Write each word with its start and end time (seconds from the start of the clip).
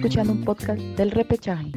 escuchando 0.00 0.32
un 0.32 0.42
podcast 0.46 0.80
del 0.96 1.10
repechaje. 1.10 1.70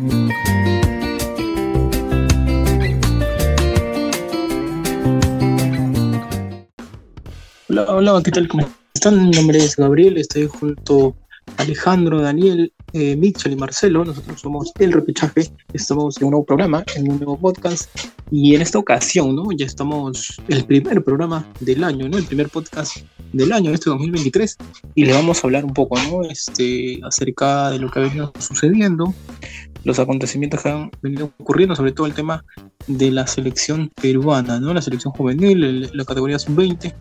Hola, 7.68 7.86
hola, 7.90 8.22
¿qué 8.24 8.32
tal? 8.32 8.48
¿Cómo 8.48 8.66
están? 8.94 9.30
Mi 9.30 9.32
nombre 9.32 9.58
es 9.58 9.76
Gabriel, 9.76 10.16
estoy 10.16 10.48
junto 10.48 11.18
a 11.58 11.64
Alejandro, 11.64 12.22
Daniel, 12.22 12.72
eh, 12.94 13.16
Mitchell 13.16 13.52
y 13.52 13.56
Marcelo. 13.56 14.06
Nosotros 14.06 14.40
somos 14.40 14.72
El 14.80 14.92
Repechaje, 14.92 15.52
estamos 15.74 16.18
en 16.18 16.26
un 16.26 16.32
nuevo 16.32 16.46
programa, 16.46 16.84
en 16.96 17.12
un 17.12 17.18
nuevo 17.18 17.38
podcast. 17.38 17.90
Y 18.32 18.56
en 18.56 18.62
esta 18.62 18.80
ocasión, 18.80 19.36
¿no? 19.36 19.52
Ya 19.52 19.66
estamos 19.66 20.42
el 20.48 20.66
primer 20.66 21.04
programa 21.04 21.46
del 21.60 21.84
año, 21.84 22.08
¿no? 22.08 22.18
El 22.18 22.26
primer 22.26 22.50
podcast 22.50 22.98
del 23.32 23.52
año, 23.52 23.72
este 23.72 23.90
2023. 23.90 24.58
Y 24.96 25.06
le 25.06 25.14
vamos 25.14 25.44
a 25.44 25.48
hablar 25.48 25.66
un 25.66 25.74
poco, 25.74 25.98
¿no? 26.10 26.24
Este, 26.24 27.00
acerca 27.04 27.72
de 27.72 27.80
lo 27.80 27.92
que 27.92 28.00
ha 28.00 28.04
venido 28.04 28.32
sucediendo, 28.40 29.14
los 29.84 30.00
acontecimientos 30.00 30.62
que 30.62 30.70
han 30.70 30.92
venido 31.02 31.32
ocurriendo, 31.40 31.76
sobre 31.76 31.92
todo 31.92 32.08
el 32.08 32.14
tema 32.14 32.46
de 32.88 33.12
la 33.12 33.28
selección 33.28 33.92
peruana, 34.02 34.60
¿no? 34.60 34.74
La 34.74 34.82
selección 34.82 35.14
juvenil, 35.14 35.90
la 35.94 36.06
categoría 36.06 36.40
sub-20 36.40 36.94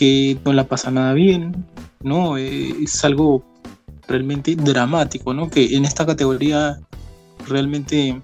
que 0.00 0.38
no 0.46 0.54
la 0.54 0.64
pasa 0.64 0.90
nada 0.90 1.12
bien, 1.12 1.66
¿no? 2.02 2.38
Eh, 2.38 2.74
es 2.82 3.04
algo 3.04 3.44
realmente 4.10 4.56
dramático, 4.56 5.32
¿no? 5.32 5.48
Que 5.48 5.76
en 5.76 5.84
esta 5.84 6.04
categoría 6.04 6.80
realmente 7.48 8.20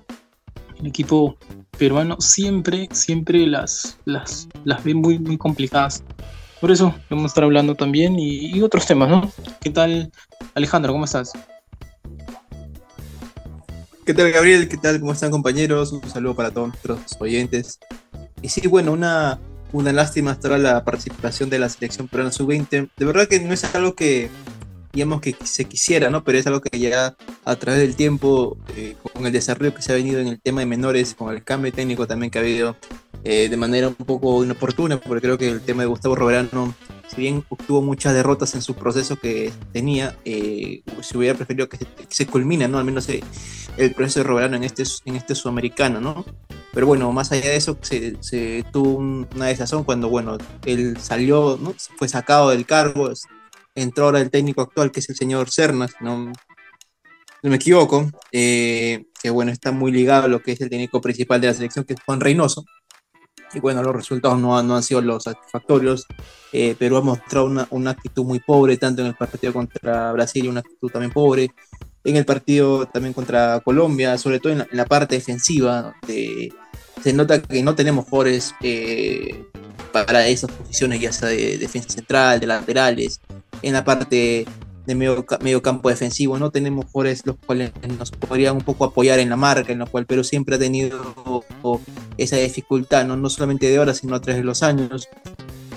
el 0.80 0.86
equipo 0.86 1.36
peruano 1.78 2.20
siempre, 2.20 2.88
siempre 2.90 3.46
las, 3.46 3.96
las, 4.04 4.48
las 4.64 4.82
ve 4.82 4.94
muy, 4.94 5.18
muy 5.18 5.38
complicadas. 5.38 6.02
Por 6.60 6.70
eso 6.70 6.94
vamos 7.08 7.24
a 7.24 7.28
estar 7.28 7.44
hablando 7.44 7.74
también 7.74 8.18
y, 8.18 8.60
otros 8.62 8.86
temas, 8.86 9.08
¿no? 9.08 9.30
¿Qué 9.60 9.70
tal, 9.70 10.10
Alejandro? 10.54 10.92
¿Cómo 10.92 11.04
estás? 11.04 11.32
¿Qué 14.04 14.14
tal, 14.14 14.32
Gabriel? 14.32 14.68
¿Qué 14.68 14.76
tal? 14.76 14.98
¿Cómo 14.98 15.12
están, 15.12 15.30
compañeros? 15.30 15.92
Un 15.92 16.08
saludo 16.08 16.34
para 16.34 16.50
todos 16.50 16.68
nuestros 16.68 17.00
oyentes. 17.20 17.78
Y 18.42 18.48
sí, 18.48 18.66
bueno, 18.66 18.92
una, 18.92 19.38
una 19.72 19.92
lástima 19.92 20.32
hasta 20.32 20.56
la 20.58 20.84
participación 20.84 21.50
de 21.50 21.58
la 21.58 21.68
selección 21.68 22.08
peruana 22.08 22.32
sub-20. 22.32 22.90
De 22.96 23.04
verdad 23.04 23.28
que 23.28 23.38
no 23.40 23.52
es 23.52 23.64
algo 23.74 23.94
que, 23.94 24.30
digamos, 24.96 25.20
que 25.20 25.36
se 25.44 25.66
quisiera, 25.66 26.08
¿no? 26.08 26.24
Pero 26.24 26.38
es 26.38 26.46
algo 26.46 26.62
que 26.62 26.78
ya 26.78 27.14
a 27.44 27.56
través 27.56 27.82
del 27.82 27.96
tiempo, 27.96 28.56
eh, 28.74 28.96
con 29.12 29.26
el 29.26 29.32
desarrollo 29.32 29.74
que 29.74 29.82
se 29.82 29.92
ha 29.92 29.94
venido 29.94 30.20
en 30.20 30.26
el 30.26 30.40
tema 30.40 30.60
de 30.60 30.66
menores, 30.66 31.14
con 31.14 31.34
el 31.34 31.44
cambio 31.44 31.70
técnico 31.70 32.06
también 32.06 32.30
que 32.30 32.38
ha 32.38 32.40
habido 32.40 32.76
eh, 33.22 33.50
de 33.50 33.56
manera 33.58 33.88
un 33.88 33.94
poco 33.94 34.42
inoportuna, 34.42 34.98
porque 34.98 35.20
creo 35.20 35.36
que 35.36 35.50
el 35.50 35.60
tema 35.60 35.82
de 35.82 35.88
Gustavo 35.88 36.14
Roberano, 36.14 36.74
si 37.08 37.20
bien 37.20 37.44
obtuvo 37.50 37.82
muchas 37.82 38.14
derrotas 38.14 38.54
en 38.54 38.62
su 38.62 38.74
proceso 38.74 39.16
que 39.16 39.52
tenía, 39.70 40.16
eh, 40.24 40.80
se 41.02 41.18
hubiera 41.18 41.36
preferido 41.36 41.68
que 41.68 41.78
se, 42.08 42.26
culmine, 42.26 42.66
¿no? 42.66 42.78
Al 42.78 42.86
menos 42.86 43.06
el 43.10 43.94
proceso 43.94 44.20
de 44.20 44.24
Roberano 44.24 44.56
en 44.56 44.64
este, 44.64 44.84
en 45.04 45.16
este 45.16 45.34
sudamericano, 45.34 46.00
¿no? 46.00 46.24
Pero 46.72 46.86
bueno, 46.86 47.12
más 47.12 47.32
allá 47.32 47.50
de 47.50 47.56
eso, 47.56 47.76
se, 47.82 48.64
tuvo 48.72 48.96
una 48.96 49.46
desazón 49.46 49.84
cuando, 49.84 50.08
bueno, 50.08 50.38
él 50.64 50.96
salió, 50.98 51.58
¿no? 51.60 51.74
fue 51.98 52.08
sacado 52.08 52.48
del 52.48 52.64
cargo, 52.64 53.10
entró 53.76 54.06
ahora 54.06 54.20
el 54.20 54.30
técnico 54.30 54.62
actual, 54.62 54.90
que 54.90 55.00
es 55.00 55.08
el 55.08 55.16
señor 55.16 55.50
Cernas, 55.50 55.92
no, 56.00 56.26
no 56.26 57.50
me 57.50 57.56
equivoco, 57.56 58.10
eh, 58.32 59.04
que 59.22 59.30
bueno, 59.30 59.52
está 59.52 59.70
muy 59.70 59.92
ligado 59.92 60.24
a 60.24 60.28
lo 60.28 60.42
que 60.42 60.52
es 60.52 60.60
el 60.60 60.70
técnico 60.70 61.00
principal 61.00 61.40
de 61.40 61.46
la 61.48 61.54
selección, 61.54 61.84
que 61.84 61.94
es 61.94 62.00
Juan 62.04 62.20
Reynoso. 62.20 62.64
Y 63.54 63.60
bueno, 63.60 63.82
los 63.82 63.94
resultados 63.94 64.40
no, 64.40 64.60
no 64.62 64.76
han 64.76 64.82
sido 64.82 65.00
los 65.00 65.22
satisfactorios, 65.22 66.04
eh, 66.52 66.74
pero 66.78 66.96
ha 66.96 67.00
mostrado 67.00 67.46
una, 67.46 67.66
una, 67.70 67.92
actitud 67.92 68.24
muy 68.24 68.40
pobre, 68.40 68.76
tanto 68.76 69.02
en 69.02 69.08
el 69.08 69.14
partido 69.14 69.52
contra 69.52 70.10
Brasil, 70.12 70.48
una 70.48 70.60
actitud 70.60 70.90
también 70.90 71.12
pobre, 71.12 71.52
en 72.06 72.16
el 72.16 72.24
partido 72.24 72.86
también 72.86 73.12
contra 73.12 73.60
Colombia, 73.60 74.16
sobre 74.18 74.40
todo 74.40 74.52
en 74.52 74.66
la, 74.70 74.84
parte 74.86 75.16
defensiva, 75.16 75.94
de, 76.06 76.52
se 77.02 77.12
nota 77.12 77.42
que 77.42 77.62
no 77.62 77.74
tenemos 77.74 78.04
jugadores 78.06 78.54
eh, 78.62 79.44
para 79.92 80.26
esas 80.28 80.50
posiciones, 80.50 81.00
ya 81.00 81.12
sea 81.12 81.28
de 81.28 81.58
defensa 81.58 81.88
central, 81.88 82.38
de 82.38 82.46
laterales, 82.46 83.20
en 83.62 83.72
la 83.72 83.84
parte 83.84 84.46
de 84.86 84.94
medio, 84.94 85.26
medio 85.40 85.62
campo 85.62 85.88
defensivo, 85.88 86.38
no 86.38 86.50
tenemos 86.50 86.86
jugadores 86.86 87.26
los 87.26 87.36
cuales 87.44 87.72
nos 87.98 88.10
podrían 88.12 88.56
un 88.56 88.62
poco 88.62 88.84
apoyar 88.84 89.18
en 89.18 89.30
la 89.30 89.36
marca, 89.36 89.72
en 89.72 89.80
lo 89.80 89.86
cual 89.86 90.06
Perú 90.06 90.22
siempre 90.24 90.56
ha 90.56 90.58
tenido 90.58 91.44
esa 92.16 92.36
dificultad, 92.36 93.04
no, 93.04 93.16
no 93.16 93.28
solamente 93.28 93.68
de 93.68 93.78
ahora, 93.78 93.94
sino 93.94 94.14
a 94.14 94.20
través 94.20 94.40
de 94.40 94.44
los 94.44 94.62
años. 94.62 95.08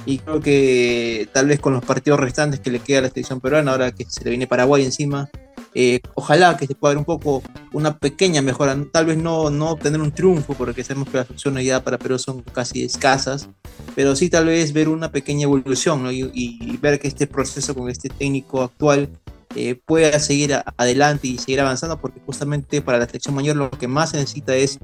Y 0.06 0.20
creo 0.20 0.40
que 0.40 1.28
tal 1.34 1.48
vez 1.48 1.60
con 1.60 1.74
los 1.74 1.84
partidos 1.84 2.20
restantes 2.20 2.60
que 2.60 2.72
le 2.72 2.80
queda 2.80 3.00
a 3.00 3.02
la 3.04 3.10
selección 3.10 3.42
peruana, 3.42 3.72
ahora 3.72 3.92
que 3.92 4.06
se 4.06 4.24
le 4.24 4.30
viene 4.30 4.48
Paraguay 4.48 4.86
encima, 4.86 5.30
eh, 5.76 6.00
ojalá 6.16 6.58
que 6.58 6.66
se 6.66 6.76
pueda 6.76 6.94
ver 6.94 6.98
un 6.98 7.06
poco 7.06 7.44
una 7.74 7.98
pequeña 7.98 8.42
mejora, 8.42 8.76
tal 8.92 9.06
vez 9.06 9.18
no, 9.18 9.50
no 9.50 9.72
obtener 9.72 10.02
un 10.02 10.12
triunfo, 10.12 10.54
porque 10.54 10.84
sabemos 10.84 11.10
que 11.10 11.18
las 11.18 11.30
opciones 11.30 11.66
ya 11.66 11.84
para 11.84 11.98
Perú 11.98 12.18
son 12.18 12.42
casi 12.42 12.84
escasas, 12.84 13.50
pero 13.96 14.16
sí 14.16 14.30
tal 14.30 14.46
vez 14.46 14.74
ver 14.74 14.90
una 14.90 15.12
pequeña 15.12 15.44
evolución 15.44 16.08
y, 16.12 16.78
ver 16.78 17.00
que 17.00 17.08
este 17.08 17.28
proceso 17.28 17.76
con 17.76 17.90
este 17.90 18.10
técnico 18.10 18.64
actual 18.64 19.10
eh, 19.56 19.76
pueda 19.86 20.20
seguir 20.20 20.56
adelante 20.78 21.28
y 21.28 21.38
seguir 21.38 21.62
avanzando, 21.62 22.00
porque 22.00 22.22
justamente 22.26 22.82
para 22.82 22.98
la 22.98 23.06
selección 23.06 23.36
mayor 23.36 23.56
lo 23.56 23.70
que 23.70 23.88
más 23.88 24.12
se 24.12 24.18
necesita 24.18 24.56
es 24.56 24.80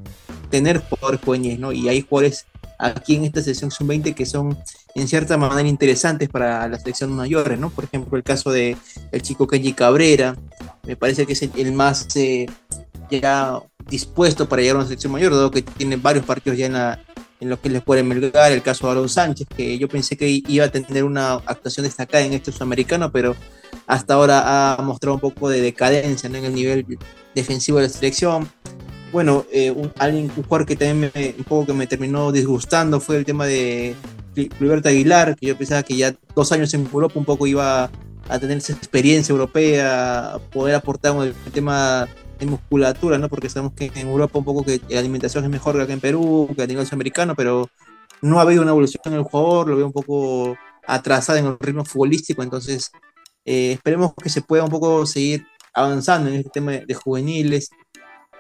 tener 0.50 0.82
jugadores 0.82 1.22
jóvenes, 1.24 1.60
¿no? 1.60 1.72
Y 1.72 1.90
hay 1.90 2.02
jugadores 2.02 2.46
aquí 2.78 3.16
en 3.16 3.26
esta 3.26 3.42
selección 3.42 3.72
sub-20 3.72 4.14
que 4.14 4.26
son 4.26 4.58
en 4.96 5.08
cierta 5.08 5.38
manera 5.38 5.68
interesantes 5.68 6.30
para 6.30 6.68
la 6.68 6.80
selección 6.80 7.12
mayores, 7.12 7.60
¿no? 7.60 7.70
Por 7.70 7.84
ejemplo, 7.84 8.18
el 8.18 8.24
caso 8.24 8.52
de 8.52 8.78
el 9.12 9.22
chico 9.22 9.48
Kenji 9.48 9.74
Cabrera, 9.74 10.36
me 10.86 10.96
parece 10.96 11.26
que 11.26 11.34
es 11.34 11.42
el, 11.42 11.72
más 11.74 12.08
eh, 12.16 12.48
ya 13.10 13.60
dispuesto 13.90 14.48
para 14.48 14.62
llegar 14.62 14.76
a 14.76 14.80
una 14.80 14.88
selección 14.88 15.12
mayor, 15.14 15.34
dado 15.34 15.52
que 15.52 15.62
tiene 15.62 15.96
varios 15.98 16.26
partidos 16.26 16.58
ya 16.58 16.66
en, 16.68 16.74
la, 16.74 17.00
en 17.40 17.50
los 17.50 17.60
que 17.60 17.70
les 17.70 17.84
puede 17.84 18.04
melgar, 18.04 18.52
el 18.52 18.62
caso 18.62 18.88
de 18.88 18.92
Aaron 18.92 19.10
Sánchez, 19.10 19.48
que 19.56 19.78
yo 19.78 19.88
pensé 19.88 20.18
que 20.18 20.42
iba 20.48 20.66
a 20.66 20.70
tener 20.70 21.04
una 21.04 21.34
actuación 21.34 21.86
destacada 21.86 22.24
en 22.24 22.34
este 22.34 22.52
sudamericano, 22.52 23.12
pero 23.12 23.36
hasta 23.88 24.14
ahora 24.16 24.76
ha 24.76 24.82
mostrado 24.82 25.16
un 25.16 25.22
poco 25.22 25.50
de 25.50 25.62
decadencia 25.62 26.28
en 26.28 26.36
el 26.36 26.54
nivel 26.54 26.86
defensivo 27.34 27.78
de 27.78 27.84
la 27.84 27.90
selección. 27.90 28.50
Bueno, 29.12 29.46
eh, 29.52 29.72
un, 29.72 29.92
alguien, 29.98 30.32
un 30.36 30.44
jugador 30.44 30.66
que 30.66 30.76
también 30.76 31.12
me, 31.14 31.36
un 31.38 31.44
poco 31.44 31.68
que 31.68 31.74
me 31.74 31.88
terminó 31.88 32.32
disgustando 32.32 33.00
fue 33.00 33.18
el 33.18 33.26
tema 33.26 33.46
de 33.46 33.96
Liberta 34.36 34.90
Aguilar, 34.90 35.36
que 35.36 35.48
yo 35.48 35.58
pensaba 35.58 35.84
que 35.84 35.96
ya 35.96 36.16
dos 36.36 36.52
años 36.52 36.74
en 36.74 36.88
Europa 36.92 37.18
un 37.18 37.26
poco 37.26 37.48
iba 37.48 37.90
a 38.28 38.40
tener 38.40 38.58
esa 38.58 38.74
experiencia 38.74 39.32
europea, 39.32 40.38
poder 40.52 40.76
aportar 40.76 41.16
el 41.26 41.34
tema 41.52 42.08
de 42.40 42.46
musculatura, 42.46 43.18
¿no? 43.18 43.30
Porque 43.30 43.50
sabemos 43.50 43.74
que 43.74 43.92
en 43.94 44.08
Europa 44.08 44.40
un 44.40 44.46
poco 44.46 44.64
que 44.64 44.82
la 44.90 45.00
alimentación 45.00 45.44
es 45.44 45.50
mejor 45.50 45.76
que 45.76 45.84
acá 45.84 45.94
en 45.94 46.00
Perú, 46.00 46.50
que 46.56 46.64
a 46.64 46.68
nivel 46.68 46.86
sudamericano, 46.86 47.36
pero 47.36 47.70
no 48.22 48.40
ha 48.40 48.42
habido 48.42 48.62
una 48.62 48.72
evolución 48.72 49.02
en 49.06 49.14
el 49.14 49.24
jugador, 49.24 49.70
lo 49.70 49.78
veo 49.78 49.86
un 49.86 49.94
poco 49.94 50.58
atrasado 50.88 51.40
en 51.40 51.46
el 51.46 51.58
ritmo 51.60 51.86
futbolístico, 51.86 52.44
entonces 52.44 52.92
eh, 53.46 53.74
esperemos 53.74 54.14
que 54.22 54.30
se 54.30 54.42
pueda 54.42 54.64
un 54.64 54.70
poco 54.70 55.06
seguir 55.06 55.46
avanzando 55.74 56.30
en 56.30 56.38
este 56.38 56.50
tema 56.50 56.72
de 56.72 56.94
juveniles, 56.94 57.70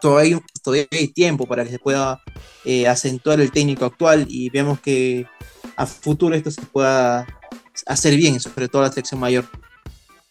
todavía, 0.02 0.40
todavía 0.64 0.88
hay 0.92 1.08
tiempo 1.10 1.46
para 1.46 1.64
que 1.64 1.72
se 1.72 1.80
pueda 1.80 2.22
eh, 2.64 2.88
acentuar 2.88 3.40
el 3.40 3.52
técnico 3.52 3.86
actual 3.86 4.26
y 4.30 4.50
veamos 4.50 4.80
que 4.80 5.28
a 5.76 5.86
futuro 5.86 6.36
esto 6.36 6.52
se 6.52 6.62
pueda 6.62 7.28
hacer 7.86 8.16
bien, 8.16 8.40
sobre 8.40 8.68
todo 8.68 8.84
la 8.84 8.90
selección 8.90 9.20
mayor. 9.20 9.46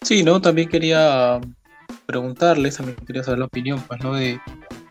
Sí, 0.04 0.22
¿no? 0.22 0.41
También 0.41 0.69
quería 0.69 1.41
preguntarles, 2.06 2.76
también 2.76 2.97
quería 3.06 3.25
saber 3.25 3.38
la 3.38 3.47
opinión 3.47 3.82
pues, 3.88 4.00
¿no? 4.03 4.15
de, 4.15 4.38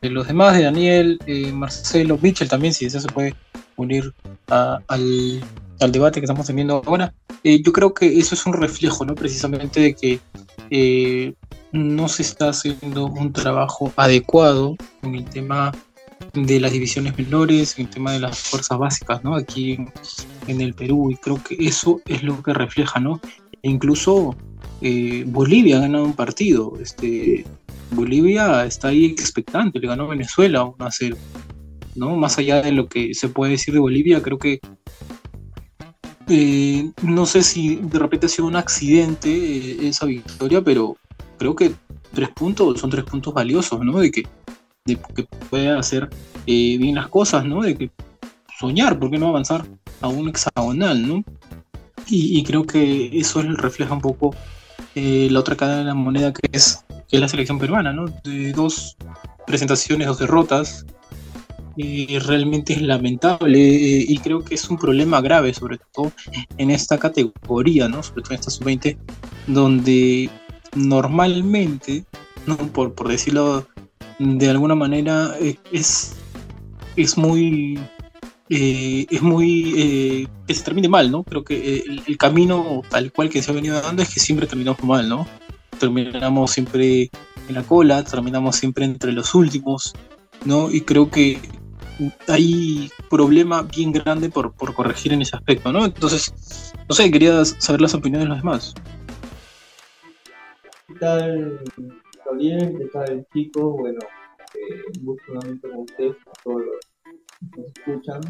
los 0.01 0.27
demás, 0.27 0.57
de 0.57 0.63
Daniel, 0.63 1.19
eh, 1.27 1.51
Marcelo, 1.51 2.17
Mitchell 2.21 2.49
también, 2.49 2.73
si 2.73 2.85
eso 2.85 2.99
se 2.99 3.07
puede 3.07 3.35
unir 3.75 4.11
al, 4.47 5.41
debate 5.91 6.19
que 6.19 6.25
estamos 6.25 6.47
teniendo 6.47 6.81
ahora. 6.85 7.13
Eh, 7.43 7.61
yo 7.63 7.71
creo 7.71 7.93
que 7.93 8.17
eso 8.17 8.35
es 8.35 8.45
un 8.45 8.53
reflejo, 8.53 9.05
¿no? 9.05 9.15
Precisamente 9.15 9.79
de 9.79 9.93
que 9.93 11.35
no 11.71 12.07
se 12.07 12.23
está 12.23 12.49
haciendo 12.49 13.05
un 13.05 13.31
trabajo 13.31 13.93
adecuado 13.95 14.75
en 15.03 15.15
el 15.15 15.25
tema 15.25 15.71
de 16.33 16.59
las 16.59 16.71
divisiones 16.71 17.17
menores, 17.17 17.77
en 17.77 17.85
el 17.85 17.91
tema 17.91 18.11
de 18.13 18.19
las 18.19 18.39
fuerzas 18.39 18.77
básicas, 18.77 19.23
¿no? 19.23 19.35
Aquí 19.35 19.77
en, 20.47 20.61
el 20.61 20.73
Perú, 20.73 21.11
y 21.11 21.17
creo 21.17 21.41
que 21.43 21.55
eso 21.59 22.01
es 22.05 22.23
lo 22.23 22.41
que 22.41 22.53
refleja, 22.53 22.99
¿no? 22.99 23.19
Incluso 23.65 24.35
eh, 24.81 25.23
Bolivia 25.25 25.77
ha 25.77 25.81
ganado 25.81 26.03
un 26.03 26.13
partido, 26.13 26.73
este, 26.81 27.45
Bolivia 27.91 28.65
está 28.65 28.89
ahí 28.89 29.05
expectante, 29.05 29.79
le 29.79 29.87
ganó 29.87 30.09
Venezuela 30.09 30.65
1 30.65 30.75
a 30.85 30.91
0, 30.91 31.15
¿no? 31.95 32.17
Más 32.17 32.37
allá 32.37 32.61
de 32.61 32.73
lo 32.73 32.89
que 32.89 33.13
se 33.13 33.29
puede 33.29 33.53
decir 33.53 33.73
de 33.73 33.79
Bolivia, 33.79 34.21
creo 34.21 34.37
que 34.37 34.59
eh, 36.27 36.91
no 37.03 37.25
sé 37.25 37.41
si 37.41 37.77
de 37.77 37.99
repente 37.99 38.25
ha 38.25 38.29
sido 38.29 38.47
un 38.47 38.57
accidente 38.57 39.29
eh, 39.29 39.87
esa 39.87 40.07
victoria, 40.07 40.61
pero 40.61 40.97
creo 41.37 41.55
que 41.55 41.73
tres 42.13 42.29
puntos 42.29 42.81
son 42.81 42.89
tres 42.89 43.05
puntos 43.05 43.33
valiosos, 43.33 43.79
¿no? 43.79 43.97
De 43.97 44.11
que, 44.11 44.23
de 44.83 44.97
que 45.15 45.23
pueda 45.49 45.79
hacer 45.79 46.09
bien 46.45 46.95
las 46.95 47.07
cosas, 47.07 47.45
¿no? 47.45 47.61
De 47.61 47.77
que 47.77 47.89
soñar, 48.59 48.99
¿por 48.99 49.09
qué 49.09 49.17
no 49.17 49.29
avanzar 49.29 49.65
a 50.01 50.09
un 50.09 50.27
hexagonal, 50.27 51.07
¿no? 51.07 51.23
Y, 52.15 52.43
creo 52.43 52.63
que 52.63 53.09
eso 53.17 53.41
refleja 53.41 53.93
un 53.93 54.01
poco 54.01 54.35
eh, 54.93 55.27
la 55.31 55.39
otra 55.39 55.55
cara 55.55 55.77
de 55.77 55.83
la 55.83 55.95
moneda 55.95 56.31
que 56.31 56.47
es, 56.51 56.85
la 57.09 57.27
selección 57.27 57.57
peruana, 57.57 57.91
¿no? 57.91 58.05
De 58.23 58.53
dos 58.53 58.95
presentaciones, 59.47 60.07
dos 60.07 60.19
derrotas, 60.19 60.85
y 61.75 62.19
realmente 62.19 62.73
es 62.73 62.81
lamentable 62.83 63.59
eh, 63.59 64.05
y 64.07 64.17
creo 64.19 64.43
que 64.43 64.53
es 64.53 64.69
un 64.69 64.77
problema 64.77 65.21
grave, 65.21 65.55
sobre 65.55 65.79
todo 65.91 66.11
en 66.57 66.69
esta 66.69 66.99
categoría, 66.99 67.87
¿no? 67.87 68.03
Sobre 68.03 68.21
todo 68.21 68.33
en 68.33 68.39
esta 68.39 68.51
sub-20, 68.51 68.95
donde 69.47 70.29
normalmente, 70.75 72.05
¿no? 72.45 72.57
por, 72.57 72.93
por 72.93 73.07
decirlo 73.07 73.65
de 74.19 74.49
alguna 74.49 74.75
manera, 74.75 75.35
eh, 75.41 75.57
es, 75.71 76.13
es 76.95 77.17
muy 77.17 77.79
eh, 78.49 79.05
es 79.09 79.21
muy 79.21 79.73
eh, 79.77 80.27
que 80.45 80.53
se 80.53 80.63
termine 80.63 80.89
mal, 80.89 81.09
¿no? 81.09 81.23
Creo 81.23 81.43
que 81.43 81.77
eh, 81.77 81.83
el, 82.05 82.17
camino 82.17 82.81
tal 82.89 83.11
cual 83.13 83.29
que 83.29 83.41
se 83.41 83.51
ha 83.51 83.53
venido 83.53 83.81
dando 83.81 84.01
es 84.01 84.13
que 84.13 84.19
siempre 84.19 84.47
terminamos 84.47 84.83
mal, 84.83 85.07
¿no? 85.07 85.25
Terminamos 85.79 86.51
siempre 86.51 87.09
en 87.47 87.55
la 87.55 87.63
cola, 87.63 88.03
terminamos 88.03 88.57
siempre 88.57 88.83
entre 88.83 89.13
los 89.13 89.33
últimos, 89.33 89.93
¿no? 90.45 90.69
Y 90.69 90.81
creo 90.81 91.09
que 91.09 91.39
hay 92.27 92.91
problema 93.09 93.61
bien 93.63 93.93
grande 93.93 94.29
por, 94.29 94.53
por 94.53 94.73
corregir 94.73 95.13
en 95.13 95.21
ese 95.21 95.37
aspecto, 95.37 95.71
¿no? 95.71 95.85
Entonces, 95.85 96.33
no 96.89 96.95
sé, 96.95 97.09
quería 97.11 97.45
saber 97.45 97.79
las 97.79 97.93
opiniones 97.93 98.25
de 98.25 98.29
los 98.29 98.37
demás. 98.39 98.73
¿Qué 100.87 100.95
tal, 100.95 101.61
Gabriel? 102.25 102.75
¿Qué 102.77 102.85
tal, 102.91 103.25
chicos? 103.33 103.75
Bueno, 103.77 103.99
un 104.97 105.05
gusto 105.05 105.23
nuevamente 105.33 105.69
con 105.69 105.79
ustedes, 105.79 106.15
todos 106.43 106.61
los 106.61 106.92
nos 107.57 107.67
escuchan. 107.75 108.21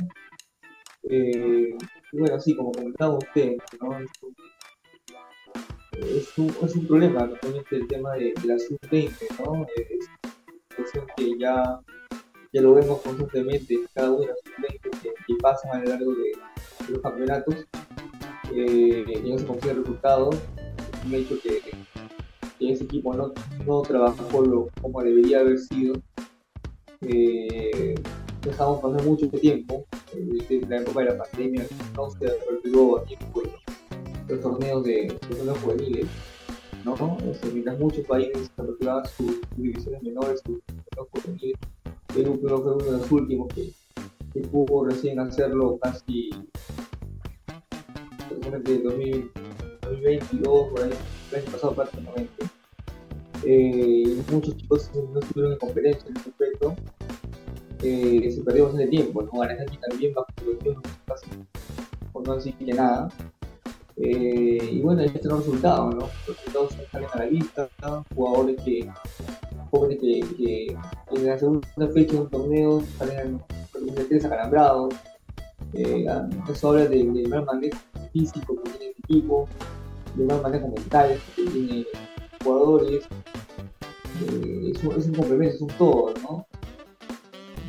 Eh, 1.10 1.75
y 2.12 2.18
bueno, 2.18 2.39
sí, 2.39 2.56
como 2.56 2.71
comentaba 2.71 3.18
usted, 3.18 3.57
¿no? 3.81 3.98
es, 6.00 6.38
un, 6.38 6.54
es, 6.62 6.75
un, 6.75 6.88
problema 6.88 7.27
realmente 7.42 7.75
el 7.75 7.88
tema 7.88 8.13
de, 8.13 8.33
la 8.45 8.57
sub-20, 8.57 9.12
¿no? 9.39 9.65
Es 9.75 10.10
una 10.24 10.75
cuestión 10.75 11.06
que 11.15 11.38
ya, 11.38 11.80
ya 12.51 12.62
lo 12.62 12.74
vemos 12.75 13.01
constantemente 13.01 13.80
cada 13.94 14.12
una 14.12 14.21
de 14.21 14.27
las 14.27 14.39
sub-20 14.39 15.01
que, 15.01 15.13
que, 15.27 15.36
pasan 15.42 15.71
a 15.71 15.80
lo 15.80 15.89
largo 15.89 16.12
de, 16.13 16.31
los 16.89 17.01
campeonatos 17.01 17.56
eh, 18.54 19.21
y 19.24 19.31
no 19.31 19.38
se 19.38 19.45
consigue 19.45 19.74
resultados. 19.74 20.36
Es 20.36 21.06
un 21.06 21.13
hecho 21.15 21.39
que, 21.42 21.60
que 22.60 22.71
ese 22.71 22.83
equipo 22.86 23.13
no, 23.13 23.33
no 23.65 23.81
trabajó 23.81 24.42
lo, 24.42 24.69
como 24.81 25.01
debería 25.01 25.39
haber 25.39 25.60
sido. 25.60 25.95
Eh, 27.01 27.95
dejamos 28.44 28.81
pasar 28.81 29.04
mucho 29.04 29.30
tiempo, 29.30 29.86
eh, 30.16 30.62
la 30.68 30.78
época 30.78 31.00
de 31.01 31.06
la 31.06 31.18
pandemia, 31.24 31.66
no 31.95 32.10
se 32.12 32.28
retiró 32.50 32.98
a 32.98 33.04
tiempo 33.06 33.42
los 34.28 34.42
torneos 34.42 34.84
de 34.84 35.18
torneos 35.30 35.57
juveniles, 35.60 36.07
¿no? 36.84 37.18
Este, 37.30 37.48
mientras 37.50 37.80
muchos 37.80 38.06
países 38.06 38.51
retiraban 38.57 39.06
sus, 39.06 39.40
divisiones 39.56 40.04
menores, 40.04 40.42
sus 40.45 40.62
torneos 40.63 41.07
juveniles, 41.12 41.57
Perú 42.13 42.40
creo 42.42 42.62
fue 42.62 42.75
uno 42.75 42.86
de 42.86 42.92
los 42.92 43.12
últimos 43.12 43.54
que, 43.54 43.72
que 44.34 44.40
pudo 44.42 44.86
recién 44.86 45.19
hacerlo 45.19 45.78
casi 45.81 46.30
de 48.63 48.80
2022, 48.80 50.69
por 50.69 50.84
ahí, 50.84 50.92
el 51.31 51.39
año 51.39 51.51
pasado 51.51 51.75
prácticamente. 51.75 52.46
Eh, 53.46 54.24
muchos 54.31 54.56
chicos 54.56 54.89
no 54.94 55.19
estuvieron 55.19 55.54
en 55.54 55.60
conferencia 55.60 56.10
en 56.10 56.18
ese 56.18 56.30
aspecto 56.30 56.75
eh, 57.84 58.32
se 58.32 58.42
perdió 58.42 58.66
bastante 58.66 58.88
tiempo, 58.88 59.22
¿no? 59.22 59.44
aquí 59.44 59.78
también 59.90 60.14
bajo 60.14 60.28
producción, 60.36 60.82
por 62.12 62.28
no 62.28 62.36
decir 62.36 62.56
que 62.56 62.74
nada. 62.74 63.10
Eh, 63.98 64.70
y 64.72 64.82
bueno, 64.82 65.02
ahí 65.02 65.12
están 65.14 65.32
los 65.32 65.46
resultados, 65.46 65.94
¿no? 65.94 66.02
Los 66.28 66.38
resultados 66.38 66.74
salen 66.92 67.10
a 67.14 67.18
la 67.18 67.26
vista, 67.26 67.70
jugadores 68.16 68.62
que, 68.64 68.90
jóvenes 69.70 70.00
que, 70.00 70.78
en 71.12 71.28
la 71.28 71.38
segunda 71.38 71.68
fecha 71.94 72.14
de 72.14 72.20
un 72.20 72.30
torneo 72.30 72.84
salen 72.98 73.42
tres 74.10 74.26
acalambrados. 74.26 74.94
Eh, 75.74 76.06
eso 76.50 76.70
habla 76.70 76.86
del 76.86 77.14
de 77.14 77.28
mal 77.28 77.46
manejo 77.46 77.78
físico 78.12 78.56
que 78.64 78.70
tiene 78.72 78.86
el 78.86 78.96
equipo, 79.04 79.48
del 80.16 80.28
mal 80.28 80.42
manejo 80.42 80.68
mental 80.68 81.20
que 81.36 81.44
tiene 81.44 81.86
jugadores. 82.44 83.06
Eh, 84.22 84.72
es, 84.74 84.84
un, 84.84 85.00
es 85.00 85.08
un 85.08 85.16
complemento, 85.16 85.56
es 85.56 85.62
un 85.62 85.68
todo, 85.70 86.14
¿no? 86.22 86.46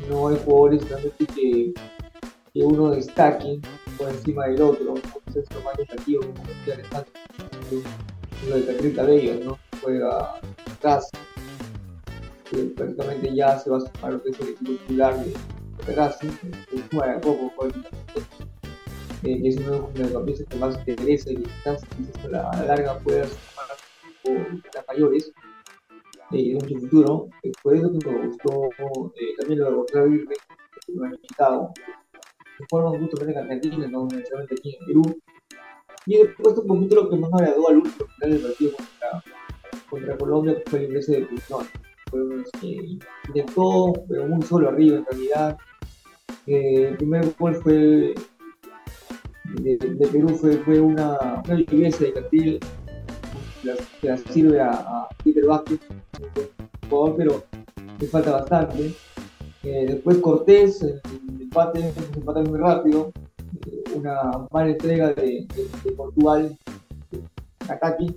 No 0.09 0.27
hay 0.27 0.37
jugadores 0.43 0.87
realmente 0.89 1.25
que, 1.27 1.73
que 2.53 2.59
uno 2.63 2.91
destaque 2.91 3.59
por 3.97 4.09
encima 4.09 4.47
del 4.47 4.61
otro. 4.61 4.95
Entonces, 4.95 5.45
lo 5.53 5.61
más 5.61 5.77
destacativo 5.77 6.21
como 6.21 6.47
decía 6.47 6.73
Alejandro, 6.75 7.11
lo 8.49 8.55
de 8.55 8.61
Patrick 8.61 8.95
Cabello, 8.95 9.43
¿no? 9.43 9.59
Juega 9.81 10.39
atrás, 10.71 11.09
que 12.49 12.57
prácticamente 12.57 13.35
ya 13.35 13.59
se 13.59 13.69
va 13.69 13.77
a 13.77 13.81
sumar 13.81 14.13
lo 14.13 14.23
que 14.23 14.29
es 14.29 14.39
el 14.39 14.49
equipo 14.49 14.71
titular 14.71 15.23
de 15.23 15.95
Racing, 15.95 16.29
que 16.69 16.81
juega 16.91 17.19
poco, 17.21 17.67
eh, 19.23 19.41
es 19.43 19.57
uno 19.57 19.71
de 19.71 19.77
los 19.79 19.93
mediocampistas 19.93 20.47
que 20.47 20.55
más 20.57 20.77
interesa 20.87 21.31
y 21.31 21.37
que 21.37 21.69
a 21.69 22.27
la 22.29 22.65
larga 22.65 22.99
pueda 22.99 23.25
sumar 23.25 23.65
las 24.73 24.87
mayores 24.87 25.31
de 26.31 26.53
mucho 26.53 26.79
futuro. 26.79 27.27
Eh, 27.43 27.51
por 27.61 27.75
eso 27.75 27.91
que 27.91 28.09
me 28.09 28.27
gustó 28.27 28.69
eh, 29.15 29.33
también 29.37 29.59
lo 29.59 29.65
de 29.69 29.75
Gonzalo 29.75 30.09
Virgen, 30.09 30.37
lo. 30.87 31.73
De 32.59 32.65
forma 32.69 32.91
un 32.91 33.01
gusto 33.01 33.25
en 33.25 33.37
Argentina, 33.37 33.87
no 33.87 34.07
necesariamente 34.07 34.55
aquí 34.55 34.77
en 34.79 34.85
Perú. 34.85 35.21
Y 36.05 36.17
después 36.17 36.57
un 36.57 36.67
poquito 36.67 36.95
lo 36.95 37.09
que 37.09 37.17
más 37.17 37.31
me 37.31 37.41
agradó 37.41 37.69
al 37.69 37.77
último 37.77 38.07
final 38.07 38.31
del 38.31 38.41
partido 38.41 38.71
contra, 39.89 40.17
Colombia 40.17 40.61
fue 40.67 40.79
el 40.79 40.85
ingreso 40.85 41.11
de 41.11 41.21
Puzón. 41.25 41.65
Fue 42.09 42.21
que 42.61 42.97
intentó, 43.27 43.93
pero 44.07 44.27
muy 44.27 44.41
solo 44.43 44.69
arriba 44.69 44.97
en 44.97 45.05
realidad. 45.05 45.57
Eh, 46.45 46.89
el 46.89 46.97
primer 46.97 47.33
gol 47.39 47.55
fue 47.55 48.13
de, 49.61 50.07
Perú 50.11 50.29
fue, 50.29 50.79
una, 50.79 51.41
una 51.45 51.55
de 51.55 52.13
Castillo 52.13 52.59
que 54.01 54.07
la 54.07 54.17
sirve 54.17 54.61
a, 54.61 55.07
Peter 55.23 55.45
Vázquez, 55.45 55.79
jugador, 56.89 57.15
pero 57.17 57.43
le 57.99 58.07
falta 58.07 58.31
bastante. 58.31 58.93
Eh, 59.63 59.85
después 59.87 60.17
Cortés, 60.17 60.81
el, 60.83 61.01
empate, 61.41 61.91
se 61.91 62.19
empate 62.19 62.41
muy 62.43 62.59
rápido. 62.59 63.11
Eh, 63.67 63.83
una 63.95 64.47
mala 64.51 64.71
entrega 64.71 65.13
de, 65.13 65.47
de, 65.83 65.91
Portugal, 65.91 66.55
Nakaki, 67.67 68.15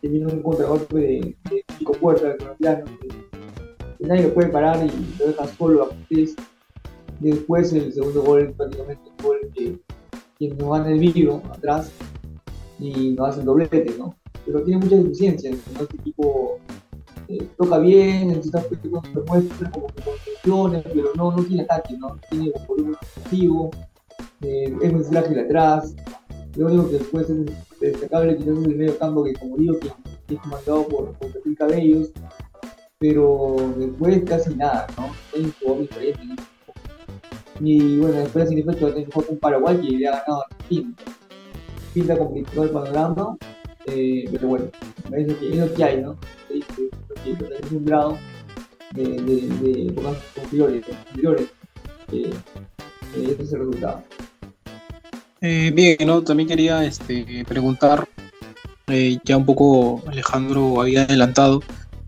que 0.00 0.08
viene 0.08 0.26
un 0.26 0.42
contragolpe 0.42 0.98
de, 0.98 1.36
de 1.50 1.64
Chico 1.78 1.92
Puerta, 1.92 2.28
del 2.28 2.36
colombiano, 2.38 2.84
que, 3.00 4.06
nadie 4.06 4.24
lo 4.24 4.34
puede 4.34 4.48
parar 4.48 4.84
y 4.84 5.18
lo 5.18 5.26
deja 5.28 5.46
solo 5.46 5.84
a 5.84 5.88
Cortés. 5.88 6.36
Después 7.20 7.72
el 7.72 7.92
segundo 7.92 8.22
gol, 8.22 8.52
prácticamente 8.56 9.02
el 9.08 9.24
gol 9.24 9.38
que, 9.54 9.78
que 10.38 10.48
nos 10.54 10.70
gana 10.70 10.90
el 10.90 10.98
vídeo 10.98 11.40
atrás 11.50 11.92
y 12.80 13.10
nos 13.12 13.28
hace 13.28 13.40
el 13.40 13.46
doblete, 13.46 13.94
¿no? 13.96 14.16
Pero 14.44 14.62
tiene 14.62 14.80
muchas 14.80 15.02
deficiencias. 15.04 15.56
¿no? 15.74 15.82
Este 15.82 15.96
equipo 15.96 16.58
eh, 17.28 17.48
toca 17.56 17.78
bien, 17.78 18.28
necesita 18.28 18.64
muestra 19.26 19.70
como 19.70 19.86
que 19.88 20.02
contenciones, 20.02 20.84
pero 20.92 21.10
no, 21.14 21.32
no 21.32 21.44
tiene 21.44 21.62
ataque, 21.62 21.96
¿no? 21.98 22.18
Tiene 22.28 22.52
volumen 22.66 22.94
ofensivo, 22.94 23.70
eh, 24.42 24.76
es 24.82 24.92
muy 24.92 25.04
frágil 25.04 25.38
atrás. 25.38 25.94
Lo 26.56 26.66
único 26.66 26.90
que 26.90 26.98
puede 26.98 27.26
ser 27.26 27.36
destacable 27.80 28.36
quizás 28.36 28.58
es 28.58 28.64
el 28.64 28.76
medio 28.76 28.98
campo 28.98 29.24
que, 29.24 29.32
como 29.34 29.56
digo, 29.56 29.78
que, 29.78 29.88
es 30.34 30.40
comandado 30.40 30.86
por, 30.88 31.12
por 31.12 31.56
Cabellos, 31.56 32.12
pero 32.98 33.56
después 33.76 34.22
casi 34.24 34.54
nada, 34.54 34.86
¿no? 34.96 35.10
Hay 35.34 35.52
un. 35.64 35.88
Y 37.60 37.98
bueno, 37.98 38.16
después 38.16 38.50
de 38.50 38.62
va 38.62 38.72
a 38.72 38.76
tener 38.76 39.08
con 39.08 39.36
Paraguay 39.38 39.80
que 39.80 39.96
le 39.96 40.08
ha 40.08 40.18
ganado 40.18 40.42
a 40.42 40.46
Argentina. 40.46 40.94
Pinta 41.94 42.18
complicado 42.18 42.64
el 42.64 42.70
panorama, 42.70 43.36
eh, 43.86 44.28
pero 44.30 44.48
bueno, 44.48 44.70
es 45.16 45.28
lo, 45.28 45.74
que, 45.74 45.84
hay, 45.84 46.00
¿no? 46.00 46.18
Es 46.50 47.72
un 47.72 47.84
grado 47.84 48.18
de, 48.92 49.04
de, 49.04 49.36
de 49.48 49.92
posteriores, 49.92 50.84
anteriores, 50.88 51.48
que 52.10 52.22
eh, 52.22 52.34
este 53.14 53.42
es 53.42 53.52
el 53.52 53.58
resultado. 53.60 54.02
Eh, 55.40 55.72
bien, 55.74 55.96
¿no? 56.06 56.22
también 56.22 56.48
quería 56.48 56.84
este, 56.84 57.44
preguntar, 57.48 58.08
eh, 58.86 59.18
ya 59.24 59.36
un 59.36 59.44
poco 59.44 60.02
Alejandro 60.06 60.80
había 60.80 61.02
adelantado, 61.02 61.62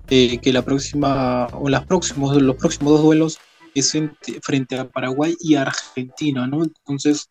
eh, 0.08 0.38
que 0.38 0.52
la 0.52 0.62
próxima, 0.62 1.48
o 1.48 1.68
las 1.68 1.84
próximos, 1.84 2.40
los 2.40 2.56
próximos 2.56 2.92
dos 2.92 3.02
duelos 3.02 3.38
es 3.74 3.92
frente 4.42 4.78
a 4.78 4.88
Paraguay 4.88 5.34
y 5.40 5.56
Argentina, 5.56 6.46
¿no? 6.46 6.62
Entonces, 6.62 7.28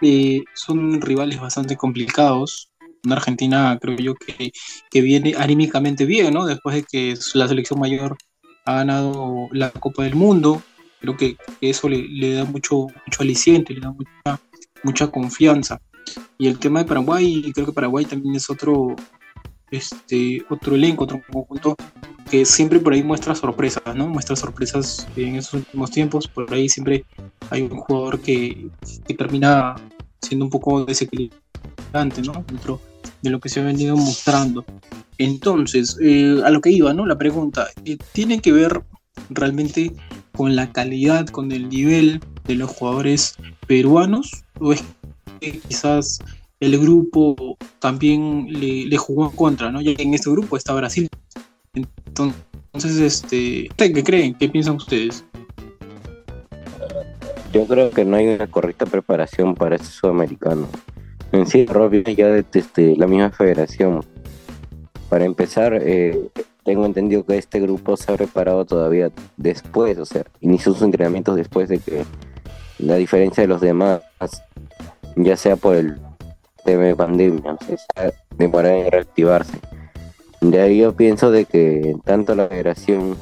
eh, 0.00 0.42
son 0.54 1.00
rivales 1.00 1.40
bastante 1.40 1.76
complicados 1.76 2.71
una 3.04 3.16
Argentina, 3.16 3.78
creo 3.80 3.96
yo, 3.96 4.14
que, 4.14 4.52
que, 4.90 5.00
viene 5.00 5.34
anímicamente 5.36 6.04
bien, 6.04 6.34
¿no? 6.34 6.46
Después 6.46 6.76
de 6.76 6.84
que 6.84 7.14
la 7.34 7.48
selección 7.48 7.80
mayor 7.80 8.16
ha 8.64 8.76
ganado 8.76 9.48
la 9.52 9.70
Copa 9.70 10.04
del 10.04 10.14
Mundo, 10.14 10.62
creo 11.00 11.16
que 11.16 11.36
eso 11.60 11.88
le, 11.88 12.06
le 12.08 12.34
da 12.34 12.44
mucho, 12.44 12.86
mucho 13.06 13.22
aliciente, 13.22 13.74
le 13.74 13.80
da 13.80 13.90
mucha, 13.90 14.40
mucha 14.84 15.06
confianza. 15.08 15.80
Y 16.38 16.48
el 16.48 16.58
tema 16.58 16.80
de 16.80 16.86
Paraguay, 16.86 17.50
creo 17.54 17.66
que 17.66 17.72
Paraguay 17.72 18.04
también 18.04 18.36
es 18.36 18.48
otro, 18.50 18.94
este, 19.70 20.44
otro 20.48 20.74
elenco, 20.74 21.04
otro 21.04 21.22
conjunto 21.30 21.76
que 22.30 22.46
siempre 22.46 22.80
por 22.80 22.94
ahí 22.94 23.02
muestra 23.02 23.34
sorpresas, 23.34 23.94
¿no? 23.94 24.08
Muestra 24.08 24.36
sorpresas 24.36 25.06
en 25.16 25.36
esos 25.36 25.54
últimos 25.54 25.90
tiempos, 25.90 26.28
por 26.28 26.52
ahí 26.52 26.66
siempre 26.68 27.04
hay 27.50 27.60
un 27.60 27.76
jugador 27.76 28.20
que, 28.20 28.70
que 29.06 29.14
termina 29.14 29.74
siendo 30.20 30.46
un 30.46 30.50
poco 30.50 30.84
desequilibrante, 30.86 32.22
¿no? 32.22 32.44
Dentro 32.48 32.80
de 33.22 33.30
lo 33.30 33.40
que 33.40 33.48
se 33.48 33.60
ha 33.60 33.64
venido 33.64 33.96
mostrando. 33.96 34.64
Entonces, 35.18 35.96
eh, 36.00 36.40
a 36.44 36.50
lo 36.50 36.60
que 36.60 36.70
iba, 36.70 36.92
¿no? 36.94 37.06
La 37.06 37.18
pregunta, 37.18 37.68
eh, 37.84 37.96
¿tiene 38.12 38.40
que 38.40 38.52
ver 38.52 38.82
realmente 39.30 39.92
con 40.32 40.56
la 40.56 40.72
calidad, 40.72 41.26
con 41.28 41.52
el 41.52 41.68
nivel 41.68 42.20
de 42.44 42.54
los 42.54 42.70
jugadores 42.70 43.36
peruanos? 43.66 44.44
¿O 44.60 44.72
es 44.72 44.82
que 45.40 45.58
quizás 45.58 46.18
el 46.60 46.78
grupo 46.78 47.56
también 47.80 48.46
le, 48.48 48.96
jugó 48.96 49.26
en 49.26 49.36
contra, 49.36 49.70
¿no? 49.70 49.80
Ya 49.80 49.92
en 49.98 50.14
este 50.14 50.30
grupo 50.30 50.56
está 50.56 50.72
Brasil. 50.74 51.08
Entonces, 51.74 52.98
este, 52.98 53.68
¿qué 53.76 54.04
creen? 54.04 54.34
¿Qué 54.34 54.48
piensan 54.48 54.76
ustedes? 54.76 55.24
Yo 57.52 57.66
creo 57.66 57.90
que 57.90 58.04
no 58.04 58.16
hay 58.16 58.28
una 58.28 58.46
correcta 58.46 58.86
preparación 58.86 59.54
para 59.54 59.76
este 59.76 59.88
sudamericano. 59.88 60.68
En 61.32 61.46
sí, 61.46 61.64
Robbie 61.66 62.04
ya 62.14 62.28
de 62.28 62.44
este, 62.52 62.94
la 62.96 63.06
misma 63.06 63.30
federación. 63.30 64.04
Para 65.08 65.24
empezar, 65.24 65.78
eh, 65.80 66.28
tengo 66.62 66.84
entendido 66.84 67.24
que 67.24 67.38
este 67.38 67.58
grupo 67.60 67.96
se 67.96 68.12
ha 68.12 68.16
preparado 68.16 68.64
todavía 68.64 69.10
después, 69.36 69.98
o 69.98 70.04
sea, 70.04 70.24
inició 70.40 70.72
sus 70.72 70.82
entrenamientos 70.82 71.36
después 71.36 71.68
de 71.68 71.78
que 71.78 72.04
la 72.78 72.96
diferencia 72.96 73.42
de 73.42 73.48
los 73.48 73.60
demás, 73.60 74.02
ya 75.16 75.36
sea 75.36 75.56
por 75.56 75.76
el 75.76 75.98
tema 76.64 76.84
de 76.84 76.96
pandemia, 76.96 77.56
demorado 78.36 78.76
en 78.76 78.90
reactivarse. 78.90 79.58
De 80.40 80.60
ahí 80.60 80.78
yo 80.78 80.94
pienso 80.94 81.30
de 81.30 81.44
que 81.44 81.94
tanto 82.04 82.34
la 82.34 82.48
federación 82.48 83.16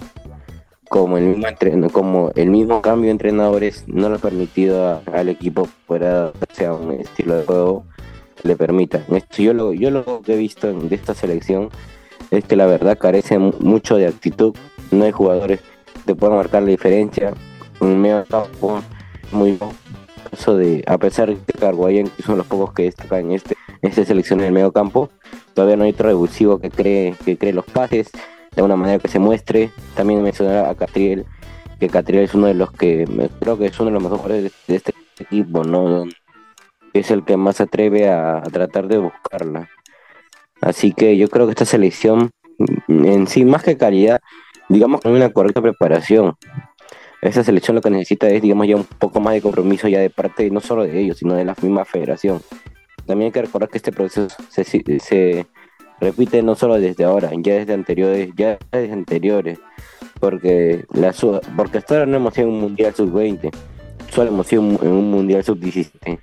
como 0.88 1.19
el 1.19 1.37
mismo 1.37 1.47
como 1.93 2.33
el 2.35 2.50
mismo 2.50 2.83
cambio 2.83 3.07
de 3.07 3.12
entrenadores 3.12 3.85
no 3.87 4.09
le 4.09 4.17
ha 4.17 4.19
permitido 4.19 5.00
al 5.12 5.29
equipo 5.29 5.69
poder 5.87 6.33
sea 6.52 6.75
un 6.75 6.93
estilo 6.93 7.37
de 7.37 7.45
juego 7.45 7.85
le 8.43 8.57
permita. 8.57 9.05
Esto 9.11 9.43
yo 9.43 9.55
lo 9.55 9.73
yo 9.73 9.91
lo 9.91 10.23
que 10.23 10.35
he 10.35 10.37
visto 10.37 10.73
de 10.73 10.95
esta 10.95 11.15
selección 11.15 11.71
es 12.31 12.45
que 12.45 12.57
la 12.57 12.67
verdad 12.67 12.99
carece 12.99 13.39
mucho 13.39 13.97
de 13.97 14.07
actitud. 14.07 14.55
No 14.91 15.05
hay 15.05 15.13
jugadores 15.13 15.61
que 16.07 16.15
puedan 16.15 16.37
marcar 16.37 16.63
la 16.63 16.71
diferencia. 16.71 17.35
Un 17.81 18.01
medio 18.01 18.25
campo 18.27 18.83
muy 19.33 19.59
eso 20.33 20.57
de 20.57 20.85
a 20.87 20.99
pesar 20.99 21.29
de 21.29 21.37
que 21.37 21.59
Carguayen 21.59 22.09
que 22.09 22.23
son 22.23 22.39
los 22.39 22.47
pocos 22.47 22.73
que 22.73 22.85
destacan 22.85 23.27
en 23.27 23.33
este 23.33 23.57
esta 23.83 24.05
selección 24.05 24.41
en 24.41 24.47
el 24.47 24.53
medio 24.53 24.73
campo 24.73 25.11
todavía 25.55 25.77
no 25.77 25.85
hay 25.85 25.91
otro 25.91 26.09
revulsivo 26.09 26.59
que 26.59 26.71
cree 26.71 27.15
que 27.25 27.37
cree 27.37 27.53
los 27.53 27.65
pases 27.65 28.11
de 28.55 28.63
una 28.63 28.77
manera 28.77 28.99
que 28.99 29.09
se 29.09 29.19
muestre 29.19 29.71
también 29.95 30.23
mencionar 30.23 30.67
a 30.67 30.75
Catriel 30.75 31.27
que 31.79 31.89
Catriel 31.89 32.25
es 32.25 32.35
uno 32.35 32.47
de 32.47 32.55
los 32.55 32.71
que 32.73 33.07
creo 33.41 33.59
que 33.59 33.67
es 33.67 33.81
uno 33.81 33.91
de 33.91 33.95
los 34.01 34.03
mejores 34.03 34.53
de 34.67 34.77
este 34.77 34.93
equipo 35.19 35.65
no 35.65 36.05
es 36.93 37.11
el 37.11 37.25
que 37.25 37.37
más 37.37 37.57
se 37.57 37.65
atreve 37.65 38.09
a 38.09 38.43
tratar 38.43 38.89
de 38.89 38.99
buscarla 38.99 39.69
Así 40.61 40.93
que 40.93 41.17
yo 41.17 41.29
creo 41.29 41.47
que 41.47 41.53
esta 41.53 41.65
selección, 41.65 42.31
mm, 42.89 43.05
en 43.07 43.27
sí, 43.27 43.45
más 43.45 43.63
que 43.63 43.77
calidad, 43.77 44.21
digamos 44.69 45.01
con 45.01 45.13
una 45.13 45.31
correcta 45.31 45.63
preparación. 45.63 46.35
Esta 47.23 47.45
selección 47.45 47.77
lo 47.77 47.83
que 47.83 47.91
necesita 47.91 48.29
es, 48.29 48.43
digamos, 48.43 48.67
ya 48.67 48.77
un 48.77 48.85
poco 48.85 49.21
más 49.21 49.35
de 49.35 49.43
compromiso 49.43 49.89
ya 49.89 50.01
de 50.01 50.11
parte 50.11 50.51
no 50.51 50.61
solo 50.61 50.85
de 50.85 51.01
ellos, 51.01 51.19
sino 51.19 51.35
de 51.35 51.45
la 51.45 51.55
misma 51.61 51.85
federación. 51.85 52.41
También 53.07 53.29
hay 53.29 53.33
que 53.33 53.43
recordar 53.43 53.69
que 53.69 53.79
este 53.79 53.93
proceso 53.93 54.29
se, 54.49 55.47
repite 56.01 56.43
no 56.43 56.55
solo 56.55 56.79
desde 56.79 57.05
ahora, 57.05 57.31
ya 57.35 57.55
desde 57.55 57.75
anteriores, 57.75 58.31
ya 58.37 58.59
desde 58.73 58.93
anteriores, 58.93 59.59
porque 60.19 60.85
la 60.93 61.15
porque 61.57 61.79
hasta 61.79 61.95
ahora 61.95 62.07
no 62.07 62.17
hemos 62.17 62.35
sido 62.35 62.49
un 62.49 62.61
mundial 62.61 62.95
sub-20, 62.95 63.51
solo 64.11 64.31
hemos 64.31 64.47
sido 64.47 64.63
en 64.63 64.93
un 64.93 65.11
mundial 65.11 65.45
sub-17. 65.45 66.21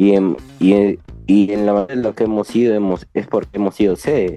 Y 0.00 0.14
en, 0.14 0.38
y, 0.60 0.98
y 1.26 1.52
en 1.52 1.66
la 1.66 1.74
manera 1.74 1.94
lo 1.96 2.14
que 2.14 2.24
hemos 2.24 2.48
sido 2.48 2.74
hemos, 2.74 3.06
es 3.12 3.26
porque 3.26 3.58
hemos 3.58 3.74
sido 3.74 3.96
sede, 3.96 4.34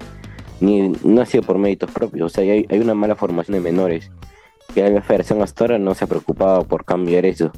ni, 0.60 0.90
no 1.02 1.22
ha 1.22 1.24
sido 1.24 1.42
por 1.42 1.56
méritos 1.56 1.90
propios, 1.90 2.26
o 2.26 2.28
sea, 2.28 2.42
hay, 2.44 2.66
hay 2.68 2.80
una 2.80 2.92
mala 2.92 3.16
formación 3.16 3.54
de 3.54 3.60
menores, 3.62 4.10
que 4.74 4.86
la 4.90 5.00
federación 5.00 5.40
hasta 5.40 5.64
ahora 5.64 5.78
no 5.78 5.94
se 5.94 6.04
ha 6.04 6.06
preocupado 6.06 6.64
por 6.64 6.84
cambiar 6.84 7.24
eso. 7.24 7.50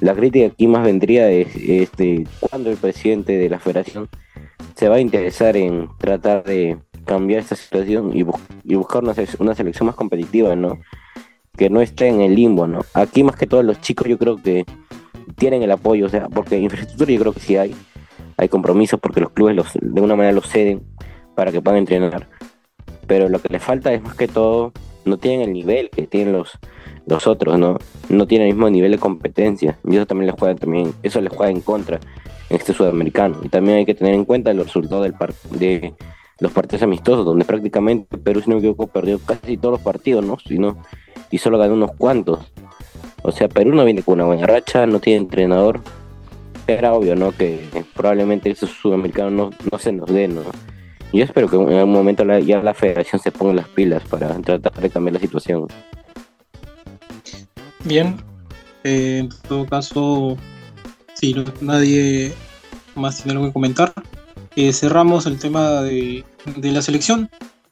La 0.00 0.16
crítica 0.16 0.46
aquí 0.46 0.66
más 0.66 0.84
vendría 0.84 1.30
es 1.30 1.54
este, 1.54 2.26
cuando 2.40 2.72
el 2.72 2.76
presidente 2.76 3.38
de 3.38 3.48
la 3.48 3.60
federación 3.60 4.08
se 4.74 4.88
va 4.88 4.96
a 4.96 5.00
interesar 5.00 5.56
en 5.56 5.88
tratar 5.98 6.42
de 6.42 6.76
cambiar 7.04 7.38
esta 7.38 7.54
situación 7.54 8.10
y, 8.16 8.24
buscar 8.74 9.04
una, 9.04 9.14
una, 9.38 9.54
selección 9.54 9.86
más 9.86 9.94
competitiva, 9.94 10.56
¿no? 10.56 10.80
Que 11.56 11.70
no 11.70 11.80
esté 11.82 12.08
en 12.08 12.20
el 12.20 12.34
limbo, 12.34 12.66
¿no? 12.66 12.80
Aquí 12.94 13.22
más 13.22 13.36
que 13.36 13.46
todos 13.46 13.64
los 13.64 13.80
chicos 13.80 14.08
yo 14.08 14.18
creo 14.18 14.42
que 14.42 14.66
tienen 15.36 15.62
el 15.62 15.70
apoyo, 15.70 16.06
o 16.06 16.08
sea, 16.08 16.28
porque 16.28 16.58
infraestructura 16.58 17.12
yo 17.12 17.20
creo 17.20 17.32
que 17.32 17.40
sí 17.40 17.56
hay, 17.56 17.74
hay 18.36 18.48
compromisos 18.48 19.00
porque 19.00 19.20
los 19.20 19.30
clubes 19.30 19.56
los, 19.56 19.72
de 19.80 20.00
una 20.00 20.16
manera 20.16 20.34
los 20.34 20.48
ceden 20.48 20.82
para 21.34 21.52
que 21.52 21.60
puedan 21.60 21.78
entrenar. 21.78 22.28
Pero 23.06 23.28
lo 23.28 23.38
que 23.40 23.48
les 23.48 23.62
falta 23.62 23.92
es 23.92 24.02
más 24.02 24.14
que 24.14 24.28
todo, 24.28 24.72
no 25.04 25.18
tienen 25.18 25.42
el 25.42 25.52
nivel 25.52 25.90
que 25.90 26.06
tienen 26.06 26.32
los, 26.32 26.58
los 27.06 27.26
otros, 27.26 27.58
¿no? 27.58 27.78
No 28.08 28.26
tienen 28.26 28.48
el 28.48 28.54
mismo 28.54 28.70
nivel 28.70 28.92
de 28.92 28.98
competencia. 28.98 29.78
Y 29.84 29.96
eso 29.96 30.06
también 30.06 30.28
les 30.28 30.38
juega 30.38 30.54
también, 30.54 30.94
eso 31.02 31.20
les 31.20 31.32
juega 31.34 31.50
en 31.50 31.60
contra 31.60 32.00
en 32.48 32.56
este 32.56 32.72
sudamericano. 32.72 33.38
Y 33.42 33.48
también 33.48 33.78
hay 33.78 33.84
que 33.84 33.94
tener 33.94 34.14
en 34.14 34.24
cuenta 34.24 34.52
los 34.54 34.66
resultados 34.66 35.04
del 35.04 35.14
de 35.58 35.94
los 36.40 36.52
partidos 36.52 36.82
amistosos, 36.82 37.24
donde 37.24 37.44
prácticamente 37.44 38.18
Perú, 38.18 38.40
si 38.40 38.50
no 38.50 38.56
me 38.56 38.60
equivoco, 38.60 38.86
perdió 38.86 39.18
casi 39.20 39.56
todos 39.56 39.74
los 39.74 39.80
partidos, 39.80 40.24
¿no? 40.24 40.38
y 41.30 41.38
solo 41.38 41.58
ganó 41.58 41.74
unos 41.74 41.92
cuantos. 41.96 42.52
O 43.26 43.32
sea, 43.32 43.48
Perú 43.48 43.74
no 43.74 43.86
viene 43.86 44.02
con 44.02 44.14
una 44.14 44.26
buena 44.26 44.46
racha, 44.46 44.86
no 44.86 45.00
tiene 45.00 45.20
entrenador, 45.20 45.80
era 46.66 46.92
obvio, 46.92 47.16
¿no? 47.16 47.32
Que 47.32 47.58
probablemente 47.94 48.50
esos 48.50 48.68
sudamericanos 48.68 49.32
no, 49.32 49.50
no 49.72 49.78
se 49.78 49.92
nos 49.92 50.12
den, 50.12 50.34
¿no? 50.34 50.42
Yo 51.10 51.24
espero 51.24 51.48
que 51.48 51.56
en 51.56 51.72
algún 51.72 51.94
momento 51.94 52.22
ya 52.40 52.62
la 52.62 52.74
federación 52.74 53.22
se 53.22 53.32
ponga 53.32 53.54
las 53.54 53.68
pilas 53.68 54.02
para 54.10 54.28
tratar 54.42 54.74
de 54.74 54.90
cambiar 54.90 55.14
la 55.14 55.20
situación. 55.20 55.66
Bien, 57.84 58.16
eh, 58.84 59.20
en 59.20 59.30
todo 59.48 59.64
caso, 59.64 60.36
si 61.14 61.34
nadie 61.62 62.34
más 62.94 63.22
tiene 63.22 63.38
algo 63.38 63.46
que 63.46 63.54
comentar, 63.54 63.94
eh, 64.54 64.70
cerramos 64.74 65.24
el 65.24 65.38
tema 65.38 65.80
de, 65.80 66.26
de 66.56 66.72
la 66.72 66.82
selección 66.82 67.30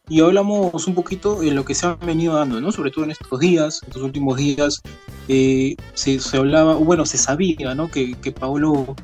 y 0.08 0.22
hablamos 0.22 0.86
un 0.86 0.94
poquito 0.94 1.40
de 1.40 1.50
lo 1.50 1.66
que 1.66 1.74
se 1.74 1.86
ha 1.86 1.94
venido 1.96 2.36
dando, 2.36 2.58
¿no? 2.58 2.72
Sobre 2.72 2.90
todo 2.90 3.04
en 3.04 3.10
estos 3.10 3.38
días, 3.38 3.82
estos 3.86 4.02
últimos 4.02 4.38
días, 4.38 4.80
eh, 5.28 5.76
se, 5.94 6.18
hablaba, 6.36 6.74
bueno, 6.74 7.06
se 7.06 7.18
sabía. 7.18 7.56
Que, 7.92 8.14
que 8.14 8.32
Paolo 8.32 8.94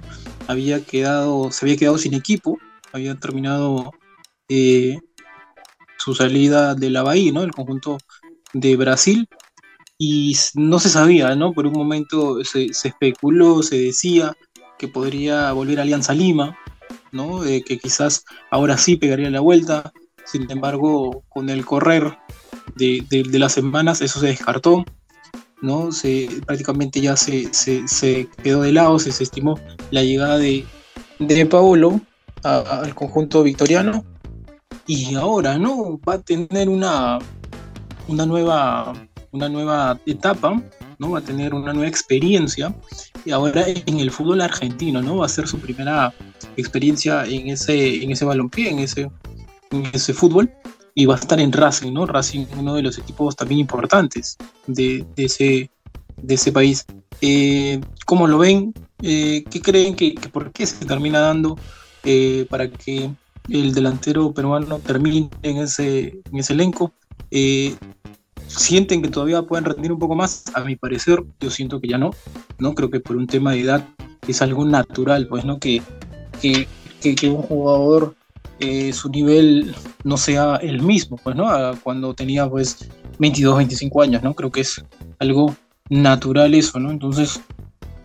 había 0.47 0.85
quedado, 0.85 1.51
se 1.51 1.65
había 1.65 1.77
quedado 1.77 1.99
sin 1.99 2.15
equipo, 2.15 2.59
había 2.93 3.15
terminado 3.17 3.93
eh, 4.49 4.99
su 5.99 6.15
salida 6.15 6.75
de 6.75 6.91
la 6.91 7.03
Bahía, 7.03 7.33
¿no? 7.33 7.43
El 7.43 7.53
conjunto 7.53 7.99
de 8.53 8.77
Brasil, 8.77 9.29
y 9.99 10.37
no 10.55 10.79
se 10.79 10.89
sabía, 10.89 11.35
¿no? 11.37 11.53
Por 11.53 11.67
un 11.67 11.75
momento 11.75 12.45
se, 12.45 12.73
se 12.73 12.89
especuló, 12.89 13.63
se 13.63 13.79
decía 13.79 14.37
que 14.79 14.89
podría 14.89 15.53
volver 15.53 15.81
a 15.81 15.83
Alianza 15.83 16.15
Lima, 16.15 16.57
¿no? 17.13 17.43
que 17.43 17.79
quizás 17.79 18.25
ahora 18.51 18.79
sí 18.79 18.97
pegaría 18.97 19.31
la 19.31 19.41
vuelta, 19.41 19.93
sin 20.25 20.51
embargo, 20.51 21.25
con 21.29 21.51
el 21.51 21.65
correr 21.65 22.19
de, 22.77 23.05
las 23.33 23.53
semanas 23.53 24.01
eso 24.01 24.21
se 24.21 24.29
descartó, 24.29 24.85
¿no? 25.63 25.93
Se, 25.93 26.29
prácticamente 26.47 27.01
ya 27.01 27.17
se, 27.17 27.49
quedó 28.43 28.63
de 28.63 28.73
lado, 28.73 28.99
se, 28.99 29.11
estimó 29.23 29.59
la 29.91 30.03
llegada 30.03 30.39
de, 30.39 30.67
de 31.19 31.47
Paolo 31.47 32.01
al 32.43 32.95
conjunto 32.95 33.43
victoriano 33.43 34.05
y 34.87 35.15
ahora, 35.15 35.59
¿no? 35.59 36.01
Va 36.09 36.15
a 36.15 36.19
tener 36.21 36.69
una, 36.69 37.19
una, 38.07 38.27
nueva, 38.27 38.95
una 39.33 39.49
nueva 39.49 40.01
etapa, 40.07 40.63
¿no? 40.99 41.11
Va 41.11 41.19
a 41.19 41.23
tener 41.23 41.53
una 41.55 41.73
nueva 41.73 41.89
experiencia 41.89 42.75
y 43.25 43.33
ahora 43.33 43.65
en 43.69 43.99
el 43.99 44.11
fútbol 44.11 44.41
argentino, 44.41 45.03
¿no? 45.03 45.19
Va 45.19 45.27
a 45.27 45.29
ser 45.29 45.47
su 45.49 45.59
primera 45.59 46.15
experiencia 46.57 47.25
en 47.25 47.49
ese, 47.49 48.03
en 48.03 48.13
ese 48.13 48.25
balompié, 48.25 48.71
en 48.71 48.79
ese 48.79 49.11
en 49.71 49.87
ese 49.93 50.15
fútbol 50.15 50.51
y 50.99 51.07
va 51.07 51.15
a 51.15 51.19
estar 51.19 51.39
en 51.39 51.53
Racing, 51.53 51.93
¿no? 51.93 52.07
Racing, 52.07 52.47
uno 52.59 52.75
de 52.75 52.83
los 52.83 52.99
equipos 52.99 53.37
también 53.37 53.61
importantes 53.61 54.37
de, 54.67 55.07
ese, 55.15 55.71
de 56.17 56.35
ese 56.35 56.51
país. 56.51 56.87
Eh, 57.21 57.81
¿Cómo 58.05 58.27
lo 58.27 58.39
ven? 58.39 58.75
Eh, 59.01 59.45
¿Qué 59.49 59.61
creen 59.63 59.95
que, 59.95 60.17
por 60.33 60.51
qué 60.51 60.67
se 60.67 60.85
termina 60.85 61.21
dando 61.21 61.57
eh, 62.03 62.47
para 62.51 62.69
que 62.69 63.13
el 63.49 63.73
delantero 63.73 64.33
peruano 64.33 64.81
termine 64.81 65.31
en 65.43 65.59
ese, 65.59 66.19
en 66.33 66.37
ese 66.37 66.55
elenco? 66.55 66.93
¿Sienten 68.49 69.01
que 69.01 69.09
todavía 69.09 69.43
pueden 69.43 69.67
rendir 69.67 69.93
un 69.93 70.01
poco 70.01 70.17
más? 70.17 70.47
A 70.53 70.65
mi 70.65 70.75
parecer, 70.75 71.23
yo 71.39 71.51
siento 71.51 71.81
que 71.81 71.87
ya 71.87 71.99
no, 71.99 72.11
¿no? 72.59 72.75
Creo 72.75 72.91
que 72.91 72.99
por 72.99 73.15
un 73.15 73.29
tema 73.29 73.53
de 73.53 73.61
edad 73.61 73.87
es 74.27 74.43
algo 74.43 74.65
natural, 74.65 75.29
pues, 75.29 75.45
¿no? 75.45 75.61
Que 75.61 75.81
que, 76.41 76.67
que, 77.01 77.15
que 77.15 77.29
un 77.29 77.43
jugador 77.43 78.17
eh, 78.61 78.93
su 78.93 79.09
nivel 79.09 79.75
no 80.05 80.17
sea 80.17 80.57
el 80.57 80.83
mismo, 80.83 81.17
pues, 81.17 81.37
¿no? 81.37 81.49
Cuando 81.83 82.15
tenía, 82.15 82.49
pues, 82.49 82.89
22, 83.19 83.57
25 83.57 84.03
años, 84.03 84.23
¿no? 84.23 84.35
Creo 84.35 84.51
que 84.51 84.63
es 84.63 84.85
algo 85.19 85.55
natural 85.89 86.55
eso, 86.55 86.79
¿no? 86.79 86.91
Entonces, 86.91 87.41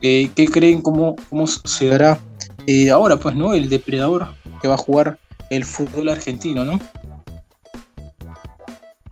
eh, 0.02 0.30
¿qué 0.36 0.46
creen 0.48 0.82
cómo, 0.82 1.16
cómo 1.30 1.48
se 1.48 1.88
dará 1.88 2.20
eh, 2.68 2.92
ahora, 2.92 3.18
pues, 3.18 3.36
¿no? 3.36 3.54
El 3.54 3.70
depredador 3.70 4.28
que 4.62 4.68
va 4.68 4.76
a 4.76 4.78
jugar 4.78 5.18
el 5.50 5.66
fútbol 5.66 6.10
argentino, 6.10 6.64
¿no? 6.66 6.80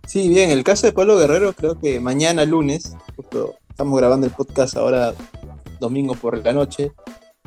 Sí, 0.06 0.28
bien, 0.28 0.50
el 0.50 0.62
caso 0.62 0.86
de 0.86 0.92
Pablo 0.92 1.16
Guerrero, 1.16 1.52
creo 1.54 1.78
que 1.78 1.98
mañana 1.98 2.44
lunes, 2.44 2.94
estamos 3.70 3.98
grabando 3.98 4.26
el 4.26 4.32
podcast 4.32 4.76
ahora 4.76 5.14
domingo 5.80 6.14
por 6.14 6.44
la 6.44 6.52
noche, 6.52 6.92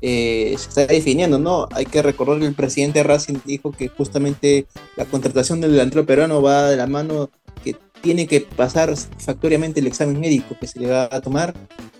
eh, 0.01 0.55
se 0.57 0.69
está 0.69 0.87
definiendo, 0.87 1.39
¿no? 1.39 1.67
Hay 1.71 1.85
que 1.85 2.01
recordar 2.01 2.39
que 2.39 2.45
el 2.45 2.53
presidente 2.53 3.03
Racing 3.03 3.37
dijo 3.45 3.71
que 3.71 3.87
justamente 3.87 4.67
la 4.97 5.05
contratación 5.05 5.61
del 5.61 5.71
delantero 5.71 6.05
peruano 6.05 6.41
va 6.41 6.69
de 6.69 6.77
la 6.77 6.87
mano 6.87 7.29
que 7.63 7.75
tiene 8.01 8.27
que 8.27 8.41
pasar 8.41 8.95
satisfactoriamente 8.95 9.79
el 9.79 9.87
examen 9.87 10.19
médico 10.19 10.55
que 10.59 10.67
se 10.67 10.79
le 10.79 10.87
va 10.87 11.07
a 11.11 11.21
tomar 11.21 11.53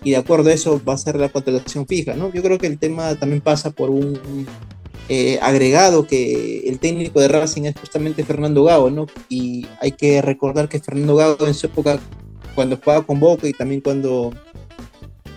y 0.04 0.12
de 0.12 0.18
acuerdo 0.18 0.50
a 0.50 0.54
eso 0.54 0.82
va 0.88 0.94
a 0.94 0.98
ser 0.98 1.16
la 1.16 1.30
contratación 1.30 1.88
fija, 1.88 2.16
¿no? 2.16 2.32
Yo 2.34 2.44
creo 2.44 2.58
que 2.58 2.68
el 2.68 2.78
tema 2.78 3.16
también 3.16 3.42
pasa 3.42 3.72
por 3.72 3.90
un 3.90 4.46
eh, 5.08 5.40
agregado 5.42 6.06
que 6.06 6.68
el 6.68 6.80
técnico 6.80 7.20
de 7.20 7.28
Racing 7.28 7.64
es 7.64 7.76
justamente 7.80 8.24
Fernando 8.24 8.64
Gago, 8.64 8.90
¿no? 8.90 9.08
Y 9.30 9.66
hay 9.80 9.92
que 9.94 10.22
recordar 10.22 10.68
que 10.68 10.80
Fernando 10.80 11.16
Gago 11.16 11.48
en 11.48 11.54
su 11.54 11.68
época, 11.68 12.00
cuando 12.56 12.78
jugaba 12.78 13.06
con 13.06 13.20
Boca 13.20 13.48
y 13.48 13.54
también 13.54 13.82
cuando 13.82 14.34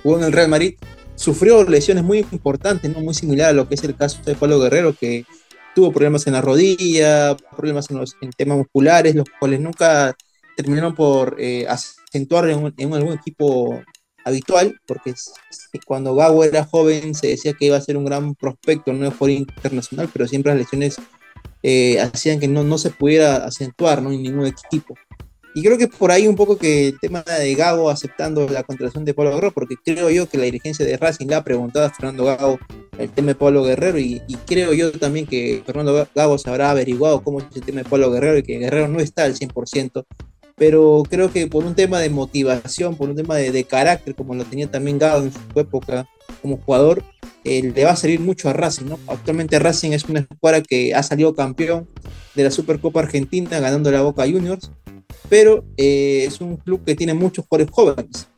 jugó 0.03 0.19
en 0.19 0.25
el 0.25 0.33
Real 0.33 0.49
Madrid, 0.49 0.75
sufrió 1.19 1.65
lesiones 1.65 2.05
muy 2.05 2.19
importantes, 2.31 2.91
¿no? 2.91 3.01
Muy 3.01 3.13
similar 3.13 3.51
a 3.51 3.53
lo 3.53 3.69
que 3.69 3.75
es 3.75 3.85
el 3.85 3.97
caso 3.97 4.21
de 4.25 4.37
Pablo 4.37 4.61
Guerrero, 4.61 4.95
que 4.95 5.27
tuvo 5.75 5.93
problemas 5.93 6.27
en 6.27 6.35
la 6.35 6.41
rodilla, 6.41 7.37
problemas 7.57 7.91
en, 7.91 7.99
los, 7.99 8.17
temas 8.37 8.59
musculares, 8.59 9.15
los 9.15 9.27
cuales 9.39 9.61
nunca 9.61 10.17
terminaron 10.57 10.95
por 10.95 11.37
eh, 11.39 11.67
acentuar 11.69 12.49
en, 12.49 12.73
en 12.77 12.95
algún 12.95 13.15
equipo 13.15 13.83
habitual, 14.25 14.81
porque 14.87 15.15
cuando 15.87 16.15
Gago 16.15 16.45
era 16.45 16.65
joven 16.65 17.15
se 17.15 17.29
decía 17.29 17.53
que 17.53 17.67
iba 17.67 17.77
a 17.77 17.81
ser 17.81 17.97
un 17.97 18.05
gran 18.05 18.35
prospecto 18.35 18.93
no 18.93 19.11
por 19.11 19.31
internacional, 19.31 20.09
pero 20.13 20.27
siempre 20.29 20.53
las 20.53 20.61
lesiones 20.61 20.97
eh, 21.63 22.01
hacían 22.01 22.39
que 22.39 22.49
no, 22.49 22.63
no 22.63 22.79
se 22.79 22.91
pudiera 22.91 23.45
acentuar 23.45 24.03
¿no? 24.03 24.13
en 24.13 24.23
ningún 24.23 24.47
equipo. 24.47 24.95
Y 25.55 25.63
creo 25.63 25.79
que 25.79 25.89
por 25.89 26.11
ahí 26.11 26.29
un 26.29 26.37
poco 26.37 26.57
que 26.57 26.89
el 26.89 27.01
tema 27.01 27.23
de 27.23 27.55
Gago 27.55 27.91
aceptando 27.91 28.49
la 28.49 28.63
contratación 28.63 29.05
de 29.05 29.15
Pablo 29.15 29.33
Guerrero, 29.33 29.53
porque 29.53 29.77
creo 29.83 30.11
yo 30.11 30.29
que 30.29 30.39
la 30.39 30.45
dirigencia 30.45 30.85
de 30.85 30.97
Racing 30.97 31.27
le 31.27 31.35
ha 31.35 31.45
preguntado 31.45 31.87
a 31.87 31.91
Fernando 31.91 32.25
Gago 32.25 32.59
el 32.99 33.11
tema 33.11 33.29
de 33.29 33.35
Pablo 33.35 33.65
Guerrero 33.65 33.99
y, 33.99 34.23
y, 34.27 34.35
creo 34.47 34.73
yo 34.73 34.93
también 34.93 35.27
que 35.27 35.63
Fernando 35.65 36.07
Gago 36.15 36.39
se 36.39 36.51
habrá 36.51 36.71
averiguado 36.71 37.23
cómo 37.23 37.41
es 37.41 37.47
el 37.55 37.63
tema 37.63 37.83
de 37.83 37.89
Pablo 37.89 38.11
Guerrero 38.11 38.39
y 38.39 38.43
que 38.43 38.59
Guerrero 38.59 38.89
no 38.89 39.01
está 39.01 39.25
al 39.25 39.35
100%, 39.35 40.05
pero 40.57 41.03
creo 41.09 41.33
que 41.33 41.47
por 41.47 41.65
un 41.65 41.75
tema 41.75 42.01
de 42.01 42.11
motivación, 42.11 42.97
por 42.97 43.09
un 43.09 43.17
tema 43.17 43.37
de, 43.37 43.53
de 43.53 43.65
carácter, 43.65 44.15
como 44.15 44.35
lo 44.35 44.45
tenía 44.45 44.71
también 44.71 44.99
Gago 44.99 45.23
en 45.23 45.33
su 45.33 45.61
época 45.61 46.09
como 46.43 46.59
jugador, 46.59 47.03
eh, 47.45 47.73
le 47.75 47.85
va 47.85 47.93
a 47.93 47.97
salir 47.97 48.21
mucho 48.21 48.49
a 48.49 48.53
Racing, 48.53 48.87
¿no? 48.87 48.99
Actualmente 49.07 49.59
Racing 49.59 49.93
es 49.93 50.05
una 50.05 50.21
escuadra 50.21 50.61
que 50.61 50.95
ha 50.95 51.03
salido 51.03 51.35
campeón 51.35 51.89
de 52.35 52.45
la 52.45 52.51
Supercopa 52.51 53.01
Argentina 53.01 53.59
ganando 53.59 53.91
la 53.91 54.03
Boca 54.03 54.25
Juniors, 54.25 54.71
pero 55.29 55.65
eh, 55.77 56.25
es 56.27 56.41
un 56.41 56.57
club 56.57 56.85
que 56.85 56.95
tiene 56.95 57.15
muchos 57.15 57.47
jugadores 57.47 57.73
jóvenes. 57.73 58.29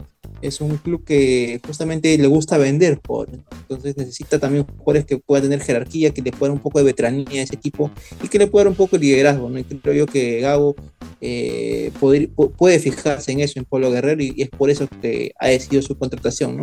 Es 0.42 0.60
un 0.62 0.78
club 0.78 1.04
que 1.04 1.60
justamente 1.66 2.16
le 2.16 2.26
gusta 2.26 2.56
vender 2.56 2.98
jugadores. 3.06 3.40
Entonces 3.62 3.96
necesita 3.96 4.38
también 4.38 4.64
jugadores 4.64 5.04
que 5.04 5.18
puedan 5.18 5.44
tener 5.44 5.60
jerarquía, 5.60 6.14
que 6.14 6.22
le 6.22 6.32
puedan 6.32 6.54
un 6.54 6.62
poco 6.62 6.78
de 6.78 6.86
veteranía 6.86 7.40
a 7.40 7.44
ese 7.44 7.56
equipo 7.56 7.90
y 8.22 8.28
que 8.28 8.38
le 8.38 8.46
puedan 8.46 8.68
un 8.68 8.74
poco 8.74 8.96
de 8.96 9.04
liderazgo. 9.04 9.50
¿no? 9.50 9.58
Y 9.58 9.64
creo 9.64 9.94
yo 9.94 10.06
que 10.06 10.40
Gago 10.40 10.76
eh, 11.20 11.92
puede, 12.00 12.28
puede, 12.28 12.78
fijarse 12.78 13.32
en 13.32 13.40
eso, 13.40 13.58
en 13.58 13.66
Pablo 13.66 13.90
Guerrero, 13.90 14.22
y, 14.22 14.32
y, 14.34 14.42
es 14.42 14.48
por 14.48 14.70
eso 14.70 14.88
que 15.02 15.32
ha 15.38 15.48
decidido 15.48 15.82
su 15.82 15.98
contratación. 15.98 16.56
¿no? 16.56 16.62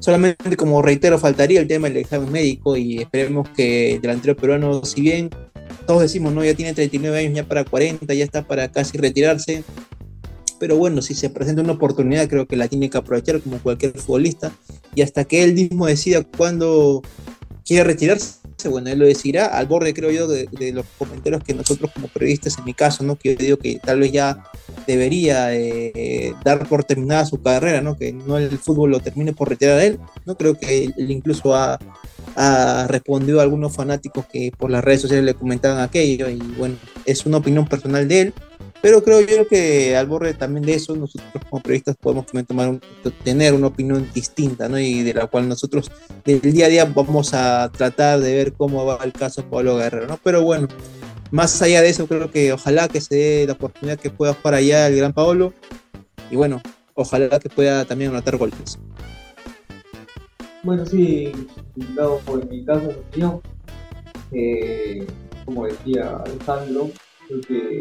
Solamente, 0.00 0.56
como 0.56 0.82
reitero, 0.82 1.16
faltaría 1.16 1.60
el 1.60 1.68
tema 1.68 1.88
del 1.88 1.98
examen 1.98 2.32
médico 2.32 2.76
y 2.76 2.98
esperemos 2.98 3.48
que 3.50 3.94
el 3.94 4.00
delantero 4.00 4.34
peruano, 4.34 4.84
si 4.84 5.00
bien 5.00 5.30
todos 5.86 6.02
decimos, 6.02 6.32
no, 6.32 6.44
ya 6.44 6.54
tiene 6.54 6.74
39 6.74 7.18
años, 7.18 7.34
ya 7.34 7.44
para 7.44 7.64
40, 7.64 8.12
ya 8.14 8.24
está 8.24 8.42
para 8.46 8.70
casi 8.70 8.98
retirarse. 8.98 9.64
Pero 10.58 10.76
bueno, 10.76 11.02
si 11.02 11.14
se 11.14 11.28
presenta 11.28 11.62
una 11.62 11.72
oportunidad, 11.72 12.28
creo 12.28 12.46
que 12.46 12.56
la 12.56 12.68
tiene 12.68 12.88
que 12.88 12.98
aprovechar 12.98 13.40
como 13.40 13.58
cualquier 13.58 13.92
futbolista. 13.98 14.52
Y 14.94 15.02
hasta 15.02 15.24
que 15.24 15.42
él 15.42 15.54
mismo 15.54 15.86
decida 15.86 16.22
cuándo 16.22 17.02
quiere 17.64 17.84
retirarse, 17.84 18.42
bueno, 18.68 18.90
él 18.90 18.98
lo 18.98 19.06
decidirá 19.06 19.46
al 19.46 19.66
borde, 19.66 19.94
creo 19.94 20.10
yo, 20.10 20.28
de, 20.28 20.72
los 20.72 20.86
comentarios 20.98 21.42
que 21.42 21.54
nosotros 21.54 21.90
como 21.92 22.08
periodistas, 22.08 22.58
en 22.58 22.64
mi 22.64 22.74
caso, 22.74 23.02
¿no? 23.04 23.16
Que 23.16 23.34
yo 23.34 23.44
digo 23.44 23.56
que 23.56 23.78
tal 23.78 24.00
vez 24.00 24.12
ya 24.12 24.44
debería 24.86 25.54
eh, 25.54 26.34
dar 26.44 26.68
por 26.68 26.84
terminada 26.84 27.26
su 27.26 27.42
carrera, 27.42 27.80
¿no? 27.80 27.96
Que 27.96 28.12
no 28.12 28.38
el 28.38 28.58
fútbol 28.58 28.90
lo 28.90 29.00
termine 29.00 29.32
por 29.32 29.48
retirar 29.48 29.78
a 29.78 29.84
él, 29.84 29.98
¿no? 30.26 30.36
Creo 30.36 30.54
que 30.54 30.84
él 30.84 31.10
incluso 31.10 31.54
ha, 31.54 31.78
ha 32.36 32.86
respondido 32.88 33.40
a 33.40 33.42
algunos 33.42 33.74
fanáticos 33.74 34.26
que 34.26 34.52
por 34.56 34.70
las 34.70 34.82
redes 34.82 35.02
sociales 35.02 35.24
le 35.24 35.34
comentaban 35.34 35.80
aquello 35.80 36.28
y 36.28 36.38
bueno, 36.56 36.76
es 37.04 37.26
una 37.26 37.38
opinión 37.38 37.66
personal 37.66 38.08
de 38.08 38.20
él, 38.20 38.34
pero 38.80 39.02
creo 39.04 39.20
yo 39.20 39.46
que 39.46 39.96
al 39.96 40.06
borde 40.06 40.34
también 40.34 40.64
de 40.64 40.74
eso 40.74 40.96
nosotros 40.96 41.30
como 41.48 41.62
periodistas 41.62 41.96
podemos 41.96 42.26
también 42.26 42.46
tomar 42.46 42.68
un, 42.68 42.80
tener 43.22 43.54
una 43.54 43.68
opinión 43.68 44.08
distinta, 44.12 44.68
¿no? 44.68 44.78
Y 44.78 45.02
de 45.02 45.14
la 45.14 45.26
cual 45.26 45.48
nosotros 45.48 45.90
del 46.24 46.40
día 46.40 46.66
a 46.66 46.68
día 46.68 46.84
vamos 46.84 47.32
a 47.32 47.70
tratar 47.70 48.20
de 48.20 48.34
ver 48.34 48.52
cómo 48.54 48.84
va 48.84 48.98
el 49.04 49.12
caso 49.12 49.42
de 49.42 49.48
Pablo 49.48 49.76
Guerrero, 49.76 50.06
¿no? 50.08 50.18
Pero 50.22 50.42
bueno, 50.42 50.68
más 51.30 51.62
allá 51.62 51.80
de 51.80 51.90
eso 51.90 52.06
creo 52.06 52.30
que 52.30 52.52
ojalá 52.52 52.88
que 52.88 53.00
se 53.00 53.14
dé 53.14 53.46
la 53.46 53.52
oportunidad 53.52 53.98
que 53.98 54.10
pueda 54.10 54.34
jugar 54.34 54.54
allá 54.54 54.88
el 54.88 54.96
gran 54.96 55.12
Pablo 55.12 55.52
y 56.30 56.36
bueno, 56.36 56.60
ojalá 56.94 57.38
que 57.38 57.48
pueda 57.48 57.84
también 57.84 58.10
anotar 58.10 58.36
goles. 58.36 58.78
Bueno, 60.64 60.86
sí, 60.86 61.32
dado 61.96 62.18
por 62.20 62.48
mi 62.48 62.64
caso, 62.64 62.90
opinión, 62.90 63.40
eh, 64.30 65.04
como 65.44 65.66
decía 65.66 66.18
Alejandro, 66.24 66.88
creo 67.26 67.40
que 67.40 67.78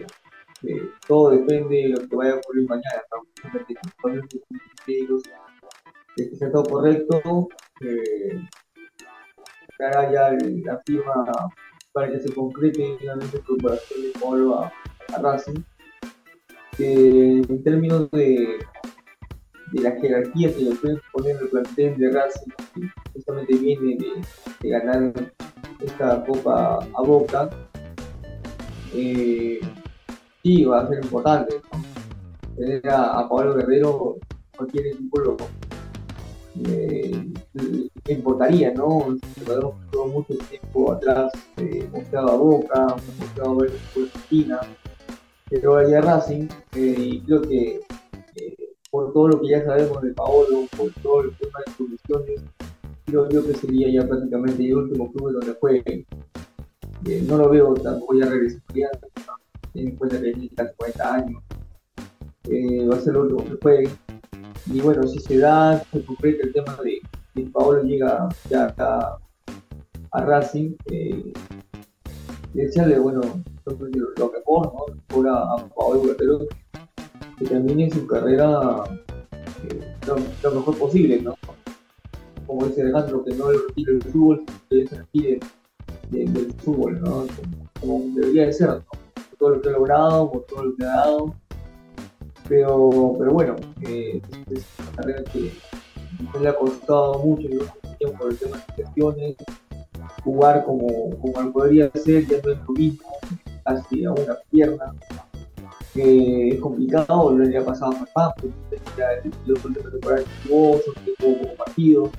eh, 0.64 0.90
todo 1.08 1.30
depende 1.30 1.76
de 1.76 1.90
lo 1.90 2.08
que 2.08 2.16
vaya 2.16 2.34
a 2.34 2.38
ocurrir 2.38 2.68
mañana. 2.68 3.04
¿no? 3.12 3.22
que 6.16 6.36
sea 6.36 6.52
todo 6.52 6.64
correcto, 6.64 7.48
eh, 7.82 8.48
haga 9.80 10.12
ya 10.12 10.32
la 10.66 10.82
firma 10.84 11.26
para 11.94 12.12
que 12.12 12.20
se 12.20 12.34
concrete 12.34 12.98
finalmente 13.00 13.38
la 13.38 13.42
incorporación 13.42 14.02
de 14.02 14.20
Pablo 14.20 14.60
a, 14.60 14.74
a 15.14 15.22
Racing. 15.22 15.64
En 16.80 17.64
términos 17.64 18.10
de, 18.10 18.58
de 19.72 19.82
la 19.82 19.92
jerarquía 19.92 20.54
que 20.54 20.62
le 20.62 20.76
pueden 20.76 21.00
poner 21.12 21.38
el 21.42 21.50
plantel 21.50 21.98
de 21.98 22.12
Racing, 22.12 22.52
que 22.74 22.90
justamente 23.14 23.54
viene 23.56 23.98
de, 23.98 24.70
ganar 24.70 25.14
esta 25.80 26.24
copa 26.26 26.80
a 26.94 27.02
Boca, 27.02 27.50
eh, 28.94 29.60
sí 30.44 30.66
va 30.66 30.82
a 30.82 30.88
ser 30.88 31.04
importante. 31.04 31.56
Tener 32.56 32.88
a, 32.90 33.20
a, 33.20 33.30
Pablo 33.30 33.56
Guerrero, 33.56 34.18
cualquier 34.56 34.88
equipo 34.88 35.20
lo 35.20 35.38
eh, 36.60 37.32
le 37.54 38.14
importaría, 38.14 38.74
¿no? 38.74 39.18
Que 39.36 39.42
todo 39.42 40.08
mucho 40.08 40.34
tiempo 40.50 40.92
atrás 40.92 41.32
eh, 41.58 41.88
mostraba 41.92 42.36
Boca, 42.36 42.96
mostraba 43.20 43.56
ver 43.56 43.72
Argentina, 43.96 44.60
pero 45.50 45.78
ahora 45.78 46.02
Racing, 46.02 46.48
eh, 46.76 46.96
y 46.98 47.22
creo 47.22 47.42
que 47.42 47.80
por 48.92 49.14
todo 49.14 49.30
lo 49.30 49.42
que 49.42 49.48
ya 49.48 49.64
sabemos 49.64 50.02
de 50.02 50.14
Paolo, 50.14 50.68
por 50.78 50.92
todo 51.02 51.22
el 51.22 51.36
tema 51.38 51.60
de 51.66 51.74
condiciones, 51.74 52.42
creo 53.06 53.30
yo 53.30 53.46
que 53.46 53.54
sería 53.54 53.90
ya 53.90 54.08
prácticamente 54.08 54.68
el 54.68 54.76
último 54.76 55.12
club 55.12 55.32
donde 55.32 55.54
juegue. 55.60 56.06
Eh, 57.06 57.26
no 57.28 57.38
lo 57.38 57.50
veo 57.50 57.74
tampoco 57.74 58.14
ya 58.14 58.26
regresaría 58.26 58.90
teniendo 59.74 59.92
en 59.92 59.96
cuenta 59.96 60.22
que 60.22 60.34
tiene 60.34 60.50
casi 60.50 60.76
40 60.76 61.14
años. 61.14 61.44
Eh, 62.50 62.86
va 62.86 62.98
a 62.98 63.00
ser 63.00 63.14
lo 63.14 63.22
último 63.22 63.46
que 63.46 63.58
juegue. 63.62 63.90
Y 64.68 64.82
bueno, 64.82 65.08
si 65.08 65.20
se 65.20 65.38
da, 65.38 65.84
se 65.92 66.04
concreta 66.06 66.46
el 66.46 66.54
tema 66.54 66.78
de 66.84 67.00
que 67.34 67.50
Paolo 67.50 67.84
llega 67.84 68.28
ya 68.50 68.66
acá 68.66 69.18
a 70.12 70.26
Racing, 70.26 70.76
eh, 70.92 71.32
desearle, 72.54 73.00
bueno, 73.00 73.22
lo, 73.66 73.72
lo 73.72 74.32
mejor, 74.32 74.74
¿no? 74.74 74.86
Mejor 75.10 75.30
a, 75.30 75.70
Paolo 75.74 76.02
que 77.42 77.48
termine 77.48 77.90
su 77.90 78.06
carrera 78.06 78.84
eh, 79.70 79.96
lo, 80.08 80.16
lo, 80.44 80.56
mejor 80.60 80.78
posible, 80.78 81.22
¿no? 81.22 81.36
Como 82.46 82.68
dice 82.68 82.82
Alejandro, 82.82 83.24
que 83.24 83.34
no 83.34 83.52
le 83.52 83.58
retire 83.68 83.94
el 83.94 84.04
fútbol, 84.04 84.46
que 84.70 84.88
se 84.88 84.98
retire 84.98 85.40
del, 86.10 86.34
del 86.34 86.54
fútbol, 86.54 87.02
¿no? 87.02 87.26
Como, 87.80 88.04
debería 88.16 88.46
de 88.46 88.54
ser, 88.54 88.70
¿no? 88.70 88.84
todo 89.40 89.50
lo 89.52 89.62
que 89.62 89.70
ha 89.70 89.72
logrado, 89.72 90.32
por 90.32 90.44
todo 90.44 90.66
lo 90.66 90.76
que 90.76 90.84
ha 90.84 90.88
dado. 90.88 91.36
Pero, 92.48 93.16
pero 93.18 93.32
bueno, 93.32 93.56
eh, 93.82 94.22
es 94.52 94.66
una 94.80 94.92
carrera 94.98 95.24
que 95.32 95.52
le 96.40 96.48
ha 96.48 96.56
costado 96.56 97.20
mucho 97.20 97.48
tiempo 97.98 98.18
por 98.20 98.32
el 98.32 98.38
tema 98.38 98.58
de 98.58 98.84
gestiones. 98.84 99.36
jugar 100.24 100.64
como, 100.66 101.18
como 101.20 101.52
podría 101.52 101.90
ser, 101.92 102.28
ya 102.28 102.38
no 102.44 102.52
es 102.52 102.60
lo 102.68 102.74
mismo, 102.74 103.10
hacia 103.66 104.12
una 104.12 104.36
pierna, 104.52 104.94
que 105.94 106.50
es 106.50 106.60
complicado, 106.60 107.38
pasado 107.66 107.94
fácil, 108.14 108.54
ya 108.98 109.12
el 109.24 109.32
de 109.74 109.82
preparar 109.82 110.20
el 110.20 110.26
como 111.20 111.56
partido. 111.56 112.12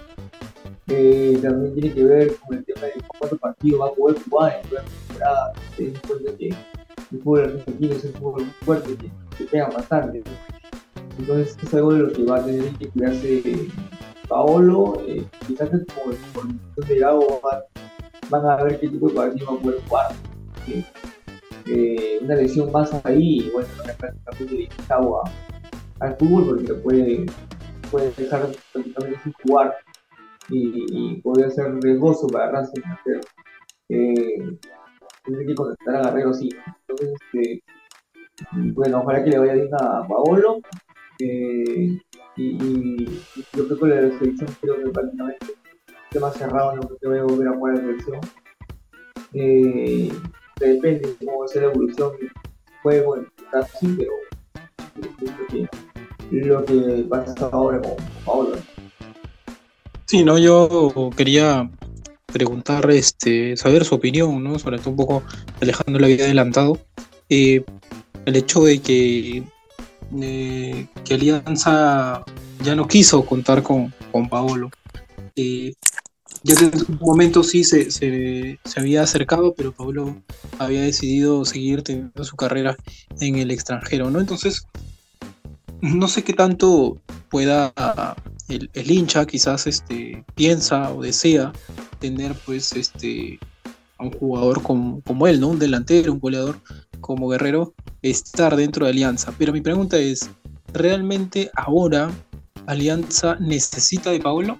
Eh, 0.89 1.39
también 1.41 1.75
tiene 1.75 1.95
que 1.95 2.05
ver 2.05 2.37
con 2.37 2.59
el 2.59 2.65
tema 2.65 2.83
de 2.83 2.93
cuántos 3.19 3.39
partidos 3.39 3.81
va 3.81 3.87
a 3.87 3.93
poder 3.93 4.23
jugar 4.23 4.61
en 4.63 4.75
la 4.75 4.83
temporada. 4.83 5.53
Cuenta 6.07 6.37
que 6.37 6.49
el 6.49 7.21
fútbol 7.23 7.45
argentino 7.45 7.95
es 7.95 8.05
un 8.05 8.13
fútbol 8.13 8.43
muy 8.43 8.53
fuerte, 8.63 8.97
que, 8.97 9.11
que 9.39 9.45
pega 9.45 9.69
bastante. 9.69 10.23
Entonces 11.19 11.57
es 11.63 11.75
algo 11.75 11.95
de 11.95 11.99
lo 12.01 12.13
que 12.13 12.25
va 12.25 12.39
a 12.39 12.45
tener 12.45 12.73
que 12.75 12.89
cuidarse 12.89 13.71
Paolo. 14.29 15.03
Eh, 15.07 15.25
quizás 15.47 15.69
por, 15.69 16.17
por 16.33 16.87
de 16.87 16.99
Gago 16.99 17.41
van 18.31 18.47
a 18.47 18.65
ver 18.65 18.81
qué 18.81 18.89
tipo 18.89 19.09
de 19.09 19.15
partido 19.15 19.47
va 19.47 19.55
a 19.55 19.61
poder 19.61 19.81
jugar. 19.89 20.13
Una 22.22 22.35
lesión 22.35 22.70
más 22.72 22.92
ahí, 23.05 23.51
bueno, 23.53 23.68
no 23.77 23.90
es 23.90 23.96
prácticamente 23.96 24.68
agua 24.88 25.22
al 26.01 26.16
fútbol 26.16 26.46
porque 26.46 26.72
lo 26.72 26.83
puede, 26.83 27.27
puede 27.90 28.12
dejar 28.12 28.48
prácticamente 28.72 29.20
sin 29.22 29.33
jugar 29.33 29.77
y, 30.48 31.20
podría 31.22 31.51
ser 31.51 31.75
riesgoso 31.81 32.27
para 32.27 32.51
Racing, 32.51 32.83
pero 33.05 33.20
tiene 33.88 35.46
que 35.46 35.55
contestar 35.55 35.96
a 35.96 36.11
Guerrero 36.11 36.35
sí. 36.35 36.48
Entonces, 36.88 37.14
este, 37.33 37.62
bueno, 38.75 39.01
ojalá 39.01 39.22
que 39.22 39.31
le 39.31 39.38
vaya 39.38 39.55
bien 39.55 39.70
a 39.75 40.07
Paolo. 40.07 40.61
Eh, 41.18 41.98
y, 42.37 42.42
y, 42.42 43.22
yo 43.53 43.68
creo 43.68 43.79
que 43.79 43.87
la 43.87 44.18
selección 44.18 44.48
creo 44.61 44.83
que 44.83 44.90
prácticamente 44.90 45.46
tema 46.11 46.31
cerrado 46.31 46.72
en 46.72 46.81
lo 46.81 46.96
que 46.96 47.09
voy 47.09 47.18
a 47.18 47.22
volver 47.22 47.48
a 47.48 47.55
jugar 47.55 47.75
la 47.75 47.81
selección. 47.81 48.20
Eh, 49.35 50.12
depende 50.59 51.09
de 51.09 51.17
cómo 51.17 51.41
va 51.41 51.45
a 51.45 51.49
ser 51.49 51.62
la 51.62 51.69
evolución 51.69 52.12
del 52.19 52.31
juego 52.83 53.17
en 53.17 53.27
Racing, 53.53 53.97
pero 53.97 54.12
creo 54.95 55.47
que 55.49 56.35
lo 56.35 56.65
que 56.65 57.07
pasa 57.09 57.49
ahora 57.53 57.81
con 57.81 57.97
Paolo. 58.25 58.57
Sí, 60.07 60.25
no, 60.25 60.38
yo 60.38 61.11
quería 61.17 61.71
preguntar, 62.33 62.91
este, 62.91 63.57
saber 63.57 63.85
su 63.85 63.95
opinión, 63.95 64.43
¿no? 64.43 64.59
Sobre 64.59 64.79
todo 64.79 64.91
un 64.91 64.97
poco 64.97 65.23
Alejandro 65.61 66.01
le 66.01 66.12
había 66.12 66.25
adelantado. 66.25 66.79
Eh, 67.29 67.65
el 68.25 68.37
hecho 68.37 68.65
de 68.65 68.81
que, 68.81 69.43
eh, 70.21 70.87
que 71.05 71.15
Alianza 71.15 72.25
ya 72.62 72.75
no 72.75 72.87
quiso 72.87 73.25
contar 73.25 73.62
con, 73.62 73.93
con 74.11 74.29
Paolo. 74.29 74.71
Eh, 75.37 75.75
ya 76.45 76.55
en 76.55 76.73
un 76.89 76.99
momento 77.01 77.43
sí 77.43 77.65
se, 77.65 77.91
se, 77.91 78.59
se, 78.65 78.81
había 78.81 79.03
acercado, 79.03 79.55
pero 79.55 79.73
Paolo 79.73 80.23
había 80.59 80.83
decidido 80.83 81.45
seguir 81.45 81.83
teniendo 81.83 82.25
su 82.25 82.37
carrera 82.37 82.77
en 83.21 83.37
el 83.37 83.51
extranjero, 83.51 84.11
¿no? 84.11 84.21
Entonces, 84.21 84.67
no 85.81 86.09
sé 86.09 86.23
qué 86.23 86.33
tanto 86.33 87.01
pueda 87.29 87.73
el, 88.49 88.91
hincha 88.91 89.27
quizás 89.27 89.67
este, 89.67 90.25
piensa 90.35 90.93
o 90.93 91.03
desea 91.03 91.53
tener 91.99 92.35
pues 92.45 92.73
este 92.73 93.39
a 93.99 94.05
un 94.05 94.13
jugador 94.13 94.63
como, 94.63 95.01
como, 95.03 95.27
él, 95.27 95.41
¿no? 95.41 95.49
Un 95.49 95.59
delantero, 95.59 96.13
un 96.13 96.21
goleador 96.21 96.59
como 97.01 97.29
Guerrero, 97.29 97.75
estar 98.03 98.57
dentro 98.57 98.85
de 98.85 98.93
Alianza. 98.93 99.33
Pero 99.39 99.53
mi 99.53 99.61
pregunta 99.61 99.99
es, 99.99 100.31
¿realmente 100.73 101.51
ahora 101.55 102.11
Alianza 102.67 103.37
necesita 103.41 104.11
de 104.11 104.21
Paolo? 104.21 104.59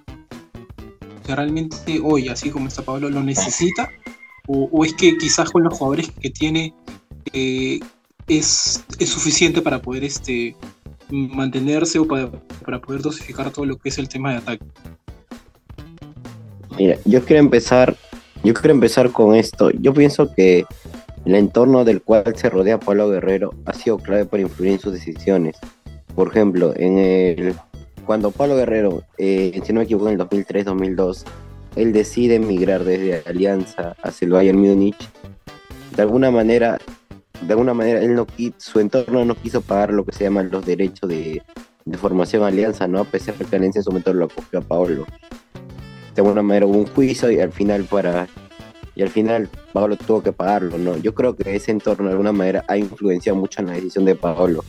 Sea, 1.25 1.35
¿realmente 1.35 1.99
hoy, 2.03 2.27
así 2.27 2.49
como 2.49 2.67
está 2.67 2.81
Pablo, 2.81 3.09
lo 3.09 3.23
necesita? 3.23 3.89
¿O, 4.47 4.83
es 4.83 4.93
que 4.93 5.17
quizás 5.17 5.49
con 5.49 5.63
los 5.63 5.77
jugadores 5.77 6.11
que 6.19 6.29
tiene 6.29 6.73
eh, 7.31 7.79
es, 8.27 8.83
es, 8.99 9.09
suficiente 9.09 9.61
para 9.61 9.81
poder 9.81 10.03
este, 10.03 10.55
mantenerse 11.09 11.97
o 11.99 12.05
para, 12.05 12.29
para 12.65 12.81
poder 12.81 13.01
dosificar 13.01 13.51
todo 13.51 13.65
lo 13.65 13.77
que 13.77 13.87
es 13.87 13.97
el 13.97 14.09
tema 14.09 14.31
de 14.31 14.37
ataque? 14.37 14.65
Mira, 16.77 16.97
yo 17.05 17.23
quiero 17.23 17.41
empezar, 17.41 17.95
yo 18.43 18.53
quiero 18.53 18.73
empezar 18.73 19.11
con 19.11 19.35
esto. 19.35 19.71
Yo 19.71 19.93
pienso 19.93 20.33
que 20.33 20.65
el 21.25 21.35
entorno 21.35 21.85
del 21.85 22.01
cual 22.01 22.35
se 22.35 22.49
rodea 22.49 22.79
Pablo 22.79 23.09
Guerrero 23.09 23.53
ha 23.65 23.73
sido 23.73 23.97
clave 23.97 24.25
para 24.25 24.43
influir 24.43 24.73
en 24.73 24.79
sus 24.79 24.91
decisiones. 24.91 25.55
Por 26.15 26.27
ejemplo, 26.27 26.73
en 26.75 26.99
el 26.99 27.55
cuando 28.05 28.31
Pablo 28.31 28.55
Guerrero, 28.55 29.03
eh, 29.17 29.59
si 29.63 29.73
no 29.73 29.79
me 29.79 29.85
equivoco, 29.85 30.09
en 30.09 30.19
el 30.19 30.27
2003-2002, 30.27 31.23
él 31.75 31.93
decide 31.93 32.35
emigrar 32.35 32.83
desde 32.83 33.23
Alianza 33.27 33.95
hacia 34.03 34.25
el 34.25 34.31
Bayern 34.31 34.59
Múnich, 34.59 35.09
de 35.95 36.01
alguna 36.01 36.31
manera 36.31 36.77
de 37.41 37.51
alguna 37.53 37.73
manera 37.73 38.01
él 38.01 38.15
no 38.15 38.25
su 38.57 38.79
entorno 38.79 39.25
no 39.25 39.35
quiso 39.35 39.61
pagar 39.61 39.91
lo 39.91 40.05
que 40.05 40.13
se 40.13 40.23
llaman 40.23 40.49
los 40.49 40.65
derechos 40.65 41.09
de, 41.09 41.41
formación 41.97 42.43
alianza, 42.43 42.87
¿no? 42.87 42.99
A 42.99 43.03
pesar 43.03 43.37
de 43.37 43.43
que 43.45 43.55
Alianza 43.55 43.79
en 43.79 43.83
su 43.83 43.91
momento 43.91 44.13
lo 44.13 44.25
acogió 44.25 44.59
a 44.59 44.61
Paolo. 44.61 45.05
De 46.15 46.21
alguna 46.21 46.41
manera 46.41 46.65
hubo 46.65 46.77
un 46.77 46.85
juicio 46.85 47.29
y 47.29 47.39
al 47.39 47.51
final 47.51 47.83
para 47.83 48.27
y 48.95 49.01
al 49.01 49.09
final 49.09 49.49
Paolo 49.73 49.97
tuvo 49.97 50.23
que 50.23 50.31
pagarlo, 50.31 50.77
¿no? 50.77 50.95
Yo 50.97 51.13
creo 51.13 51.35
que 51.35 51.55
ese 51.55 51.71
entorno 51.71 52.05
de 52.05 52.11
alguna 52.11 52.31
manera 52.31 52.63
ha 52.67 52.77
influenciado 52.77 53.37
mucho 53.37 53.61
en 53.61 53.67
la 53.67 53.73
decisión 53.73 54.05
de 54.05 54.15
Paolo 54.15 54.63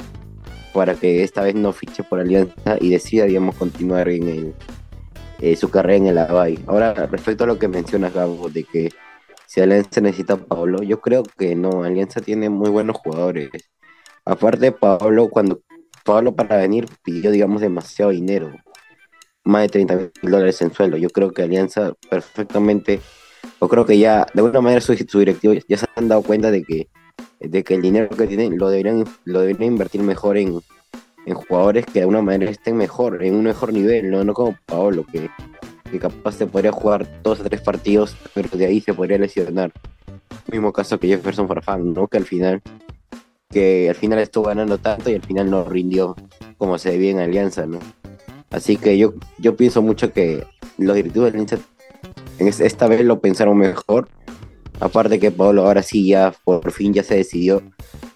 para 0.75 0.95
que 0.97 1.23
esta 1.23 1.43
vez 1.43 1.55
no 1.55 1.73
fiche 1.73 2.03
por 2.03 2.19
Alianza 2.19 2.77
y 2.81 2.91
decida, 2.91 3.25
digamos, 3.25 3.55
continuar 3.55 4.09
en 4.09 4.55
eh, 5.41 5.57
su 5.57 5.71
carrera 5.71 5.97
en 5.97 6.07
el 6.09 6.19
Abay. 6.19 6.59
Ahora, 6.67 6.93
respecto 7.07 7.45
a 7.45 7.47
lo 7.47 7.59
que 7.59 7.69
mencionas, 7.69 8.13
Gabo, 8.13 8.51
de 8.51 8.65
que 8.65 8.91
si 9.47 9.61
Alianza 9.61 10.01
necesita 10.01 10.35
a 10.35 10.37
Pablo, 10.37 10.83
yo 10.83 11.01
creo 11.01 11.23
que 11.23 11.55
no, 11.55 11.85
Alianza 11.85 12.21
tiene 12.21 12.51
muy 12.51 12.71
buenos 12.71 12.97
jugadores. 12.97 13.51
Aparte, 14.25 14.73
Pablo, 14.73 15.29
cuando 15.29 15.63
Pablo 16.05 16.35
para 16.35 16.57
venir 16.57 16.87
pidió, 17.05 17.31
digamos, 17.31 17.61
demasiado 17.61 18.11
dinero, 18.11 18.53
más 19.45 19.63
de 19.63 19.69
30 19.69 19.97
mil 19.97 20.11
dólares 20.23 20.61
en 20.61 20.73
sueldo. 20.73 20.97
Yo 20.97 21.09
creo 21.11 21.31
que 21.31 21.43
Alianza 21.43 21.93
perfectamente, 22.11 23.01
o 23.61 23.69
creo 23.69 23.87
que 23.87 23.97
ya, 23.99 24.27
de 24.35 24.41
alguna 24.41 24.61
manera, 24.61 24.81
su, 24.81 24.97
su 24.97 25.23
ya 25.23 25.77
se 25.77 25.87
han 25.95 26.09
dado 26.09 26.23
cuenta 26.23 26.51
de 26.51 26.65
que, 26.65 26.89
de 27.41 27.65
que 27.65 27.75
el 27.75 27.83
dinero 27.83 28.09
que 28.09 28.27
tienen 28.27 28.59
lo 28.59 28.69
deberían, 28.69 29.05
lo 29.25 29.41
deberían 29.41 29.73
invertir 29.73 30.03
mejor 30.03 30.37
en, 30.39 30.61
en 31.27 31.35
jugadores 31.35 31.87
que 31.87 31.95
de 31.95 32.01
alguna 32.01 32.23
manera 32.23 32.51
estén 32.51 32.77
mejor, 32.77 33.23
en 33.23 33.35
un 33.35 33.45
mejor 33.45 33.73
nivel, 33.73 34.11
no, 34.11 34.25
no 34.25 34.35
como 34.35 34.57
Paolo, 34.67 35.05
que 35.11 35.29
que 35.95 36.01
capaz 36.01 36.33
se 36.33 36.47
podría 36.47 36.73
jugar 36.73 37.07
dos 37.23 37.41
o 37.41 37.45
tres 37.45 37.61
partidos, 37.61 38.17
pero 38.35 38.49
de 38.51 38.67
ahí 38.67 38.81
se 38.81 38.93
podría 38.95 39.17
lesionar. 39.17 39.73
Mismo 40.51 40.73
caso 40.73 40.99
que 40.99 41.07
Jefferson 41.07 41.47
Farfán, 41.47 41.93
¿no? 41.93 42.09
Que 42.09 42.17
al 42.17 42.25
final, 42.25 42.63
que 43.49 43.89
al 43.89 43.95
final 43.95 44.19
estuvo 44.19 44.47
ganando 44.47 44.79
tanto 44.79 45.11
y 45.11 45.15
al 45.15 45.23
final 45.23 45.51
no 45.51 45.65
rindió 45.65 46.17
como 46.59 46.79
se 46.79 46.91
debía 46.91 47.13
en 47.13 47.21
Alianza, 47.21 47.67
¿no? 47.67 47.79
Así 48.51 48.77
que 48.77 48.99
yo, 48.99 49.15
yo 49.39 49.57
pienso 49.57 49.83
mucho 49.83 50.13
que 50.13 50.45
los 50.79 50.97
directivos 50.97 51.27
de 51.27 51.39
Alianza 51.39 51.59
en 52.39 52.49
esta 52.49 52.89
vez 52.89 53.05
lo 53.05 53.21
pensaron 53.21 53.57
mejor. 53.57 54.09
Aparte 54.81 55.19
que 55.19 55.31
Pablo 55.31 55.67
ahora 55.67 55.83
sí 55.83 56.07
ya 56.07 56.35
por 56.45 56.71
fin 56.73 56.93
ya 56.93 57.03
se 57.03 57.17
decidió, 57.17 57.63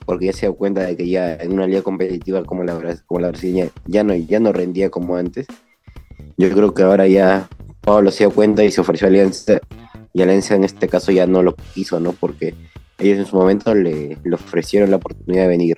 porque 0.04 0.26
ya 0.26 0.32
se 0.32 0.46
dio 0.46 0.54
cuenta 0.54 0.82
de 0.82 0.96
que 0.96 1.08
ya 1.08 1.34
en 1.34 1.52
una 1.52 1.66
liga 1.66 1.82
competitiva 1.82 2.44
como 2.44 2.64
la, 2.64 2.74
como 3.06 3.20
la 3.20 3.28
brasileña 3.28 3.68
ya 3.86 4.04
no, 4.04 4.14
ya 4.14 4.40
no 4.40 4.52
rendía 4.52 4.90
como 4.90 5.16
antes. 5.16 5.46
Yo 6.36 6.50
creo 6.50 6.74
que 6.74 6.82
ahora 6.82 7.06
ya 7.06 7.48
Pablo 7.80 8.10
se 8.10 8.24
dio 8.24 8.30
cuenta 8.30 8.64
y 8.64 8.70
se 8.70 8.80
ofreció 8.80 9.06
a 9.06 9.10
Alianza, 9.10 9.60
y 10.12 10.22
Alianza 10.22 10.54
en 10.54 10.64
este 10.64 10.88
caso 10.88 11.12
ya 11.12 11.26
no 11.26 11.42
lo 11.42 11.54
quiso, 11.54 12.00
¿no? 12.00 12.12
Porque 12.12 12.54
ellos 12.98 13.18
en 13.18 13.26
su 13.26 13.36
momento 13.36 13.74
le, 13.74 14.18
ofrecieron 14.32 14.90
la 14.90 14.96
oportunidad 14.96 15.42
de 15.42 15.48
venir. 15.48 15.76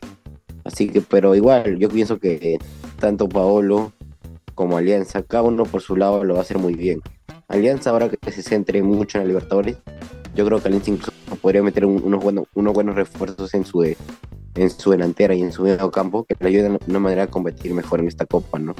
Así 0.65 0.89
que, 0.89 1.01
pero 1.01 1.35
igual, 1.35 1.79
yo 1.79 1.89
pienso 1.89 2.19
que 2.19 2.59
tanto 2.99 3.29
Paolo 3.29 3.93
como 4.55 4.77
Alianza, 4.77 5.23
cada 5.23 5.43
uno 5.43 5.65
por 5.65 5.83
su 5.83 5.97
lado 5.97 6.25
lo 6.25 6.35
va 6.35 6.41
a 6.41 6.43
hacer 6.43 6.59
muy 6.59 6.75
bien. 6.75 7.01
Alianza, 7.49 7.91
ahora 7.91 8.09
que 8.09 8.33
se 8.33 8.43
centre 8.43 8.83
mucho 8.83 9.19
en 9.19 9.25
la 9.25 9.29
Libertadores, 9.29 9.77
yo 10.35 10.45
creo 10.45 10.61
que 10.61 10.69
Alianza 10.69 10.91
incluso 10.91 11.13
podría 11.41 11.63
meter 11.63 11.85
unos, 11.85 12.23
buenos, 12.23 12.47
unos 12.55 12.75
buenos 12.75 12.95
refuerzos 12.95 13.55
en 13.55 13.65
su, 13.65 13.83
en 13.83 14.71
su 14.71 14.91
delantera 14.91 15.35
y 15.35 15.43
en 15.43 15.53
su 15.53 15.63
medio 15.63 15.91
campo 15.91 16.25
que 16.25 16.37
le 16.39 16.49
ayuden 16.49 16.75
de 16.75 16.91
una 16.91 17.01
manera 17.01 17.25
a 17.25 17.27
competir 17.27 17.75
mejor 17.75 18.01
en 18.01 18.09
esta 18.09 18.27
copa, 18.27 18.59
¿no? 18.59 18.75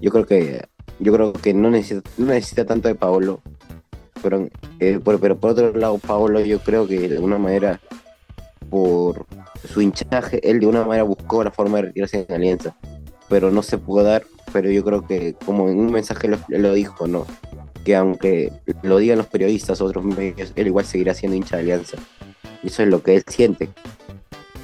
Yo 0.00 0.10
creo 0.10 0.26
que 0.26 0.62
yo 1.00 1.12
creo 1.12 1.32
que 1.32 1.54
no 1.54 1.70
necesita, 1.70 2.08
no 2.18 2.26
necesita 2.26 2.64
tanto 2.64 2.88
de 2.88 2.94
Paolo. 2.94 3.40
Pero, 4.22 4.48
eh, 4.80 5.00
por, 5.02 5.18
pero 5.18 5.38
por 5.38 5.52
otro 5.52 5.72
lado, 5.72 5.98
Paolo 5.98 6.40
yo 6.40 6.58
creo 6.60 6.86
que 6.86 7.08
de 7.08 7.16
alguna 7.16 7.38
manera, 7.38 7.80
por 8.68 9.26
su 9.64 9.80
hinchaje, 9.80 10.40
él 10.48 10.60
de 10.60 10.66
una 10.66 10.84
manera 10.84 11.04
buscó 11.04 11.42
la 11.42 11.50
forma 11.50 11.78
de 11.78 11.84
retirarse 11.84 12.26
en 12.28 12.34
Alianza. 12.34 12.76
Pero 13.28 13.50
no 13.50 13.62
se 13.62 13.78
pudo 13.78 14.02
dar, 14.02 14.24
pero 14.52 14.70
yo 14.70 14.84
creo 14.84 15.06
que 15.06 15.34
como 15.46 15.70
en 15.70 15.78
un 15.78 15.90
mensaje 15.90 16.28
lo, 16.28 16.38
lo 16.48 16.74
dijo, 16.74 17.06
¿no? 17.06 17.26
Que 17.84 17.96
aunque 17.96 18.52
lo 18.82 18.98
digan 18.98 19.18
los 19.18 19.26
periodistas, 19.26 19.80
otros 19.80 20.04
medios, 20.04 20.52
él 20.54 20.66
igual 20.66 20.84
seguirá 20.84 21.14
siendo 21.14 21.36
hincha 21.36 21.56
de 21.56 21.62
Alianza. 21.62 21.96
Y 22.62 22.68
eso 22.68 22.82
es 22.82 22.88
lo 22.88 23.02
que 23.02 23.16
él 23.16 23.24
siente. 23.26 23.68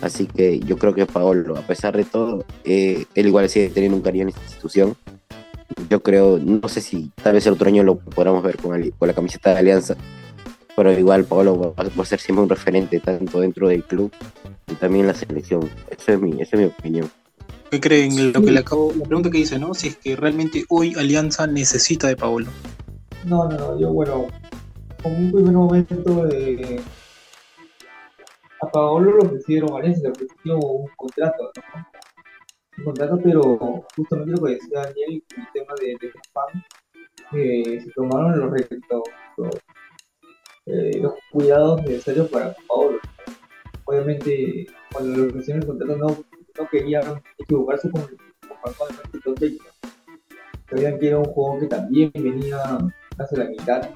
Así 0.02 0.26
que 0.26 0.60
yo 0.60 0.76
creo 0.76 0.94
que 0.94 1.06
Paolo, 1.06 1.56
a 1.56 1.62
pesar 1.62 1.96
de 1.96 2.04
todo, 2.04 2.44
eh, 2.64 3.06
él 3.14 3.26
igual 3.26 3.48
sigue 3.48 3.70
teniendo 3.70 3.96
un 3.96 4.02
cariño 4.02 4.24
en 4.24 4.28
esta 4.28 4.42
institución 4.42 4.96
yo 5.90 6.02
creo, 6.02 6.38
no 6.38 6.68
sé 6.68 6.80
si 6.80 7.10
tal 7.22 7.34
vez 7.34 7.46
el 7.46 7.54
otro 7.54 7.68
año 7.68 7.82
lo 7.82 7.98
podamos 7.98 8.42
ver 8.42 8.56
con, 8.56 8.90
con 8.90 9.08
la 9.08 9.14
camiseta 9.14 9.50
de 9.50 9.58
Alianza, 9.58 9.96
pero 10.74 10.92
igual 10.92 11.24
Pablo 11.24 11.74
va, 11.76 11.84
va 11.84 12.02
a 12.02 12.06
ser 12.06 12.20
siempre 12.20 12.42
un 12.42 12.48
referente 12.48 13.00
tanto 13.00 13.40
dentro 13.40 13.68
del 13.68 13.84
club 13.84 14.12
y 14.70 14.74
también 14.74 15.02
en 15.02 15.08
la 15.08 15.14
selección. 15.14 15.68
Esa 15.90 16.14
es 16.14 16.20
mi, 16.20 16.40
esa 16.40 16.56
es 16.56 16.62
mi 16.62 16.64
opinión. 16.66 17.10
¿Qué 17.70 17.80
creen? 17.80 18.32
Lo 18.32 18.42
que 18.42 18.52
le 18.52 18.60
acabo, 18.60 18.92
la 18.96 19.04
pregunta 19.04 19.30
que 19.30 19.38
dice, 19.38 19.58
¿no? 19.58 19.74
Si 19.74 19.88
es 19.88 19.96
que 19.96 20.14
realmente 20.14 20.64
hoy 20.68 20.94
Alianza 20.96 21.46
necesita 21.46 22.06
de 22.06 22.16
Paolo. 22.16 22.46
No, 23.26 23.48
no, 23.48 23.58
no, 23.58 23.76
yo 23.76 23.92
bueno, 23.92 24.28
como 25.02 25.16
un 25.16 25.32
primer 25.32 25.52
momento 25.52 26.28
eh, 26.28 26.80
a 28.62 28.70
Paolo 28.70 29.10
lo 29.10 29.22
ofrecieron 29.24 29.72
a 29.72 29.78
Alianza, 29.78 30.02
le 30.02 30.10
ofrecieron 30.10 30.60
un 30.62 30.86
contrato, 30.96 31.50
¿no? 31.56 31.86
Un 32.78 32.84
contrato, 32.84 33.18
pero 33.24 33.84
justamente 33.96 34.30
lo 34.30 34.46
que 34.46 34.52
decía 34.52 34.80
Daniel, 34.80 35.24
el 35.36 35.46
tema 35.52 35.74
de, 35.80 35.86
de 36.00 36.12
Japan, 36.12 36.64
eh, 37.32 37.80
se 37.80 37.90
tomaron 37.96 38.38
los, 38.38 38.52
los, 39.38 39.48
eh, 40.66 41.00
los 41.00 41.14
cuidados 41.32 41.82
necesarios 41.82 42.28
para 42.28 42.54
Paolo. 42.68 43.00
Obviamente, 43.86 44.66
cuando 44.92 45.16
le 45.16 45.28
ofrecieron 45.30 45.62
el 45.62 45.66
contrato 45.66 45.96
no, 45.96 46.06
no 46.06 46.68
querían 46.70 47.20
equivocarse 47.38 47.90
con, 47.90 48.02
con 48.02 48.72
Pablo 48.78 49.34
Sabían 50.70 50.98
que 51.00 51.08
era 51.08 51.18
un 51.18 51.24
jugador 51.24 51.60
que 51.60 51.66
también 51.66 52.12
venía 52.14 52.78
hacia 53.18 53.38
la 53.38 53.44
mitad. 53.46 53.88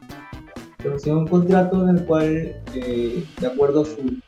Le 0.82 0.88
ofrecieron 0.88 1.22
un 1.22 1.28
contrato 1.28 1.88
en 1.88 1.96
el 1.96 2.04
cual, 2.06 2.56
eh, 2.74 3.24
de 3.40 3.46
acuerdo 3.46 3.82
a 3.82 3.84
su, 3.84 4.20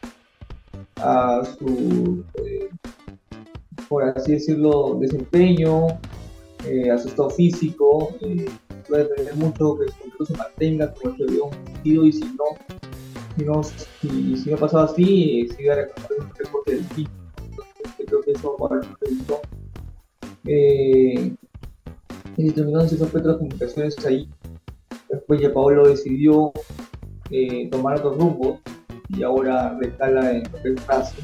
a 0.97 1.43
su 1.59 2.25
eh, 2.35 2.69
por 3.93 4.05
así 4.05 4.33
decirlo, 4.33 4.97
desempeño, 4.99 5.89
eh, 6.67 6.91
a 6.91 6.97
su 6.97 7.09
estado 7.09 7.29
físico, 7.29 8.15
eh, 8.23 8.47
puede 8.89 9.05
depender 9.05 9.37
mucho 9.37 9.77
que 9.77 9.93
su 9.93 9.99
contrato 9.99 10.25
se 10.25 10.37
mantenga 10.37 10.95
como 10.95 11.15
se 11.15 11.25
vio 11.27 11.45
un 11.45 11.53
sentido 11.53 12.07
y 12.07 12.13
si 12.15 12.25
no, 12.25 12.45
si 13.37 13.45
no, 13.45 13.63
si, 13.63 14.37
si 14.39 14.51
no 14.51 14.57
pasaba 14.57 14.85
así, 14.85 15.47
se 15.55 15.63
iba 15.63 15.75
a 15.75 15.79
un 15.79 16.35
recorte 16.35 16.75
del. 16.77 16.87
Entonces, 16.87 18.07
creo 18.07 18.23
que 18.23 18.31
eso 18.31 18.57
para 18.57 18.81
el 18.81 18.89
proyecto. 18.89 19.41
Eh, 20.47 21.35
y 22.39 22.49
se 22.49 22.53
terminó 22.53 22.81
en 22.81 22.89
ciertas 22.89 23.15
otras 23.15 23.37
comunicaciones 23.37 24.07
ahí. 24.07 24.27
Después 25.13 25.41
ya 25.41 25.53
Paolo 25.53 25.87
decidió 25.87 26.53
eh, 27.31 27.69
tomar 27.71 27.99
otros 27.99 28.17
rumbos 28.19 28.61
y 29.11 29.23
ahora 29.23 29.77
recala 29.79 30.33
en 30.33 30.43
es 30.65 30.87
Racing. 30.87 31.23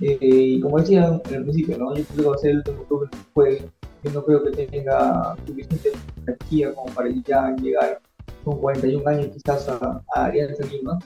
Eh, 0.00 0.18
y 0.20 0.60
como 0.60 0.78
decía 0.78 1.20
en 1.28 1.34
el 1.34 1.42
principio, 1.42 1.78
¿no? 1.78 1.94
yo 1.94 2.04
creo 2.04 2.16
que 2.16 2.28
va 2.30 2.34
a 2.34 2.38
ser 2.38 2.50
el 2.50 2.56
último 2.58 2.84
club 2.84 3.10
que 3.10 3.18
juegue. 3.34 3.68
Yo 4.04 4.10
no 4.10 4.24
creo 4.24 4.44
que 4.44 4.66
tenga 4.66 5.36
suficiente 5.46 5.92
energía 6.26 6.74
como 6.74 6.92
para 6.92 7.08
ya 7.24 7.54
llegar 7.56 8.00
con 8.44 8.58
41 8.58 9.08
años 9.08 9.28
quizás 9.32 9.68
a, 9.68 10.02
a 10.14 10.24
Alianza 10.24 10.64
Lima. 10.66 10.98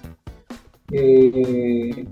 Eh, 0.92 2.06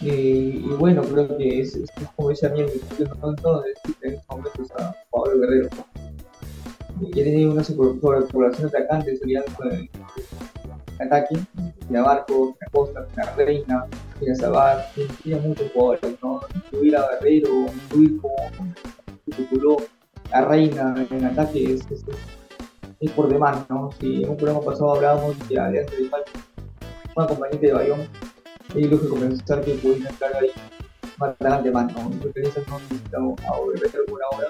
eh, 0.00 0.60
y 0.62 0.68
bueno, 0.78 1.02
creo 1.02 1.36
que 1.36 1.60
es, 1.60 1.74
es 1.76 1.90
como 2.14 2.30
dice 2.30 2.46
a 2.46 2.50
mí 2.50 2.60
en 2.60 2.68
el 2.68 3.18
momento 3.18 3.64
en 4.02 4.18
momentos 4.28 4.70
a 4.78 4.94
Pablo 5.10 5.40
Guerrero. 5.40 5.70
Ya 7.00 7.24
tenía 7.24 7.50
una 7.50 7.64
sobrepoblación 7.64 8.70
de 8.70 8.78
atacantes, 8.78 9.18
serían 9.18 9.44
ataque, 11.00 11.36
a 11.94 12.02
Barco, 12.02 12.56
a 12.64 12.70
Costa, 12.70 13.06
tiene 13.06 13.28
a 13.28 13.34
Reina, 13.34 13.86
a 13.86 14.34
Zabar, 14.36 14.86
tiene 15.22 15.40
muchos 15.40 15.70
jugadores, 15.72 16.16
¿no? 16.22 16.40
Incluir 16.54 16.96
a 16.96 17.08
Guerrero, 17.10 17.66
incluir 17.66 18.20
como 18.20 18.36
tituló 19.24 19.76
a 20.30 20.40
Reina 20.42 20.94
en 21.10 21.24
ataque 21.24 21.74
es, 21.74 23.10
por 23.14 23.28
demás, 23.28 23.68
¿no? 23.68 23.90
Si 24.00 24.22
en 24.22 24.30
un 24.30 24.36
programa 24.36 24.64
pasado 24.64 24.94
hablábamos 24.94 25.36
de 25.48 25.58
Alianza 25.58 25.94
de 25.94 26.08
Falta, 26.08 26.30
una 27.16 27.26
compañía 27.26 27.60
de 27.60 27.72
Bayón, 27.72 28.00
y 28.74 28.84
lo 28.84 29.00
que 29.00 29.08
comenzar 29.08 29.62
que 29.62 29.74
pueden 29.74 30.06
entrar 30.06 30.34
ahí 30.36 30.50
más 31.18 31.34
adelante 31.38 31.70
más, 31.70 31.92
¿no? 31.92 32.10
Yo 32.10 32.32
creo 32.32 32.32
que 32.32 32.48
esas 32.48 32.66
no 32.68 32.78
necesitamos 32.78 33.40
a 33.40 33.52
Guerrero 33.72 34.04
por 34.06 34.20
ahora. 34.22 34.48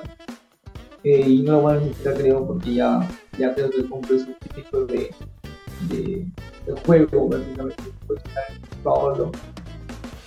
Y 1.05 1.43
no 1.43 1.53
lo 1.53 1.63
van 1.63 1.77
a 1.77 1.81
necesitar 1.81 2.15
creo 2.15 2.47
porque 2.47 2.75
ya, 2.75 3.09
ya 3.39 3.55
creo 3.55 3.71
que 3.71 3.85
cumple 3.85 4.19
su 4.19 4.33
título 4.55 4.87
de, 4.87 5.15
de, 5.91 6.27
de 6.67 6.81
juego 6.87 7.29
prácticamente 7.29 7.83
Paolo 8.83 9.31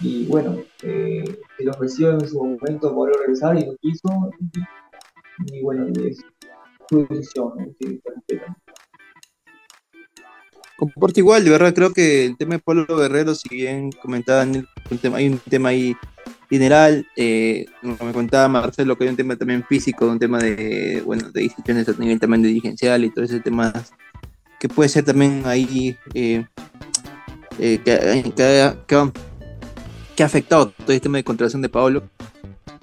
y 0.02 0.26
bueno 0.28 0.60
eh, 0.84 1.24
se 1.58 1.64
lo 1.64 1.72
ofreció 1.72 2.12
en 2.12 2.28
su 2.28 2.38
momento 2.38 2.94
poder 2.94 3.16
regresar 3.20 3.58
y 3.58 3.66
lo 3.66 3.76
quiso. 3.78 4.08
Y, 5.46 5.62
bueno 5.62 5.88
y 5.88 6.08
es 6.08 6.20
su 6.90 7.06
decisión 7.08 7.54
¿no? 7.58 8.56
Comporta 10.78 11.20
igual, 11.20 11.44
de 11.44 11.50
verdad 11.50 11.74
creo 11.74 11.92
que 11.92 12.26
el 12.26 12.38
tema 12.38 12.56
de 12.56 12.62
Pablo 12.62 12.86
Guerrero, 12.96 13.34
si 13.34 13.50
bien 13.50 13.92
comentaba 13.92 14.40
Daniel, 14.40 14.68
un 14.92 14.98
tema, 15.00 15.18
hay 15.18 15.28
un 15.28 15.40
tema 15.40 15.70
ahí 15.70 15.96
general, 16.50 17.08
eh, 17.16 17.66
como 17.82 17.98
me 18.06 18.14
contaba 18.14 18.48
Marcelo, 18.48 18.98
que 18.98 19.04
hay 19.06 19.10
un 19.10 19.16
tema 19.16 19.36
también 19.36 19.64
físico, 19.64 20.08
un 20.08 20.20
tema 20.20 20.40
de, 20.40 21.02
bueno, 21.06 21.30
de 21.32 21.44
decisiones 21.44 21.90
a 21.90 21.94
nivel 21.94 22.20
también 22.20 22.42
de 22.42 22.50
dirigencial 22.50 23.04
y 23.04 23.10
todo 23.10 23.26
ese 23.26 23.40
tema 23.40 23.74
que 24.60 24.70
puede 24.70 24.90
ser 24.90 25.04
también 25.04 25.44
ahí 25.46 25.98
eh, 26.14 26.46
eh, 27.60 27.80
que, 27.84 28.24
que, 28.34 28.34
que, 28.88 29.12
que, 30.16 30.24
ha 30.24 30.26
afectado 30.26 30.70
todo 30.70 30.92
el 30.94 31.02
tema 31.02 31.18
de 31.18 31.24
contratación 31.24 31.62
de 31.62 31.70
Paolo. 31.70 32.04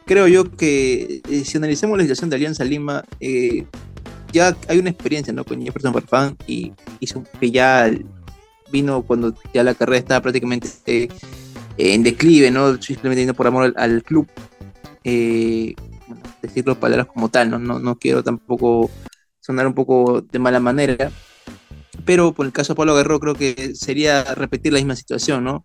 Creo 0.07 0.29
yo 0.29 0.51
que 0.51 1.23
eh, 1.31 1.45
si 1.45 1.57
analizamos 1.57 1.97
la 1.97 2.05
situación 2.05 2.29
de 2.29 2.37
Alianza 2.37 2.65
Lima, 2.65 3.05
eh, 3.21 3.65
ya 4.33 4.55
hay 4.69 4.79
una 4.79 4.91
experiencia 4.91 5.33
¿no? 5.33 5.45
con 5.45 5.63
Jefferson 5.63 5.95
Farfán 5.95 6.37
y 6.47 6.73
hizo 7.01 7.25
que 7.41 7.51
ya 7.51 7.91
vino 8.71 9.03
cuando 9.03 9.35
ya 9.55 9.63
la 9.63 9.75
carrera 9.75 9.99
estaba 9.99 10.21
prácticamente 10.21 10.69
eh, 10.87 11.09
en 11.79 12.03
declive, 12.03 12.51
¿no? 12.51 12.81
simplemente 12.81 13.23
yendo 13.23 13.35
por 13.35 13.47
amor 13.47 13.73
al, 13.77 14.03
club. 14.03 14.29
Eh, 15.05 15.75
decirlo 16.43 16.79
palabras 16.79 17.07
como 17.07 17.29
tal, 17.29 17.51
¿no? 17.51 17.59
No, 17.59 17.79
no 17.79 17.97
quiero 17.97 18.23
tampoco 18.23 18.91
sonar 19.41 19.67
un 19.67 19.75
poco 19.75 20.23
de 20.23 20.39
mala 20.39 20.61
manera, 20.61 21.11
pero 22.05 22.33
por 22.33 22.47
el 22.47 22.53
caso 22.53 22.73
de 22.73 22.77
Pablo 22.77 22.95
Guerrero 22.95 23.21
creo 23.21 23.35
que 23.35 23.75
sería 23.75 24.23
repetir 24.35 24.73
la 24.73 24.79
misma 24.79 24.97
situación, 24.97 25.45
¿no? 25.45 25.65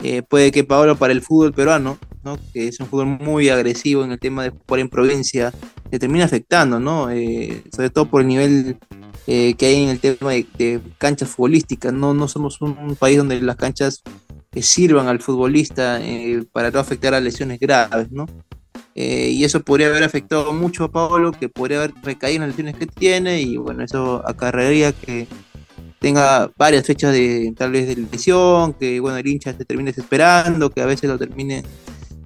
Eh, 0.00 0.22
puede 0.22 0.52
que 0.52 0.62
Pablo 0.62 0.96
para 0.96 1.12
el 1.12 1.22
fútbol 1.22 1.52
peruano, 1.52 1.98
¿no? 2.22 2.38
que 2.52 2.68
es 2.68 2.78
un 2.78 2.86
fútbol 2.86 3.06
muy 3.06 3.48
agresivo 3.48 4.04
en 4.04 4.12
el 4.12 4.20
tema 4.20 4.44
de 4.44 4.50
jugar 4.50 4.80
en 4.80 4.88
provincia, 4.88 5.52
le 5.90 5.98
termina 5.98 6.24
afectando, 6.24 6.78
¿no? 6.78 7.10
Eh, 7.10 7.64
sobre 7.74 7.90
todo 7.90 8.08
por 8.08 8.20
el 8.20 8.28
nivel 8.28 8.78
eh, 9.26 9.54
que 9.54 9.66
hay 9.66 9.82
en 9.82 9.88
el 9.88 9.98
tema 9.98 10.32
de, 10.32 10.80
canchas 10.98 11.30
futbolísticas, 11.30 11.92
¿no? 11.92 12.14
No 12.14 12.28
somos 12.28 12.60
un 12.60 12.94
país 12.94 13.18
donde 13.18 13.40
las 13.40 13.56
canchas 13.56 14.02
sirvan 14.62 15.08
al 15.08 15.20
futbolista 15.20 16.00
para 16.52 16.70
no 16.70 16.78
afectar 16.78 17.14
a 17.14 17.20
lesiones 17.20 17.58
graves, 17.58 18.10
¿no? 18.10 18.26
y 18.94 19.44
eso 19.44 19.60
podría 19.60 19.86
haber 19.86 20.02
afectado 20.02 20.52
mucho 20.52 20.82
a 20.82 20.90
Pablo, 20.90 21.30
que 21.30 21.48
podría 21.48 21.78
haber 21.78 21.92
recaído 22.02 22.42
en 22.42 22.48
las 22.48 22.58
lesiones 22.58 22.74
que 22.74 22.86
tiene, 22.86 23.40
y 23.40 23.56
bueno, 23.56 23.84
eso 23.84 24.24
acarrearía 24.26 24.90
que 24.90 25.28
tenga 26.00 26.50
varias 26.56 26.84
fechas 26.84 27.12
de 27.12 27.52
tal 27.56 27.72
vez 27.72 27.86
de 27.86 27.96
lesión, 27.96 28.72
que 28.74 29.00
bueno, 29.00 29.18
el 29.18 29.26
hincha 29.26 29.52
se 29.56 29.64
termine 29.64 29.90
desesperando, 29.90 30.70
que 30.70 30.80
a 30.80 30.86
veces 30.86 31.08
lo 31.08 31.18
termine 31.18 31.62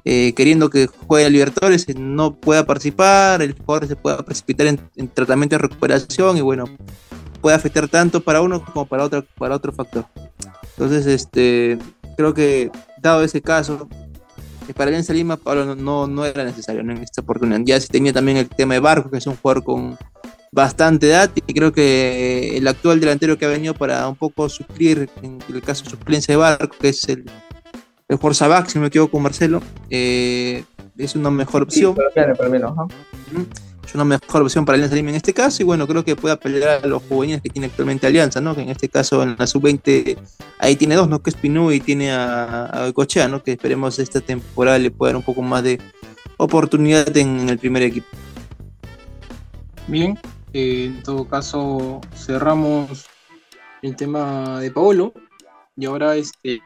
eh, 0.04 0.32
queriendo 0.34 0.68
que 0.68 0.86
juegue 0.86 1.26
a 1.26 1.30
Libertadores, 1.30 1.86
no 1.96 2.34
pueda 2.34 2.66
participar, 2.66 3.40
el 3.40 3.54
jugador 3.54 3.86
se 3.86 3.96
pueda 3.96 4.22
precipitar 4.24 4.66
en, 4.66 4.80
en, 4.96 5.08
tratamiento 5.08 5.54
de 5.54 5.62
recuperación 5.62 6.36
y 6.36 6.40
bueno, 6.40 6.64
puede 7.40 7.56
afectar 7.56 7.88
tanto 7.88 8.20
para 8.20 8.40
uno 8.42 8.64
como 8.64 8.86
para 8.86 9.04
otro, 9.04 9.24
para 9.38 9.54
otro 9.54 9.72
factor. 9.72 10.06
Entonces, 10.76 11.06
este, 11.06 11.78
creo 12.16 12.34
que 12.34 12.70
dado 13.00 13.22
ese 13.22 13.40
caso, 13.40 13.88
para 14.74 14.88
Alianza 14.88 15.12
Lima, 15.12 15.36
Pablo 15.36 15.74
no, 15.74 16.06
no, 16.06 16.24
era 16.24 16.44
necesario 16.44 16.82
¿no? 16.82 16.92
en 16.92 17.02
esta 17.02 17.20
oportunidad. 17.20 17.60
Ya 17.64 17.80
se 17.80 17.88
tenía 17.88 18.12
también 18.12 18.36
el 18.36 18.48
tema 18.48 18.74
de 18.74 18.80
Barco, 18.80 19.10
que 19.10 19.18
es 19.18 19.26
un 19.26 19.36
jugador 19.36 19.64
con 19.64 19.98
bastante 20.50 21.08
edad 21.08 21.30
y 21.34 21.54
creo 21.54 21.72
que 21.72 22.58
el 22.58 22.68
actual 22.68 23.00
delantero 23.00 23.38
que 23.38 23.46
ha 23.46 23.48
venido 23.48 23.74
para 23.74 24.06
un 24.06 24.16
poco 24.16 24.48
suplir, 24.48 25.08
en 25.22 25.38
el 25.48 25.62
caso 25.62 25.84
de 25.84 25.90
suplencia 25.90 26.32
de 26.32 26.36
Barco, 26.36 26.76
que 26.78 26.90
es 26.90 27.08
el, 27.08 27.24
el 28.08 28.34
Sabac, 28.34 28.68
si 28.68 28.78
no 28.78 28.82
me 28.82 28.88
equivoco 28.88 29.12
con 29.12 29.22
Marcelo, 29.22 29.62
eh, 29.90 30.64
es 30.98 31.16
una 31.16 31.30
mejor 31.30 31.62
opción. 31.62 31.94
Sí, 31.96 32.02
pero 32.14 32.50
menos, 32.50 32.76
¿no? 32.76 32.88
Es 33.84 33.94
una 33.94 34.04
mejor 34.04 34.42
opción 34.42 34.64
para 34.64 34.76
Alianza 34.76 34.94
Lima 34.94 35.10
en 35.10 35.16
este 35.16 35.34
caso 35.34 35.62
y 35.62 35.64
bueno, 35.64 35.86
creo 35.86 36.04
que 36.04 36.16
puede 36.16 36.34
apelar 36.34 36.84
a 36.84 36.86
los 36.86 37.02
juveniles 37.02 37.42
que 37.42 37.50
tiene 37.50 37.66
actualmente 37.66 38.06
Alianza, 38.06 38.40
¿no? 38.40 38.54
Que 38.54 38.62
en 38.62 38.70
este 38.70 38.88
caso 38.88 39.22
en 39.22 39.36
la 39.38 39.46
sub-20 39.46 40.16
ahí 40.58 40.76
tiene 40.76 40.94
dos, 40.94 41.08
¿no? 41.08 41.20
Que 41.22 41.30
es 41.30 41.36
Pinú 41.36 41.72
y 41.72 41.80
tiene 41.80 42.12
a, 42.12 42.86
a 42.86 42.92
Cochea, 42.92 43.28
¿no? 43.28 43.42
Que 43.42 43.52
esperemos 43.52 43.98
esta 43.98 44.20
temporada 44.20 44.78
le 44.78 44.90
pueda 44.90 45.12
dar 45.12 45.16
un 45.16 45.24
poco 45.24 45.42
más 45.42 45.62
de 45.64 45.80
oportunidad 46.42 47.16
en, 47.16 47.48
el 47.48 47.58
primer 47.58 47.82
equipo. 47.82 48.06
Bien, 49.86 50.18
eh, 50.52 50.86
en 50.86 51.02
todo 51.02 51.26
caso, 51.26 52.00
cerramos 52.14 53.06
el 53.82 53.96
tema 53.96 54.60
de 54.60 54.70
Paolo 54.70 55.12
y 55.76 55.86
ahora 55.86 56.16
este, 56.16 56.60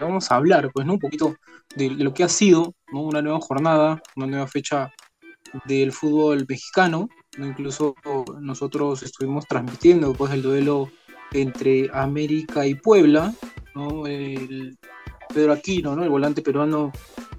vamos 0.00 0.30
a 0.30 0.36
hablar, 0.36 0.70
pues, 0.72 0.86
¿no? 0.86 0.94
Un 0.94 0.98
poquito 0.98 1.36
de, 1.74 1.90
lo 1.90 2.14
que 2.14 2.24
ha 2.24 2.28
sido, 2.28 2.74
¿no? 2.92 3.02
Una 3.02 3.22
nueva 3.22 3.40
jornada, 3.40 4.02
una 4.16 4.26
nueva 4.26 4.46
fecha 4.46 4.92
del 5.66 5.92
fútbol 5.92 6.46
mexicano, 6.48 7.08
¿no? 7.36 7.46
Incluso 7.46 7.94
nosotros 8.40 9.02
estuvimos 9.02 9.46
transmitiendo, 9.46 10.12
pues, 10.12 10.32
el 10.32 10.42
duelo 10.42 10.90
entre 11.32 11.90
América 11.92 12.66
y 12.66 12.74
Puebla, 12.74 13.34
¿no? 13.74 14.06
El 14.06 14.78
Pedro 15.32 15.52
Aquino, 15.52 15.94
¿no? 15.94 16.02
El 16.02 16.10
volante 16.10 16.42
peruano 16.42 16.90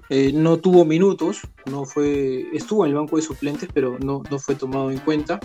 eh, 0.08 0.32
no 0.32 0.58
tuvo 0.58 0.84
minutos, 0.84 1.40
no 1.70 1.84
fue, 1.84 2.46
estuvo 2.52 2.84
en 2.84 2.90
el 2.90 2.96
banco 2.96 3.16
de 3.16 3.22
suplentes, 3.22 3.68
pero 3.72 3.98
no, 3.98 4.22
no 4.30 4.38
fue 4.38 4.54
tomado 4.54 4.90
en 4.90 4.98
cuenta 4.98 5.38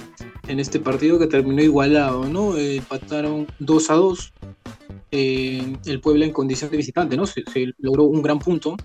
en 0.48 0.60
este 0.60 0.80
partido 0.80 1.20
que 1.20 1.28
terminó 1.28 1.62
igualado, 1.62 2.26
¿no? 2.26 2.58
Eh, 2.58 2.78
empataron 2.78 3.48
2 3.60 3.90
a 3.90 3.94
2. 3.94 4.34
eh, 5.12 5.76
el 5.86 6.02
Puebla 6.02 6.26
en 6.26 6.34
condición 6.34 6.72
de 6.72 6.78
visitante, 6.78 7.16
¿no? 7.16 7.26
Se 7.26 7.44
logró 7.78 8.04
un 8.04 8.22
gran 8.22 8.40
punto 8.40 8.76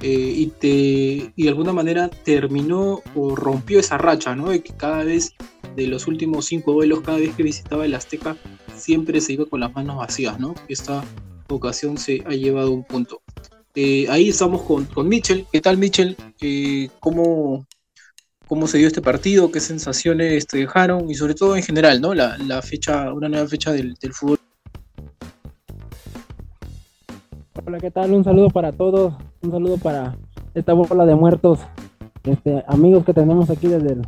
eh, 0.00 0.32
y, 0.36 0.46
te, 0.46 1.32
y 1.34 1.42
de 1.42 1.48
alguna 1.48 1.72
manera 1.72 2.08
terminó 2.08 3.02
o 3.14 3.34
rompió 3.34 3.80
esa 3.80 3.98
racha, 3.98 4.34
¿no? 4.36 4.50
De 4.50 4.62
que 4.62 4.74
cada 4.74 5.04
vez 5.04 5.34
de 5.76 5.86
los 5.86 6.06
últimos 6.06 6.46
cinco 6.46 6.72
duelos, 6.72 7.00
cada 7.00 7.18
vez 7.18 7.34
que 7.34 7.42
visitaba 7.42 7.84
el 7.84 7.94
Azteca, 7.94 8.36
siempre 8.76 9.20
se 9.20 9.34
iba 9.34 9.46
con 9.46 9.60
las 9.60 9.74
manos 9.74 9.96
vacías, 9.96 10.38
¿no? 10.38 10.54
Esta 10.68 11.04
ocasión 11.48 11.98
se 11.98 12.22
ha 12.26 12.30
llevado 12.30 12.70
un 12.70 12.84
punto. 12.84 13.22
Eh, 13.74 14.06
ahí 14.08 14.28
estamos 14.28 14.62
con, 14.62 14.86
con 14.86 15.08
Mitchell. 15.08 15.46
¿Qué 15.52 15.60
tal, 15.60 15.78
Mitchell? 15.78 16.16
Eh, 16.40 16.88
¿cómo, 17.00 17.66
¿Cómo 18.46 18.66
se 18.66 18.78
dio 18.78 18.86
este 18.86 19.02
partido? 19.02 19.50
¿Qué 19.52 19.60
sensaciones 19.60 20.46
te 20.46 20.58
dejaron? 20.58 21.10
Y 21.10 21.14
sobre 21.14 21.34
todo 21.34 21.56
en 21.56 21.62
general, 21.62 22.00
¿no? 22.00 22.14
La, 22.14 22.38
la 22.38 22.62
fecha, 22.62 23.12
una 23.12 23.28
nueva 23.28 23.46
fecha 23.46 23.72
del, 23.72 23.94
del 23.94 24.12
fútbol. 24.12 24.38
Hola, 27.68 27.80
¿qué 27.80 27.90
tal? 27.90 28.14
Un 28.14 28.24
saludo 28.24 28.48
para 28.48 28.72
todos, 28.72 29.12
un 29.42 29.50
saludo 29.50 29.76
para 29.76 30.16
esta 30.54 30.72
bola 30.72 31.04
de 31.04 31.14
muertos, 31.14 31.58
este, 32.24 32.64
amigos 32.66 33.04
que 33.04 33.12
tenemos 33.12 33.50
aquí 33.50 33.66
desde 33.66 33.92
el 33.92 34.02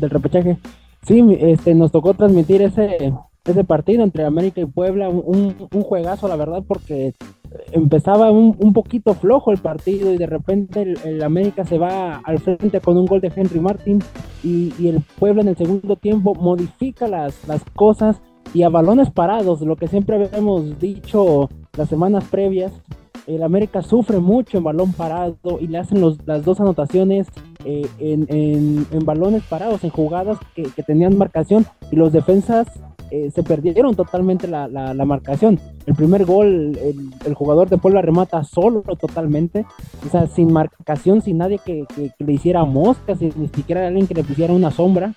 del 0.00 0.08
repechaje. 0.08 0.56
Sí, 1.02 1.22
este, 1.40 1.74
nos 1.74 1.92
tocó 1.92 2.14
transmitir 2.14 2.62
ese, 2.62 3.12
ese 3.44 3.64
partido 3.64 4.02
entre 4.02 4.24
América 4.24 4.62
y 4.62 4.64
Puebla, 4.64 5.10
un, 5.10 5.68
un 5.70 5.82
juegazo, 5.82 6.26
la 6.26 6.36
verdad, 6.36 6.62
porque 6.66 7.12
empezaba 7.72 8.30
un, 8.30 8.56
un 8.58 8.72
poquito 8.72 9.12
flojo 9.12 9.52
el 9.52 9.58
partido 9.58 10.10
y 10.14 10.16
de 10.16 10.26
repente 10.26 10.80
el, 10.80 10.98
el 11.04 11.22
América 11.22 11.66
se 11.66 11.76
va 11.76 12.22
al 12.24 12.38
frente 12.38 12.80
con 12.80 12.96
un 12.96 13.04
gol 13.04 13.20
de 13.20 13.30
Henry 13.36 13.60
Martin 13.60 13.98
y, 14.42 14.72
y 14.78 14.88
el 14.88 15.02
Puebla 15.18 15.42
en 15.42 15.48
el 15.48 15.56
segundo 15.58 15.96
tiempo 15.96 16.34
modifica 16.34 17.08
las, 17.08 17.46
las 17.46 17.62
cosas 17.74 18.22
y 18.54 18.62
a 18.62 18.68
balones 18.68 19.10
parados, 19.10 19.60
lo 19.60 19.76
que 19.76 19.88
siempre 19.88 20.16
habíamos 20.16 20.78
dicho 20.80 21.48
las 21.76 21.88
semanas 21.88 22.24
previas, 22.30 22.72
el 23.26 23.42
América 23.42 23.82
sufre 23.82 24.18
mucho 24.18 24.58
en 24.58 24.64
balón 24.64 24.92
parado 24.92 25.36
y 25.60 25.68
le 25.68 25.78
hacen 25.78 26.00
los, 26.00 26.18
las 26.26 26.44
dos 26.44 26.58
anotaciones 26.60 27.28
eh, 27.64 27.86
en, 28.00 28.26
en- 28.28 29.04
balones 29.04 29.42
parados, 29.44 29.84
en 29.84 29.90
jugadas 29.90 30.38
que, 30.56 30.62
que 30.64 30.82
tenían 30.82 31.16
marcación 31.16 31.64
y 31.92 31.96
los 31.96 32.12
defensas 32.12 32.66
eh, 33.12 33.30
se 33.32 33.42
perdieron 33.42 33.94
totalmente 33.94 34.48
la, 34.48 34.66
la- 34.68 35.04
marcación. 35.04 35.60
El 35.86 35.94
primer 35.94 36.24
gol, 36.24 36.78
el, 37.24 37.34
jugador 37.34 37.68
de 37.68 37.76
Puebla 37.78 38.02
remata 38.02 38.42
solo 38.44 38.82
totalmente, 38.98 39.64
o 40.06 40.10
sea, 40.10 40.26
sin 40.26 40.52
marcación, 40.52 41.20
sin 41.20 41.38
nadie 41.38 41.58
que, 41.64 41.84
que- 41.94 42.12
le 42.24 42.32
hiciera 42.32 42.64
moscas, 42.64 43.20
ni 43.20 43.48
siquiera 43.48 43.86
alguien 43.86 44.06
que 44.06 44.14
le 44.14 44.24
pusiera 44.24 44.52
una 44.54 44.70
sombra. 44.70 45.12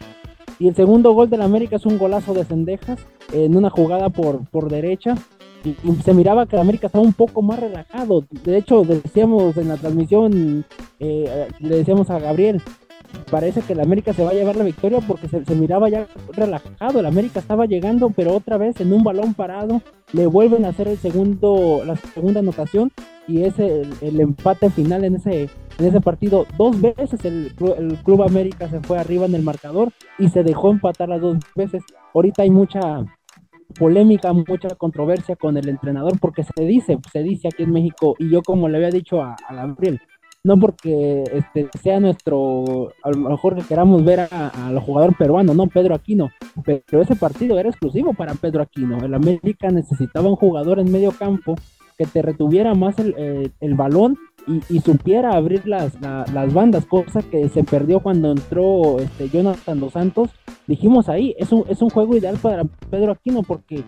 Y 0.60 0.68
el 0.68 0.76
segundo 0.76 1.14
gol 1.14 1.30
del 1.30 1.42
América 1.42 1.76
es 1.76 1.86
un 1.86 1.98
golazo 1.98 2.34
de 2.34 2.46
Cendejas 2.46 3.00
en 3.32 3.56
una 3.56 3.70
jugada 3.70 4.10
por, 4.10 4.46
por 4.48 4.70
derecha. 4.70 5.16
Y, 5.64 5.76
se 6.04 6.14
miraba 6.14 6.46
que 6.46 6.56
el 6.56 6.62
América 6.62 6.88
estaba 6.88 7.06
un 7.06 7.14
poco 7.14 7.42
más 7.42 7.60
relajado. 7.60 8.26
De 8.44 8.58
hecho, 8.58 8.84
decíamos 8.84 9.56
en 9.58 9.70
la 9.70 9.78
transmisión, 9.78 10.66
eh, 11.00 11.48
le 11.60 11.78
decíamos 11.78 12.10
a 12.10 12.20
Gabriel, 12.20 12.62
parece 13.30 13.62
que 13.62 13.74
el 13.74 13.80
América 13.80 14.14
se 14.14 14.24
va 14.24 14.32
a 14.32 14.34
llevar 14.34 14.56
la 14.56 14.64
victoria 14.64 15.00
porque 15.00 15.28
se, 15.28 15.44
miraba 15.56 15.90
ya 15.90 16.08
relajado. 16.34 17.00
El 17.00 17.06
América 17.06 17.40
estaba 17.40 17.66
llegando, 17.66 18.10
pero 18.10 18.36
otra 18.36 18.58
vez 18.58 18.80
en 18.82 18.94
un 18.94 19.04
balón 19.04 19.34
parado 19.34 19.82
le 20.12 20.28
vuelven 20.28 20.66
a 20.66 20.70
hacer 20.70 20.88
el 20.88 20.98
segundo, 20.98 21.84
la 21.86 21.96
segunda 21.96 22.42
anotación 22.42 22.92
y 23.28 23.44
es 23.44 23.58
el, 23.58 24.20
empate 24.20 24.70
final 24.70 25.04
en 25.04 25.16
ese, 25.16 25.50
en 25.80 25.86
ese 25.86 26.02
partido. 26.02 26.46
Dos 26.58 26.80
veces 26.80 27.24
el 27.26 27.54
Club 28.04 28.24
América 28.24 28.70
se 28.70 28.82
fue 28.82 29.00
arriba 29.00 29.26
en 29.26 29.36
el 29.36 29.44
marcador 29.44 29.90
y 30.20 30.30
se 30.30 30.44
dejó 30.44 30.72
empatar 30.72 31.10
las 31.10 31.22
dos 31.22 31.38
veces. 31.56 31.84
Ahorita 32.14 32.44
hay 32.44 32.50
mucha 32.50 33.04
polémica, 33.80 34.32
mucha 34.34 34.70
controversia 34.78 35.36
con 35.36 35.58
el 35.58 35.68
entrenador 35.68 36.20
porque 36.20 36.44
se 36.44 36.64
dice, 36.64 37.00
se 37.12 37.24
dice 37.24 37.48
aquí 37.48 37.64
en 37.64 37.72
México 37.72 38.16
y 38.20 38.30
yo 38.30 38.42
como 38.42 38.70
le 38.70 38.78
había 38.78 38.90
dicho 38.90 39.22
a, 39.22 39.36
a 39.48 39.56
Gabriel, 39.56 40.00
no 40.44 40.60
porque 40.60 41.24
este 41.34 41.70
sea 41.82 42.00
nuestro, 42.02 42.94
a 43.02 43.12
lo 43.12 43.30
mejor 43.30 43.56
que 43.56 43.62
queramos 43.62 44.04
ver 44.04 44.28
al 44.32 44.80
jugador 44.80 45.16
peruano, 45.18 45.54
no 45.54 45.68
Pedro 45.68 45.96
Aquino, 45.96 46.32
pero 46.66 47.02
ese 47.02 47.16
partido 47.16 47.58
era 47.58 47.70
exclusivo 47.70 48.14
para 48.14 48.36
Pedro 48.36 48.62
Aquino. 48.62 49.04
El 49.06 49.14
América 49.14 49.70
necesitaba 49.70 50.28
un 50.28 50.36
jugador 50.36 50.80
en 50.80 50.92
medio 50.92 51.12
campo 51.12 51.56
que 51.98 52.06
te 52.06 52.22
retuviera 52.22 52.74
más 52.74 52.98
el, 53.00 53.16
eh, 53.18 53.50
el 53.60 53.76
balón 53.76 54.18
y, 54.48 54.62
y 54.76 54.80
supiera 54.82 55.32
abrir 55.36 55.68
las, 55.68 56.00
la- 56.02 56.26
las 56.34 56.54
bandas, 56.54 56.86
cosa 56.86 57.22
que 57.22 57.48
se 57.50 57.64
perdió 57.64 58.00
cuando 58.02 58.32
entró 58.32 59.00
este, 59.00 59.30
Jonathan 59.30 59.80
Dos 59.80 59.94
Santos. 59.94 60.30
Dijimos 60.68 61.10
ahí, 61.10 61.36
es 61.38 61.52
un, 61.52 61.64
es 61.70 61.82
un 61.82 61.90
juego 61.90 62.16
ideal 62.16 62.38
para 62.42 62.64
Pedro 62.90 63.12
Aquino 63.14 63.44
porque 63.44 63.84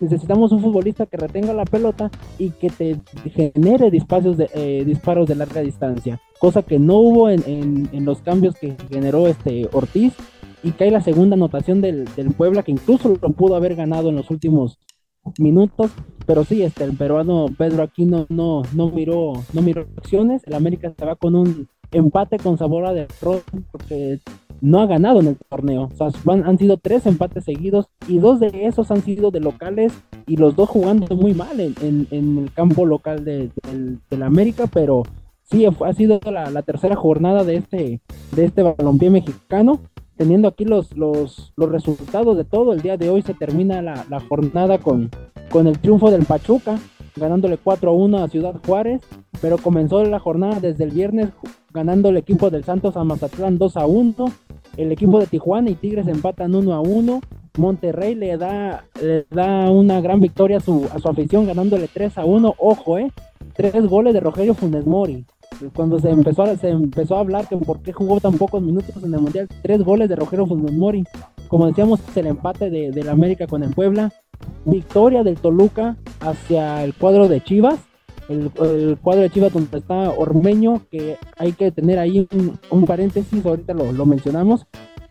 necesitamos 0.00 0.52
un 0.52 0.60
futbolista 0.60 1.06
que 1.06 1.16
retenga 1.16 1.52
la 1.52 1.64
pelota 1.64 2.10
y 2.38 2.50
que 2.50 2.68
te 2.70 2.98
genere 3.34 3.90
disparos 3.90 4.36
de, 4.36 4.48
eh, 4.54 4.84
disparos 4.84 5.26
de 5.28 5.34
larga 5.34 5.60
distancia, 5.60 6.20
cosa 6.38 6.62
que 6.62 6.78
no 6.78 6.96
hubo 6.98 7.30
en, 7.30 7.42
en- 7.46 7.88
en 7.92 8.04
los 8.04 8.20
cambios 8.22 8.54
que 8.54 8.76
generó 8.90 9.26
este 9.26 9.68
Ortiz 9.72 10.12
y 10.62 10.72
que 10.72 10.84
hay 10.84 10.90
la 10.90 11.00
segunda 11.00 11.34
anotación 11.34 11.80
del, 11.80 12.04
del 12.16 12.32
Puebla 12.32 12.62
que 12.62 12.72
incluso 12.72 13.08
lo 13.20 13.30
pudo 13.32 13.56
haber 13.56 13.74
ganado 13.76 14.08
en 14.10 14.16
los 14.16 14.30
últimos 14.30 14.78
minutos, 15.38 15.90
pero 16.26 16.44
sí, 16.44 16.62
este, 16.62 16.84
el 16.84 16.96
peruano 16.96 17.46
Pedro 17.56 17.82
Aquino 17.82 18.26
no, 18.28 18.62
no 18.74 18.90
miró, 18.90 19.32
no 19.52 19.62
miró 19.62 19.86
opciones, 19.96 20.42
el 20.46 20.54
América 20.54 20.92
se 20.96 21.04
va 21.04 21.16
con 21.16 21.34
un 21.34 21.68
empate 21.90 22.38
con 22.38 22.58
sabor 22.58 22.84
a 22.86 22.92
derrota 22.92 23.42
porque 23.72 24.20
no 24.60 24.80
ha 24.80 24.86
ganado 24.86 25.20
en 25.20 25.28
el 25.28 25.36
torneo, 25.48 25.84
o 25.92 25.96
sea, 25.96 26.08
van- 26.24 26.44
han 26.44 26.58
sido 26.58 26.76
tres 26.76 27.06
empates 27.06 27.44
seguidos 27.44 27.86
y 28.08 28.18
dos 28.18 28.40
de 28.40 28.66
esos 28.66 28.90
han 28.90 29.02
sido 29.02 29.30
de 29.30 29.40
locales 29.40 29.92
y 30.26 30.36
los 30.36 30.54
dos 30.56 30.68
jugando 30.68 31.14
muy 31.16 31.32
mal 31.32 31.58
en, 31.60 31.74
en- 31.80 32.06
en 32.10 32.38
el 32.38 32.52
campo 32.52 32.84
local 32.84 33.24
de, 33.24 33.50
del, 33.70 34.00
del 34.10 34.22
América, 34.22 34.66
pero 34.66 35.04
sí, 35.44 35.64
ha 35.64 35.92
sido 35.94 36.20
la, 36.30 36.50
la 36.50 36.62
tercera 36.62 36.96
jornada 36.96 37.44
de 37.44 37.56
este, 37.56 38.00
de 38.34 38.44
este 38.44 38.62
balompié 38.62 39.08
mexicano 39.10 39.80
teniendo 40.18 40.48
aquí 40.48 40.64
los, 40.64 40.94
los, 40.96 41.52
los 41.56 41.70
resultados 41.70 42.36
de 42.36 42.44
todo. 42.44 42.72
El 42.72 42.82
día 42.82 42.98
de 42.98 43.08
hoy 43.08 43.22
se 43.22 43.32
termina 43.32 43.80
la, 43.80 44.04
la 44.10 44.20
jornada 44.20 44.78
con, 44.78 45.10
con 45.48 45.66
el 45.66 45.78
triunfo 45.78 46.10
del 46.10 46.26
Pachuca, 46.26 46.78
ganándole 47.16 47.56
4 47.56 47.88
a 47.88 47.94
1 47.94 48.18
a 48.18 48.28
Ciudad 48.28 48.56
Juárez, 48.66 49.00
pero 49.40 49.56
comenzó 49.56 50.04
la 50.04 50.18
jornada 50.18 50.60
desde 50.60 50.84
el 50.84 50.90
viernes 50.90 51.30
ganando 51.72 52.08
el 52.08 52.16
equipo 52.16 52.50
del 52.50 52.64
Santos 52.64 52.96
a 52.96 53.04
Mazatlán 53.04 53.56
2 53.56 53.76
a 53.76 53.86
1, 53.86 54.24
el 54.76 54.92
equipo 54.92 55.20
de 55.20 55.26
Tijuana 55.26 55.70
y 55.70 55.74
Tigres 55.74 56.08
empatan 56.08 56.54
1 56.54 56.74
a 56.74 56.80
1, 56.80 57.20
Monterrey 57.56 58.14
le 58.14 58.36
da, 58.36 58.84
le 59.00 59.26
da 59.30 59.70
una 59.70 60.00
gran 60.00 60.20
victoria 60.20 60.58
a 60.58 60.60
su, 60.60 60.88
a 60.92 60.98
su 60.98 61.08
afición 61.08 61.46
ganándole 61.46 61.88
3 61.92 62.18
a 62.18 62.24
1, 62.24 62.54
ojo, 62.58 62.98
eh, 62.98 63.12
tres 63.54 63.86
goles 63.86 64.14
de 64.14 64.20
Rogelio 64.20 64.54
Funes 64.54 64.86
Mori. 64.86 65.24
Cuando 65.74 65.98
se 65.98 66.10
empezó, 66.10 66.42
a, 66.42 66.56
se 66.56 66.70
empezó 66.70 67.16
a 67.16 67.20
hablar 67.20 67.48
que 67.48 67.56
por 67.56 67.80
qué 67.82 67.92
jugó 67.92 68.20
tan 68.20 68.38
pocos 68.38 68.62
minutos 68.62 68.90
en 69.02 69.12
el 69.12 69.20
Mundial, 69.20 69.48
tres 69.62 69.82
goles 69.82 70.08
de 70.08 70.16
Rogelio 70.16 70.46
Funes 70.46 70.72
Mori. 70.72 71.04
Como 71.48 71.66
decíamos, 71.66 72.00
el 72.14 72.26
empate 72.26 72.70
de, 72.70 72.90
del 72.90 73.08
América 73.08 73.46
con 73.46 73.62
el 73.62 73.74
Puebla, 73.74 74.12
victoria 74.64 75.22
del 75.24 75.36
Toluca 75.36 75.96
hacia 76.20 76.84
el 76.84 76.94
cuadro 76.94 77.28
de 77.28 77.42
Chivas, 77.42 77.80
el, 78.28 78.50
cuadro 79.00 79.22
de 79.22 79.30
Chivas 79.30 79.52
donde 79.52 79.78
está 79.78 80.10
Ormeño, 80.10 80.82
que 80.90 81.16
hay 81.36 81.52
que 81.52 81.72
tener 81.72 81.98
ahí 81.98 82.28
un, 82.32 82.58
un 82.70 82.84
paréntesis, 82.84 83.44
ahorita 83.44 83.74
lo, 83.74 83.90
lo 83.92 84.06
mencionamos. 84.06 84.66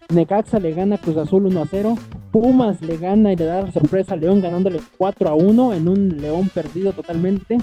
Necaxa 0.09 0.59
le 0.59 0.73
gana 0.73 0.97
Cruz 0.97 1.17
Azul 1.17 1.47
1 1.47 1.61
a 1.61 1.65
0. 1.65 1.95
Pumas 2.31 2.81
le 2.81 2.97
gana 2.97 3.33
y 3.33 3.35
le 3.35 3.45
da 3.45 3.71
sorpresa 3.71 4.13
a 4.13 4.17
León 4.17 4.41
ganándole 4.41 4.79
4 4.97 5.29
a 5.29 5.33
1 5.33 5.73
en 5.73 5.87
un 5.87 6.17
León 6.21 6.49
perdido 6.53 6.93
totalmente. 6.93 7.57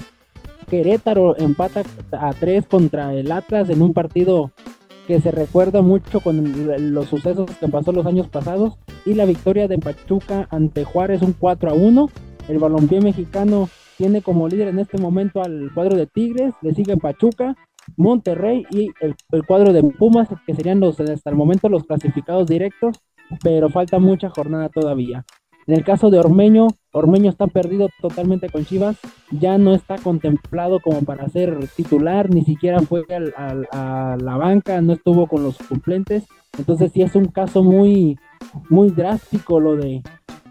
Querétaro 0.67 1.37
empata 1.37 1.83
a 2.11 2.33
3 2.33 2.67
contra 2.67 3.13
el 3.13 3.31
Atlas 3.31 3.69
en 3.69 3.81
un 3.81 3.93
partido 3.93 4.51
que 5.07 5.21
se 5.21 5.31
recuerda 5.31 5.81
mucho 5.81 6.19
con 6.19 6.93
los 6.93 7.07
sucesos 7.07 7.49
que 7.59 7.67
pasó 7.67 7.91
los 7.91 8.05
años 8.05 8.27
pasados. 8.27 8.77
Y 9.05 9.13
la 9.13 9.25
victoria 9.25 9.67
de 9.67 9.77
Pachuca 9.77 10.47
ante 10.49 10.83
Juárez 10.83 11.21
un 11.21 11.33
4 11.33 11.69
a 11.69 11.73
1. 11.73 12.09
El 12.47 12.59
balompié 12.59 13.01
mexicano 13.01 13.69
tiene 13.97 14.21
como 14.21 14.47
líder 14.47 14.69
en 14.69 14.79
este 14.79 14.97
momento 14.97 15.41
al 15.41 15.71
cuadro 15.73 15.95
de 15.95 16.07
Tigres, 16.07 16.53
le 16.61 16.73
sigue 16.73 16.97
Pachuca, 16.97 17.55
Monterrey 17.97 18.65
y 18.71 18.89
el, 18.99 19.15
el 19.31 19.45
cuadro 19.45 19.73
de 19.73 19.83
Pumas, 19.83 20.27
que 20.45 20.55
serían 20.55 20.79
los 20.79 20.99
hasta 20.99 21.29
el 21.29 21.35
momento 21.35 21.69
los 21.69 21.85
clasificados 21.85 22.47
directos, 22.47 22.97
pero 23.41 23.69
falta 23.69 23.99
mucha 23.99 24.29
jornada 24.29 24.69
todavía. 24.69 25.25
En 25.67 25.73
el 25.73 25.83
caso 25.83 26.11
de 26.11 26.19
Ormeño, 26.19 26.67
Ormeño 26.91 27.29
está 27.31 27.47
perdido 27.47 27.89
totalmente 27.99 28.49
con 28.49 28.65
Chivas, 28.65 28.97
ya 29.31 29.57
no 29.57 29.73
está 29.73 29.95
contemplado 29.97 30.79
como 30.79 31.01
para 31.01 31.27
ser 31.29 31.57
titular, 31.75 32.29
ni 32.29 32.43
siquiera 32.43 32.79
fue 32.81 33.03
al- 33.09 33.67
a 33.71 34.15
la 34.21 34.37
banca, 34.37 34.79
no 34.81 34.93
estuvo 34.93 35.25
con 35.27 35.41
los 35.43 35.55
suplentes, 35.55 36.23
entonces 36.57 36.91
sí 36.91 37.01
es 37.01 37.15
un 37.15 37.25
caso 37.25 37.63
muy, 37.63 38.17
muy 38.69 38.91
drástico 38.91 39.59
lo 39.59 39.75
de, 39.75 40.03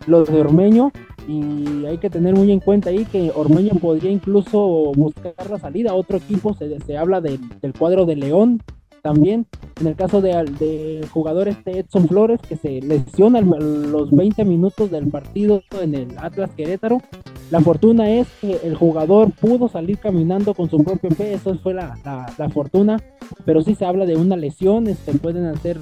lo 0.09 0.25
de 0.25 0.41
Ormeño, 0.41 0.91
y 1.29 1.87
hay 1.87 1.99
que 1.99 2.11
tener 2.11 2.35
muy 2.35 2.51
en 2.51 2.61
cuenta 2.61 2.91
ahí 2.91 3.05
que 3.07 3.31
Ormeño 3.35 3.75
podría 3.81 4.11
incluso 4.11 4.93
buscar 4.95 5.35
la 5.49 5.59
salida. 5.59 5.95
Otro 5.95 6.19
equipo 6.19 6.53
se, 6.53 6.79
se 6.81 6.99
habla 6.99 7.23
del 7.23 7.39
cuadro 7.79 8.05
de 8.05 8.17
León 8.17 8.61
también. 9.05 9.47
En 9.81 9.87
el 9.87 9.97
caso 9.97 10.23
del 10.23 10.57
de 10.57 11.07
jugador 11.13 11.47
este 11.47 11.79
Edson 11.79 12.09
Flores, 12.09 12.41
que 12.41 12.57
se 12.57 12.81
lesiona 12.81 13.43
los 13.43 14.11
20 14.11 14.45
minutos 14.47 14.91
del 14.91 15.09
partido 15.09 15.63
en 15.83 15.95
el 15.95 16.19
Atlas 16.19 16.51
Querétaro. 16.57 17.03
La 17.51 17.61
fortuna 17.61 18.11
es 18.11 18.27
que 18.41 18.61
el 18.65 18.75
jugador 18.75 19.31
pudo 19.33 19.69
salir 19.69 19.99
caminando 19.99 20.55
con 20.55 20.71
su 20.71 20.83
propio 20.83 21.11
pie, 21.11 21.35
eso 21.35 21.55
fue 21.59 21.75
la, 21.75 21.99
la, 22.39 22.49
fortuna, 22.49 22.97
pero 23.45 23.61
sí 23.61 23.75
se 23.75 23.85
habla 23.85 24.07
de 24.07 24.17
una 24.17 24.37
lesión, 24.37 24.87
este, 24.87 25.13
pueden 25.13 25.45
hacer, 25.45 25.79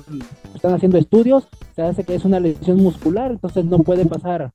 están 0.55 0.75
haciendo 0.75 0.99
estudios, 0.99 1.47
se 1.77 1.83
hace 1.83 2.03
que 2.03 2.17
es 2.17 2.25
una 2.25 2.41
lesión 2.41 2.79
muscular, 2.79 3.31
entonces 3.31 3.65
no 3.65 3.79
puede 3.79 4.05
pasar 4.05 4.51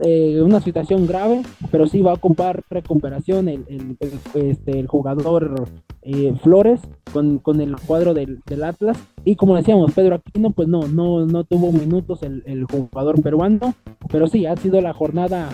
eh, 0.00 0.40
una 0.42 0.60
situación 0.60 1.06
grave, 1.06 1.42
pero 1.70 1.86
sí 1.86 2.02
va 2.02 2.10
a 2.10 2.14
ocupar 2.14 2.62
recuperación 2.68 3.48
el, 3.48 3.64
el, 3.68 3.96
este, 4.34 4.78
el 4.78 4.86
jugador 4.86 5.66
eh, 6.02 6.34
Flores 6.42 6.80
con, 7.12 7.38
con, 7.38 7.60
el 7.60 7.74
cuadro 7.76 8.12
del, 8.12 8.40
del, 8.46 8.64
Atlas. 8.64 8.98
Y 9.24 9.36
como 9.36 9.56
decíamos, 9.56 9.92
Pedro 9.94 10.16
Aquino, 10.16 10.50
pues 10.50 10.68
no, 10.68 10.86
no, 10.88 11.24
no 11.24 11.44
tuvo 11.44 11.72
minutos 11.72 12.22
el, 12.22 12.64
jugador 12.64 13.22
peruano, 13.22 13.74
pero 14.10 14.26
sí, 14.26 14.44
ha 14.44 14.56
sido 14.56 14.80
la 14.82 14.92
jornada 14.92 15.48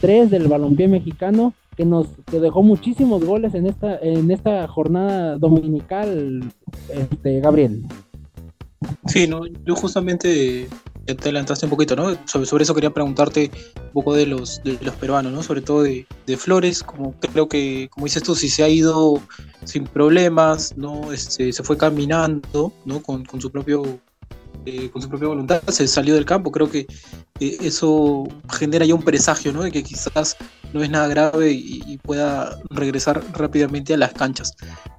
3 0.00 0.30
del 0.30 0.48
balompié 0.48 0.88
mexicano 0.88 1.52
que 1.76 1.84
nos 1.84 2.06
que 2.30 2.38
dejó 2.38 2.62
muchísimos 2.62 3.24
goles 3.24 3.52
en 3.54 3.66
esta 3.66 3.98
en 3.98 4.30
esta 4.30 4.68
jornada 4.68 5.36
dominical 5.38 6.52
este 6.88 7.40
Gabriel. 7.40 7.82
Sí, 9.06 9.26
no, 9.26 9.40
yo 9.46 9.74
justamente 9.74 10.68
te 11.04 11.12
adelantaste 11.12 11.66
un 11.66 11.70
poquito, 11.70 11.96
¿no? 11.96 12.16
Sobre, 12.26 12.46
sobre, 12.46 12.64
eso 12.64 12.74
quería 12.74 12.90
preguntarte 12.90 13.50
un 13.76 13.92
poco 13.92 14.14
de 14.14 14.26
los, 14.26 14.62
de 14.64 14.78
los 14.80 14.94
peruanos, 14.96 15.32
¿no? 15.32 15.42
Sobre 15.42 15.60
todo 15.60 15.82
de, 15.82 16.06
de, 16.26 16.36
Flores, 16.36 16.82
como 16.82 17.12
creo 17.20 17.48
que, 17.48 17.88
como 17.90 18.06
dices 18.06 18.22
tú, 18.22 18.34
si 18.34 18.48
se 18.48 18.62
ha 18.62 18.68
ido 18.68 19.20
sin 19.64 19.84
problemas, 19.84 20.76
¿no? 20.76 21.12
Este, 21.12 21.52
se 21.52 21.62
fue 21.62 21.76
caminando, 21.76 22.72
¿no? 22.84 23.02
Con, 23.02 23.24
con 23.24 23.40
su 23.40 23.50
propio 23.50 24.00
eh, 24.66 24.88
con 24.90 25.02
su 25.02 25.10
propia 25.10 25.28
voluntad 25.28 25.62
se 25.68 25.86
salió 25.86 26.14
del 26.14 26.24
campo. 26.24 26.50
Creo 26.50 26.70
que 26.70 26.86
eh, 27.40 27.58
eso 27.60 28.24
genera 28.50 28.86
ya 28.86 28.94
un 28.94 29.02
presagio, 29.02 29.52
¿no? 29.52 29.62
De 29.62 29.70
que 29.70 29.82
quizás 29.82 30.36
no 30.72 30.82
es 30.82 30.88
nada 30.88 31.06
grave 31.08 31.52
y, 31.52 31.98
pueda 31.98 32.58
regresar 32.70 33.22
rápidamente 33.32 33.94
a 33.94 33.96
las 33.96 34.12
canchas. 34.12 34.54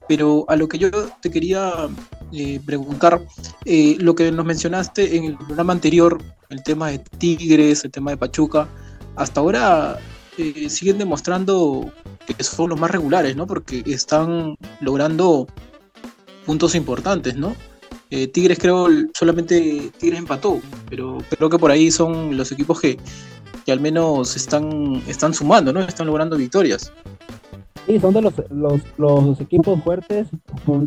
Pero 0.07 0.45
a 0.49 0.55
lo 0.55 0.67
que 0.67 0.77
yo 0.77 0.89
te 1.21 1.29
quería 1.31 1.87
eh, 2.35 2.61
preguntar, 2.65 3.21
lo 3.65 4.15
que 4.15 4.31
nos 4.31 4.45
mencionaste 4.45 5.15
en 5.15 5.25
el 5.25 5.37
programa 5.37 5.73
anterior, 5.73 6.21
el 6.49 6.63
tema 6.63 6.89
de 6.89 6.99
Tigres, 6.99 7.83
el 7.85 7.91
tema 7.91 8.11
de 8.11 8.17
Pachuca, 8.17 8.67
hasta 9.15 9.39
ahora 9.39 9.99
siguen 10.67 10.97
demostrando 10.97 11.91
que 12.25 12.43
son 12.43 12.69
los 12.69 12.79
más 12.79 12.91
regulares, 12.91 13.35
¿no? 13.35 13.47
Porque 13.47 13.83
están 13.85 14.57
logrando 14.81 15.47
puntos 16.45 16.75
importantes, 16.75 17.35
¿no? 17.35 17.55
Eh, 18.09 18.27
Tigres 18.27 18.59
creo 18.59 18.87
solamente 19.13 19.91
Tigres 19.97 20.19
empató, 20.19 20.61
pero 20.89 21.17
creo 21.29 21.49
que 21.49 21.57
por 21.57 21.71
ahí 21.71 21.89
son 21.89 22.37
los 22.37 22.51
equipos 22.51 22.79
que, 22.79 22.97
que 23.65 23.71
al 23.71 23.79
menos 23.79 24.35
están, 24.35 25.01
están 25.07 25.33
sumando, 25.33 25.73
¿no? 25.73 25.81
Están 25.81 26.07
logrando 26.07 26.37
victorias. 26.37 26.91
Sí, 27.85 27.99
son 27.99 28.13
de 28.13 28.21
los, 28.21 28.33
los, 28.97 29.41
equipos 29.41 29.81
fuertes. 29.83 30.27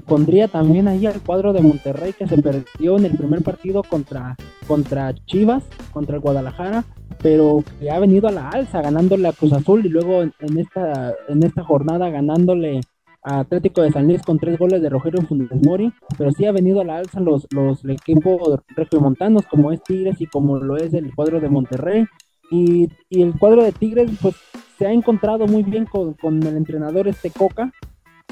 Pondría 0.07 0.49
también 0.49 0.88
ahí 0.88 1.07
al 1.07 1.20
cuadro 1.20 1.53
de 1.53 1.62
Monterrey 1.62 2.12
que 2.12 2.26
se 2.26 2.38
perdió 2.38 2.99
en 2.99 3.05
el 3.05 3.16
primer 3.16 3.42
partido 3.42 3.84
contra, 3.84 4.36
contra 4.66 5.14
Chivas, 5.26 5.64
contra 5.92 6.16
el 6.16 6.20
Guadalajara, 6.20 6.84
pero 7.22 7.62
que 7.78 7.90
ha 7.90 8.01
venido 8.01 8.26
a 8.26 8.32
la 8.32 8.49
alza 8.49 8.82
ganándole 8.82 9.28
a 9.28 9.32
Cruz 9.32 9.53
Azul 9.53 9.86
y 9.86 9.88
luego 9.88 10.22
en, 10.22 10.59
esta, 10.59 11.14
en 11.28 11.44
esta 11.44 11.62
jornada 11.62 12.11
ganándole 12.11 12.80
Atlético 13.22 13.82
de 13.82 13.92
San 13.92 14.07
Luis 14.07 14.22
con 14.22 14.38
tres 14.38 14.59
goles 14.59 14.80
de 14.80 14.88
Rogelio 14.88 15.22
Funes 15.22 15.51
Mori, 15.64 15.92
pero 16.16 16.30
sí 16.32 16.46
ha 16.46 16.53
venido 16.53 16.80
a 16.80 16.84
la 16.84 16.99
alza 16.99 17.20
los, 17.20 17.46
los 17.51 17.84
equipos 17.84 18.61
regiomontanos 18.76 19.44
como 19.46 19.72
es 19.72 19.82
Tigres 19.82 20.20
y 20.20 20.26
como 20.26 20.59
lo 20.59 20.76
es 20.76 20.94
el 20.94 21.14
cuadro 21.14 21.40
de 21.40 21.49
Monterrey. 21.49 22.07
Y, 22.51 22.88
el 23.11 23.38
cuadro 23.38 23.62
de 23.62 23.72
Tigres 23.72 24.11
pues 24.22 24.34
se 24.79 24.87
ha 24.87 24.93
encontrado 24.93 25.47
muy 25.47 25.64
bien 25.64 25.87
con, 25.87 26.14
el 26.47 26.57
entrenador 26.57 27.09
este 27.09 27.31
Coca, 27.31 27.72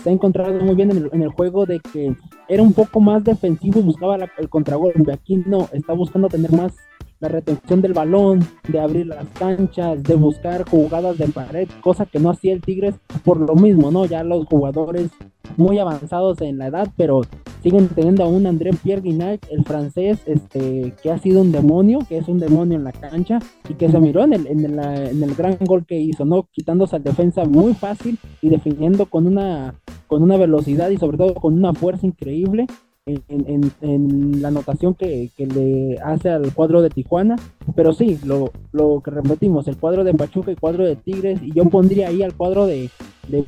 se 0.03 0.11
ha 0.11 0.13
encontrado 0.13 0.61
muy 0.61 0.77
bien 0.77 0.91
en 1.13 1.23
el, 1.23 1.29
juego 1.31 1.67
de 1.67 1.81
que 1.81 2.15
era 2.49 2.63
un 2.63 2.73
poco 2.73 3.01
más 3.01 3.25
defensivo 3.25 3.81
y 3.81 3.83
buscaba 3.83 4.17
el 4.39 4.49
contragolpe. 4.49 5.13
Aquí 5.13 5.43
no, 5.45 5.69
está 5.73 5.93
buscando 5.93 6.29
tener 6.29 6.53
más 6.53 6.77
la 7.21 7.29
retención 7.29 7.81
del 7.81 7.95
balón, 7.95 8.41
de 8.69 8.81
abrir 8.81 9.07
las 9.07 9.27
canchas, 9.39 10.03
de 10.03 10.15
buscar 10.15 10.69
jugadas 10.69 11.19
de 11.19 11.29
pared, 11.29 11.69
cosa 11.81 12.07
que 12.07 12.19
no 12.19 12.31
hacía 12.31 12.53
el 12.53 12.61
Tigres 12.61 12.95
por 13.25 13.39
lo 13.39 13.55
mismo, 13.55 13.91
¿no? 13.91 14.05
Ya 14.07 14.23
los 14.23 14.47
jugadores 14.47 15.11
muy 15.57 15.79
avanzados 15.79 16.41
en 16.43 16.59
la 16.59 16.67
edad, 16.67 16.89
pero 16.97 17.23
siguen 17.63 17.89
teniendo 17.89 18.25
a 18.25 18.29
un 18.29 18.47
André 18.47 18.71
Pierre 18.83 19.03
Guignac, 19.03 19.47
el 19.51 19.65
francés, 19.65 20.21
este, 20.27 20.95
que 21.03 21.11
ha 21.11 21.19
sido 21.19 21.41
un 21.41 21.53
demonio, 21.53 22.01
que 22.09 22.19
es 22.19 22.29
un 22.29 22.39
demonio 22.39 22.77
en 22.77 22.85
la 22.85 22.93
cancha 22.93 23.39
y 23.69 23.75
que 23.75 23.89
se 23.89 23.99
miró 23.99 24.25
en 24.25 24.35
el, 24.35 24.47
en, 24.47 24.65
en 24.65 25.23
el 25.23 25.35
gran 25.35 25.57
gol 25.61 25.87
que 25.87 25.99
hizo, 25.99 26.25
¿no? 26.25 26.49
Quitándose 26.53 26.97
al 26.97 27.03
defensa 27.03 27.45
muy 27.45 27.75
fácil 27.75 28.19
y 28.43 28.51
definiendo 28.51 29.07
con 29.07 29.27
una, 29.27 29.75
con 30.07 30.23
una 30.23 30.37
velocidad 30.37 30.91
y 30.91 30.99
sobre 30.99 31.17
todo 31.17 31.35
con 31.35 31.55
una 31.55 31.73
fuerza 31.73 32.07
increíble 32.07 32.67
en, 33.07 34.43
la 34.43 34.49
anotación 34.49 34.95
que, 34.95 35.31
le 35.39 35.99
hace 36.01 36.31
al 36.31 36.53
cuadro 36.53 36.83
de 36.83 36.91
Tijuana. 36.91 37.37
Pero 37.75 37.93
sí, 37.93 38.19
lo, 38.25 38.51
lo, 38.73 39.01
que 39.01 39.11
repetimos, 39.11 39.69
el 39.69 39.77
cuadro 39.77 40.05
de 40.05 40.15
Pachuca 40.15 40.51
y 40.51 40.57
cuadro 40.57 40.85
de 40.85 40.97
Tigres, 40.97 41.41
y 41.43 41.53
yo 41.53 41.65
pondría 41.67 42.09
ahí 42.09 42.23
al 42.23 42.35
cuadro 42.35 42.67
de, 42.67 42.91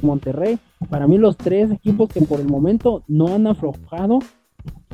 Monterrey. 0.02 0.58
Para 0.90 1.06
mí 1.06 1.18
los 1.18 1.36
tres 1.36 1.70
equipos 1.70 2.08
que 2.08 2.20
por 2.22 2.40
el 2.40 2.48
momento 2.48 3.02
no 3.06 3.34
han 3.34 3.46
aflojado. 3.46 4.18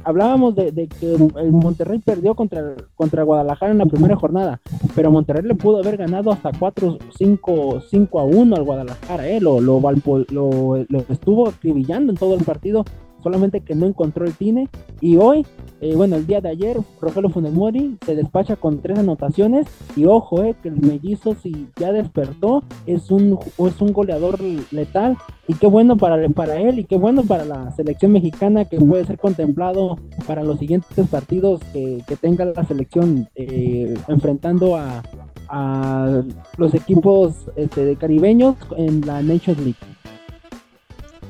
Hablábamos 0.03 0.55
de, 0.55 0.89
que 0.89 1.15
el 1.15 1.53
Monterrey 1.53 1.99
perdió 1.99 2.35
contra, 2.35 2.75
contra 2.95 3.23
Guadalajara 3.23 3.73
en 3.73 3.79
la 3.79 3.87
primera 3.87 4.17
jornada, 4.17 4.61
pero 4.95 5.11
Monterrey 5.11 5.43
le 5.43 5.55
pudo 5.55 5.79
haber 5.79 5.97
ganado 5.97 6.31
hasta 6.31 6.53
4, 6.53 6.99
5, 7.17 7.83
5 7.89 8.21
a 8.21 8.25
1 8.25 8.57
al 8.57 8.63
Guadalajara, 8.63 9.27
¿eh? 9.27 9.41
lo, 9.41 9.63
lo, 9.63 9.81
lo, 9.81 10.85
lo 10.87 10.99
estuvo 11.09 11.49
acribillando 11.49 12.13
en 12.13 12.19
todo 12.19 12.35
el 12.35 12.45
partido 12.45 12.85
solamente 13.25 13.63
que 13.63 13.75
no 13.75 13.87
encontró 13.87 14.25
el 14.25 14.33
cine. 14.33 14.69
Y 15.01 15.17
hoy, 15.17 15.45
eh, 15.81 15.97
bueno, 15.97 16.17
el 16.17 16.27
día 16.27 16.41
de 16.41 16.51
ayer, 16.51 16.77
Rogelio 17.01 17.31
Funes 17.31 17.53
Mori 17.53 17.97
se 18.07 18.15
despacha 18.15 18.55
con 18.55 18.81
tres 18.81 18.99
anotaciones. 18.99 19.67
Y 19.97 20.05
ojo, 20.05 20.45
eh, 20.45 20.55
que 20.63 20.69
el 20.69 20.81
mellizo, 20.81 21.35
si 21.35 21.67
ya 21.81 21.91
despertó, 21.91 22.63
es 22.87 23.11
un, 23.11 23.41
es 23.59 23.81
un 23.81 23.93
goleador 23.93 24.39
letal. 24.71 25.17
Y 25.49 25.55
qué 25.55 25.67
bueno 25.67 25.97
para, 25.97 26.29
para 26.29 26.57
él 26.57 26.79
y 26.79 26.85
qué 26.85 26.97
bueno 26.97 27.23
para 27.25 27.45
la 27.45 27.71
selección 27.73 28.13
mexicana 28.13 28.67
que 28.67 28.79
puede 28.79 29.05
ser 29.05 29.19
contemplado 29.19 29.99
para 30.27 30.43
los 30.43 30.59
siguientes 30.59 31.09
partidos 31.09 31.61
que, 31.73 32.03
tenga 32.21 32.45
la 32.45 32.65
selección 32.65 33.29
eh, 33.35 33.95
enfrentando 34.09 34.77
a, 34.77 35.03
a 35.49 36.23
los 36.57 36.75
equipos 36.75 37.35
este, 37.57 37.97
caribeños 37.97 38.57
en 38.77 39.01
la 39.03 39.21
Nations 39.23 39.59
League 39.59 39.94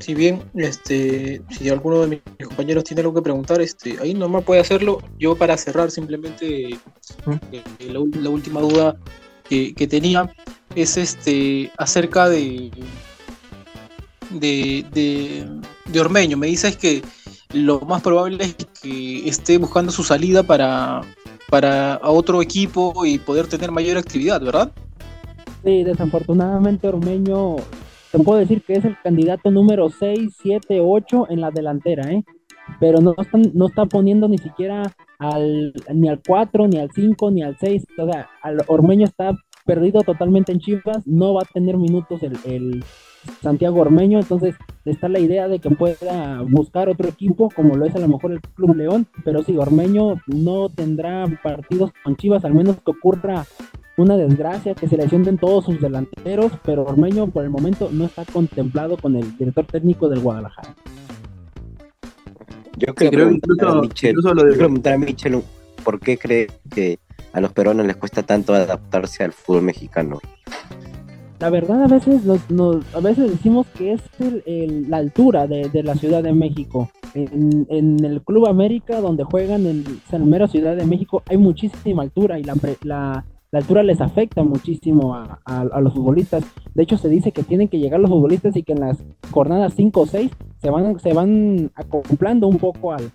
si 0.04 0.14
bien 0.14 0.42
este, 0.54 1.40
si 1.48 1.70
alguno 1.70 2.02
de 2.02 2.20
mis 2.38 2.46
compañeros 2.46 2.84
tiene 2.84 3.00
algo 3.00 3.14
que 3.14 3.22
preguntar, 3.22 3.62
este, 3.62 3.98
ahí 4.02 4.12
normal 4.12 4.42
puede 4.42 4.60
hacerlo. 4.60 4.98
Yo 5.18 5.34
para 5.34 5.56
cerrar 5.56 5.90
simplemente 5.90 6.78
eh, 7.50 7.62
la, 7.88 8.28
última 8.28 8.60
duda 8.60 8.96
que, 9.48 9.72
tenía 9.88 10.30
es 10.76 10.98
este 10.98 11.72
acerca 11.78 12.28
de, 12.28 12.70
de, 14.28 14.84
de, 15.86 16.00
Ormeño. 16.00 16.36
Me 16.36 16.48
dices 16.48 16.76
que 16.76 17.00
lo 17.54 17.80
más 17.80 18.02
probable 18.02 18.44
es 18.44 18.56
que 18.82 19.26
esté 19.26 19.56
buscando 19.56 19.90
su 19.90 20.04
salida 20.04 20.42
para, 20.42 21.00
para 21.48 21.98
otro 22.02 22.42
equipo 22.42 23.06
y 23.06 23.18
poder 23.18 23.46
tener 23.46 23.70
mayor 23.70 23.96
actividad, 23.96 24.42
¿verdad? 24.42 24.70
Sí, 25.64 25.82
desafortunadamente 25.82 26.88
Ormeño 26.88 27.56
te 28.14 28.22
puedo 28.22 28.38
decir 28.38 28.62
que 28.62 28.74
es 28.74 28.84
el 28.84 28.96
candidato 29.02 29.50
número 29.50 29.88
6, 29.90 30.36
7, 30.40 30.78
8 30.80 31.26
en 31.30 31.40
la 31.40 31.50
delantera, 31.50 32.12
¿eh? 32.12 32.22
Pero 32.78 33.00
no, 33.00 33.12
no 33.54 33.66
está 33.66 33.86
poniendo 33.86 34.28
ni 34.28 34.38
siquiera 34.38 34.84
al, 35.18 35.72
ni 35.92 36.08
al 36.08 36.20
4, 36.24 36.68
ni 36.68 36.78
al 36.78 36.92
5, 36.92 37.30
ni 37.32 37.42
al 37.42 37.56
6. 37.58 37.84
O 37.98 38.06
sea, 38.08 38.28
al 38.40 38.58
Ormeño 38.68 39.04
está 39.04 39.36
perdido 39.66 40.02
totalmente 40.02 40.52
en 40.52 40.60
Chivas, 40.60 41.04
no 41.06 41.34
va 41.34 41.42
a 41.42 41.52
tener 41.52 41.76
minutos 41.76 42.22
el, 42.22 42.36
el 42.44 42.84
Santiago 43.42 43.80
Ormeño, 43.80 44.20
entonces 44.20 44.54
está 44.84 45.08
la 45.08 45.18
idea 45.18 45.48
de 45.48 45.58
que 45.58 45.70
pueda 45.70 46.40
buscar 46.42 46.88
otro 46.88 47.08
equipo, 47.08 47.50
como 47.50 47.74
lo 47.74 47.84
es 47.84 47.96
a 47.96 47.98
lo 47.98 48.06
mejor 48.06 48.30
el 48.30 48.40
Club 48.40 48.76
León, 48.76 49.08
pero 49.24 49.42
sí, 49.42 49.56
Ormeño 49.56 50.20
no 50.28 50.68
tendrá 50.68 51.24
partidos 51.42 51.90
con 52.04 52.14
Chivas, 52.14 52.44
al 52.44 52.54
menos 52.54 52.76
que 52.76 52.92
ocurra 52.92 53.44
una 53.96 54.16
desgracia 54.16 54.74
que 54.74 54.88
se 54.88 54.96
lesionen 54.96 55.38
todos 55.38 55.64
sus 55.66 55.80
delanteros, 55.80 56.52
pero 56.64 56.84
Ormeño 56.84 57.28
por 57.28 57.44
el 57.44 57.50
momento 57.50 57.88
no 57.92 58.04
está 58.06 58.24
contemplado 58.24 58.96
con 58.96 59.14
el 59.16 59.36
director 59.38 59.64
técnico 59.66 60.08
del 60.08 60.20
Guadalajara. 60.20 60.74
Yo 62.76 62.94
creo, 62.94 63.10
que 63.10 63.16
preguntar 63.16 64.94
a 64.94 64.98
Michel 64.98 65.42
por 65.84 66.00
qué 66.00 66.18
cree 66.18 66.48
que 66.74 66.98
a 67.32 67.40
los 67.40 67.52
peruanos 67.52 67.86
les 67.86 67.96
cuesta 67.96 68.22
tanto 68.24 68.52
adaptarse 68.54 69.22
al 69.24 69.32
fútbol 69.32 69.62
mexicano. 69.62 70.18
la 71.40 71.50
verdad 71.50 71.82
a 71.82 71.88
veces 71.88 72.24
nos, 72.24 72.48
nos- 72.50 72.82
a 72.94 73.00
veces 73.00 73.30
decimos 73.30 73.66
que 73.76 73.92
es 73.92 74.00
el- 74.18 74.42
el- 74.46 74.90
la 74.90 74.96
altura 74.96 75.46
de, 75.46 75.68
de 75.68 75.82
la 75.82 75.94
Ciudad 75.94 76.22
de 76.22 76.32
México. 76.32 76.90
En, 77.14 77.66
en 77.68 78.02
el 78.04 78.22
Club 78.22 78.46
América, 78.48 79.00
donde 79.00 79.24
juegan 79.24 79.66
en 79.66 79.84
San 80.10 80.28
Mero 80.28 80.48
Ciudad 80.48 80.74
de 80.74 80.86
México, 80.86 81.22
hay 81.28 81.36
muchísima 81.36 82.02
altura 82.02 82.38
y 82.38 82.44
la, 82.44 82.54
la, 82.82 83.24
la 83.54 83.60
altura 83.60 83.84
les 83.84 84.00
afecta 84.00 84.42
muchísimo 84.42 85.14
a, 85.14 85.80
los 85.80 85.94
futbolistas. 85.94 86.42
De 86.74 86.82
hecho, 86.82 86.98
se 86.98 87.08
dice 87.08 87.30
que 87.30 87.44
tienen 87.44 87.68
que 87.68 87.78
llegar 87.78 88.00
los 88.00 88.10
futbolistas 88.10 88.56
y 88.56 88.64
que 88.64 88.72
en 88.72 88.80
las 88.80 88.98
jornadas 89.30 89.74
5 89.76 90.00
o 90.00 90.06
6 90.06 90.32
se 90.60 90.70
van, 90.70 90.98
se 90.98 91.12
van 91.12 91.70
acoplando 91.76 92.48
un 92.48 92.56
poco 92.58 92.90
al, 92.92 93.12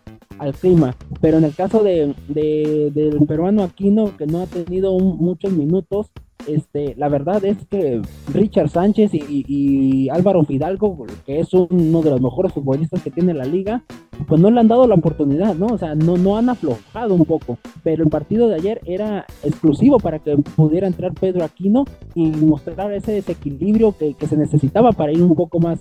clima. 0.62 0.96
Pero 1.20 1.40
en 1.40 1.44
el 1.44 1.54
caso 1.54 1.84
de- 1.84 2.16
del 2.30 3.20
peruano 3.28 3.64
Aquino, 3.64 4.16
que 4.16 4.28
no 4.28 4.40
ha 4.40 4.46
tenido 4.46 4.94
un- 4.94 5.18
muchos 5.18 5.52
minutos, 5.52 6.10
este, 6.48 6.96
la 6.96 7.10
verdad 7.10 7.44
es 7.46 7.58
que 7.70 8.02
Richard 8.34 8.70
Sánchez 8.70 9.12
y, 9.14 10.10
Álvaro 10.10 10.44
Fidalgo, 10.44 11.06
que 11.26 11.40
es 11.40 11.54
uno 11.54 12.02
de 12.02 12.10
los 12.10 12.22
mejores 12.22 12.54
futbolistas 12.54 13.04
que 13.04 13.12
tiene 13.12 13.34
la 13.34 13.46
liga, 13.46 13.84
pues 14.28 14.42
no 14.42 14.50
le 14.50 14.60
han 14.60 14.68
dado 14.68 14.88
la 14.88 14.96
oportunidad, 14.96 15.56
¿no? 15.56 15.68
O 15.68 15.78
sea, 15.78 15.96
no, 15.96 16.18
no 16.18 16.38
han 16.38 16.50
aflojado 16.50 17.14
un 17.14 17.26
poco. 17.26 17.58
Pero 17.84 18.04
el 18.04 18.10
partido 18.10 18.48
de 18.48 18.56
ayer 18.56 18.82
era 18.86 19.26
exclusivo 19.44 20.00
para 20.00 20.20
que 20.20 20.38
pudiera 20.38 20.88
entrar 20.88 21.14
Pedro 21.14 21.44
Aquino 21.44 21.86
y 22.16 22.28
mostrar 22.28 22.92
ese 22.94 23.12
desequilibrio 23.14 23.96
que, 23.98 24.14
que 24.14 24.28
se 24.28 24.38
necesitaba 24.38 24.92
para 24.92 25.12
ir 25.12 25.22
un 25.22 25.36
poco 25.36 25.60
más, 25.60 25.80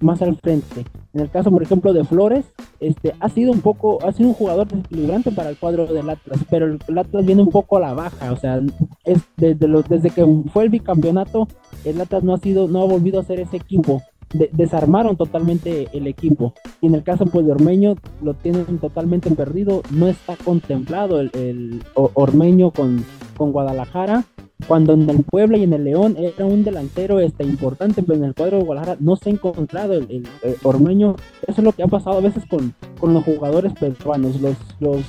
más 0.00 0.20
al 0.22 0.36
frente. 0.36 0.84
En 1.14 1.20
el 1.20 1.30
caso, 1.30 1.50
por 1.50 1.62
ejemplo, 1.62 1.92
de 1.92 2.04
Flores, 2.04 2.44
este, 2.80 3.14
ha 3.18 3.28
sido 3.28 3.50
un 3.52 3.60
poco, 3.60 3.98
ha 4.06 4.12
sido 4.12 4.28
un 4.28 4.34
jugador 4.34 4.68
desequilibrante 4.68 5.32
para 5.32 5.48
el 5.50 5.56
cuadro 5.56 5.86
del 5.86 6.08
Atlas, 6.10 6.40
pero 6.50 6.66
el, 6.66 6.98
Atlas 6.98 7.24
viene 7.24 7.42
un 7.42 7.50
poco 7.50 7.78
a 7.78 7.80
la 7.80 7.94
baja, 7.94 8.30
o 8.32 8.36
sea, 8.36 8.60
es 9.04 9.22
desde, 9.36 9.66
desde 9.88 10.10
que 10.10 10.26
fue 10.52 10.64
el 10.64 10.70
bicampeonato, 10.70 11.48
el 11.84 12.00
Atlas 12.00 12.22
no 12.24 12.34
ha 12.34 12.38
sido, 12.38 12.68
no 12.68 12.82
ha 12.82 12.86
volvido 12.86 13.20
a 13.20 13.24
ser 13.24 13.40
ese 13.40 13.56
equipo. 13.56 14.02
De- 14.34 14.50
desarmaron 14.52 15.16
totalmente 15.16 15.88
el 15.94 16.06
equipo. 16.06 16.52
Y 16.82 16.88
en 16.88 16.94
el 16.94 17.02
caso 17.02 17.24
pues, 17.24 17.46
de 17.46 17.52
Ormeño, 17.52 17.94
lo 18.20 18.34
tienen 18.34 18.78
totalmente 18.78 19.30
perdido. 19.30 19.80
No 19.90 20.06
está 20.06 20.36
contemplado 20.36 21.18
el, 21.20 21.30
el 21.32 21.82
Ormeño 21.94 22.70
con, 22.70 23.02
con 23.38 23.52
Guadalajara. 23.52 24.24
Cuando 24.66 24.92
en 24.94 25.08
el 25.08 25.22
Puebla 25.22 25.56
y 25.56 25.62
en 25.62 25.72
el 25.72 25.84
León 25.84 26.16
era 26.18 26.44
un 26.44 26.64
delantero 26.64 27.20
este, 27.20 27.44
importante, 27.44 28.02
pero 28.02 28.18
en 28.18 28.24
el 28.24 28.34
cuadro 28.34 28.58
de 28.58 28.64
Guadalajara 28.64 28.98
no 29.00 29.16
se 29.16 29.30
ha 29.30 29.32
encontrado 29.32 29.94
el, 29.94 30.02
el- 30.10 30.28
el 30.42 30.56
Ormeño. 30.64 31.14
Eso 31.46 31.60
es 31.60 31.64
lo 31.64 31.72
que 31.72 31.82
ha 31.84 31.86
pasado 31.86 32.18
a 32.18 32.20
veces 32.22 32.44
con, 32.50 32.74
con 32.98 33.14
los 33.14 33.24
jugadores 33.24 33.72
peruanos. 33.74 34.40
Los, 34.40 34.56
los 34.80 35.02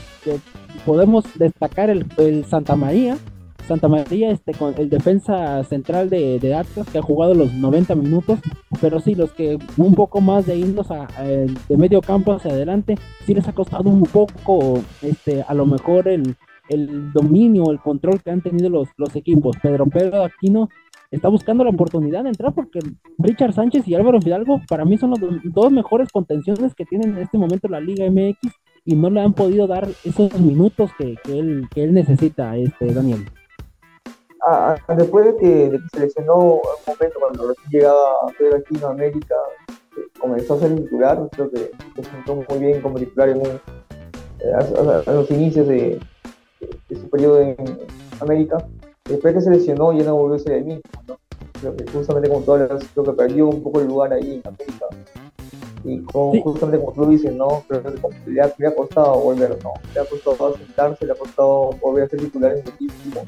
podemos 0.85 1.25
destacar 1.35 1.89
el, 1.89 2.05
el 2.17 2.45
Santa 2.45 2.75
María, 2.75 3.17
Santa 3.67 3.87
María, 3.87 4.31
este, 4.31 4.53
con 4.53 4.73
el 4.77 4.89
defensa 4.89 5.63
central 5.63 6.09
de, 6.09 6.39
de 6.39 6.55
Atlas, 6.55 6.87
que 6.91 6.97
ha 6.97 7.03
jugado 7.03 7.33
los 7.35 7.53
90 7.53 7.93
minutos, 7.95 8.39
pero 8.81 8.99
sí, 8.99 9.13
los 9.13 9.31
que 9.33 9.59
un 9.77 9.93
poco 9.93 10.21
más 10.21 10.45
de 10.47 10.57
irnos 10.57 10.89
a, 10.91 11.03
a- 11.17 11.23
de 11.23 11.77
medio 11.77 12.01
campo 12.01 12.33
hacia 12.33 12.51
adelante, 12.51 12.97
sí 13.25 13.33
les 13.33 13.47
ha 13.47 13.53
costado 13.53 13.89
un 13.89 14.03
poco, 14.03 14.79
este, 15.01 15.43
a 15.43 15.53
lo 15.53 15.65
mejor 15.67 16.07
el, 16.07 16.35
el 16.69 17.11
dominio, 17.11 17.71
el 17.71 17.79
control 17.79 18.21
que 18.21 18.31
han 18.31 18.41
tenido 18.41 18.69
los, 18.69 18.89
los 18.97 19.15
equipos. 19.15 19.57
Pedro 19.61 19.87
Pedro 19.87 20.23
Aquino 20.23 20.69
está 21.11 21.27
buscando 21.27 21.63
la 21.63 21.71
oportunidad 21.71 22.23
de 22.23 22.29
entrar 22.29 22.53
porque 22.53 22.79
Richard 23.17 23.53
Sánchez 23.53 23.87
y 23.87 23.95
Álvaro 23.95 24.21
Fidalgo 24.21 24.61
para 24.67 24.85
mí 24.85 24.97
son 24.97 25.11
los 25.11 25.19
dos, 25.43 25.71
mejores 25.71 26.11
contenciones 26.11 26.75
que 26.75 26.85
tienen 26.85 27.17
en 27.17 27.23
este 27.23 27.37
momento 27.37 27.67
la 27.67 27.79
Liga 27.79 28.09
MX 28.09 28.37
y 28.85 28.95
no 28.95 29.09
le 29.09 29.21
han 29.21 29.33
podido 29.33 29.67
dar 29.67 29.87
esos 30.03 30.39
minutos 30.39 30.91
que, 30.97 31.15
que 31.23 31.39
él, 31.39 31.67
que 31.73 31.83
él 31.83 31.93
necesita, 31.93 32.55
este 32.55 32.93
Daniel. 32.93 33.25
Ah, 34.47 34.75
ah, 34.87 34.95
después 34.95 35.25
de 35.25 35.35
que, 35.37 35.69
de 35.69 35.79
que 35.91 36.09
se 36.09 36.21
un 36.21 36.27
momento 36.27 37.19
cuando 37.19 37.49
recién 37.49 37.71
llegaba 37.71 38.03
Pedro 38.37 38.57
Aquino 38.57 38.87
a 38.87 38.91
América, 38.91 39.35
eh, 39.67 40.01
comenzó 40.17 40.53
a 40.53 40.59
ser 40.59 40.75
titular, 40.75 41.27
creo 41.31 41.51
que 41.51 41.71
se 41.95 42.03
sentó 42.03 42.35
muy 42.35 42.59
bien 42.59 42.81
como 42.81 42.97
titular 42.97 43.29
en 43.29 43.41
eh, 43.41 45.03
a 45.05 45.11
los 45.11 45.29
inicios 45.31 45.67
de, 45.67 45.99
de 46.59 46.95
su 46.95 47.09
periodo 47.09 47.41
en 47.41 47.55
América. 48.19 48.57
Después 49.05 49.33
que 49.33 49.41
se 49.41 49.49
lesionó 49.49 49.93
ya 49.93 50.03
no 50.03 50.15
volvió 50.15 50.35
a 50.35 50.39
ser 50.39 50.53
el 50.53 50.65
mismo, 50.65 50.81
¿no? 51.07 51.17
Creo 51.59 51.75
que 51.75 51.91
justamente 51.91 52.29
como 52.29 52.41
tú 52.41 52.53
hablas, 52.53 52.83
creo 52.93 53.05
que 53.05 53.13
perdió 53.13 53.47
un 53.47 53.63
poco 53.63 53.79
el 53.81 53.87
lugar 53.87 54.13
ahí 54.13 54.35
en 54.35 54.47
América. 54.47 54.85
Y 55.83 55.99
con, 56.01 56.33
Sí. 56.33 56.41
justamente 56.43 56.83
como 56.85 56.91
tú 56.91 57.09
dices, 57.09 57.33
¿no? 57.33 57.63
Creo 57.67 57.81
que 57.83 58.01
como 58.01 58.13
le 58.27 58.41
ha, 58.41 58.53
le 58.57 58.67
ha 58.67 58.75
costado 58.75 59.19
volver, 59.19 59.57
¿no? 59.63 59.73
Le 59.93 60.01
ha 60.01 60.05
costado 60.05 60.55
sentarse, 60.57 61.05
le 61.05 61.13
ha 61.13 61.15
costado 61.15 61.71
volver 61.81 62.03
a 62.03 62.09
ser 62.09 62.19
titular 62.19 62.51
en 62.51 62.59
el 62.59 62.67
equipo 62.67 63.21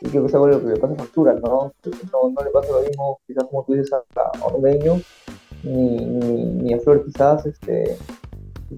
y 0.00 0.08
creo 0.08 0.22
que 0.22 0.28
es 0.28 0.34
algo 0.34 0.46
lo 0.46 0.60
que 0.60 0.66
le 0.68 0.76
pasa 0.76 0.94
a 0.94 0.96
factura, 0.96 1.34
¿no? 1.34 1.72
¿no? 2.12 2.30
No 2.30 2.44
le 2.44 2.50
pasa 2.50 2.72
lo 2.72 2.82
mismo, 2.82 3.18
quizás 3.26 3.44
como 3.44 3.64
tú 3.64 3.72
dices, 3.74 3.92
a, 3.92 4.02
a 4.38 4.44
Ormeño, 4.46 5.00
ni, 5.64 5.96
ni, 5.96 6.44
ni 6.44 6.72
a 6.72 6.78
Flor, 6.78 7.04
quizás, 7.04 7.44
este, 7.46 7.96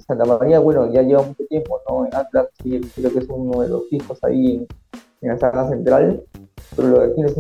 Santa 0.07 0.25
María, 0.25 0.59
bueno, 0.61 0.93
ya 0.93 1.03
lleva 1.03 1.23
mucho 1.23 1.45
tiempo, 1.49 1.81
¿no? 1.89 2.07
En 2.07 2.15
Atlas, 2.15 2.47
sí, 2.63 2.81
creo 2.95 3.13
que 3.13 3.19
es 3.19 3.27
uno 3.29 3.61
de 3.63 3.69
los 3.69 3.89
fijos 3.89 4.19
ahí 4.25 4.67
en, 5.23 5.29
la 5.29 5.39
saga 5.39 5.69
central, 5.69 6.23
pero 6.77 6.89
lo 6.89 7.01
de 7.01 7.07
aquí 7.13 7.21
no 7.23 7.27
es 7.29 7.37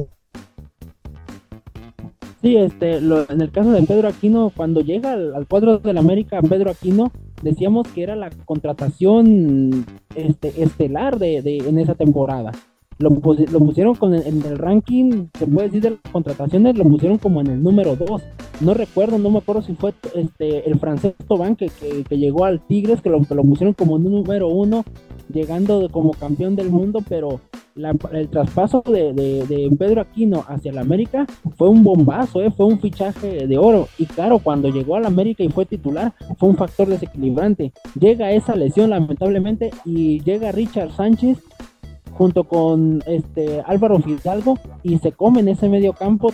Sí, 2.43 2.57
este, 2.57 3.01
lo- 3.03 3.31
en 3.31 3.43
el 3.43 3.51
caso 3.53 3.71
de 3.71 3.83
Pedro 3.83 4.09
Aquino, 4.09 4.51
cuando 4.57 4.81
llega 4.81 5.13
al, 5.13 5.35
al 5.35 5.47
cuadro 5.47 5.79
del 5.79 5.99
América, 5.99 6.41
Pedro 6.41 6.71
Aquino, 6.71 7.13
decíamos 7.43 7.87
que 7.89 8.03
era 8.03 8.17
la 8.17 8.31
contratación 8.47 9.85
este, 10.15 10.63
estelar 10.63 11.19
de, 11.19 11.43
de- 11.43 11.59
en 11.59 11.79
esa 11.79 11.95
temporada. 11.95 12.53
Lo, 13.01 13.09
lo 13.11 13.59
pusieron 13.61 13.95
con 13.95 14.15
el- 14.15 14.27
en 14.27 14.43
el 14.45 14.59
ranking, 14.59 15.27
se 15.39 15.47
puede 15.47 15.69
decir, 15.69 15.83
de 15.83 15.91
las 15.91 16.13
contrataciones, 16.13 16.77
lo 16.77 16.85
pusieron 16.85 17.17
como 17.19 17.41
en 17.41 17.47
el 17.49 17.63
número 17.63 17.97
2. 17.97 18.23
No 18.61 18.75
recuerdo, 18.75 19.19
no 19.19 19.31
me 19.31 19.39
acuerdo 19.39 19.63
si 19.63 19.75
fue 19.75 19.95
este, 20.15 20.69
el 20.69 20.79
francés 20.79 21.15
Tobán 21.27 21.57
que, 21.57 21.71
que, 22.07 22.19
llegó 22.19 22.45
al 22.45 22.61
Tigres, 22.61 23.01
que 23.01 23.09
lo, 23.09 23.23
que 23.23 23.35
lo 23.35 23.43
pusieron 23.43 23.73
como 23.73 23.99
número 23.99 24.49
1, 24.49 24.85
llegando 25.33 25.89
como 25.91 26.11
campeón 26.13 26.57
del 26.57 26.69
mundo, 26.71 27.01
pero 27.09 27.41
la- 27.75 27.97
el 28.13 28.29
traspaso 28.29 28.83
de, 28.85 29.15
de- 29.15 29.47
de 29.47 29.71
Pedro 29.79 30.03
Aquino 30.03 30.45
hacia 30.47 30.71
el 30.71 30.77
América 30.79 31.27
fue 31.57 31.71
un 31.71 31.83
bombazo, 31.83 32.43
¿eh? 32.43 32.51
fue 32.55 32.67
un 32.67 32.81
fichaje 32.81 33.47
de 33.47 33.57
oro. 33.57 33.89
Y 33.97 34.05
claro, 34.05 34.41
cuando 34.41 34.69
llegó 34.69 34.97
al 34.97 35.07
América 35.07 35.43
y 35.43 35.49
fue 35.49 35.65
titular, 35.65 36.13
fue 36.37 36.51
un 36.51 36.57
factor 36.57 36.87
desequilibrante. 36.89 37.73
Llega 37.99 38.33
esa 38.33 38.55
lesión, 38.57 38.91
lamentablemente, 38.91 39.71
y 39.87 40.21
llega 40.23 40.53
Richard 40.53 40.91
Sánchez 40.93 41.39
junto 42.13 42.45
con 42.45 43.03
este 43.07 43.63
Álvaro 43.67 43.99
Fidalgo 44.01 44.59
y 44.83 44.99
se 44.99 45.13
comen 45.13 45.49
ese 45.49 45.69
medio 45.69 45.93
campo 45.93 46.33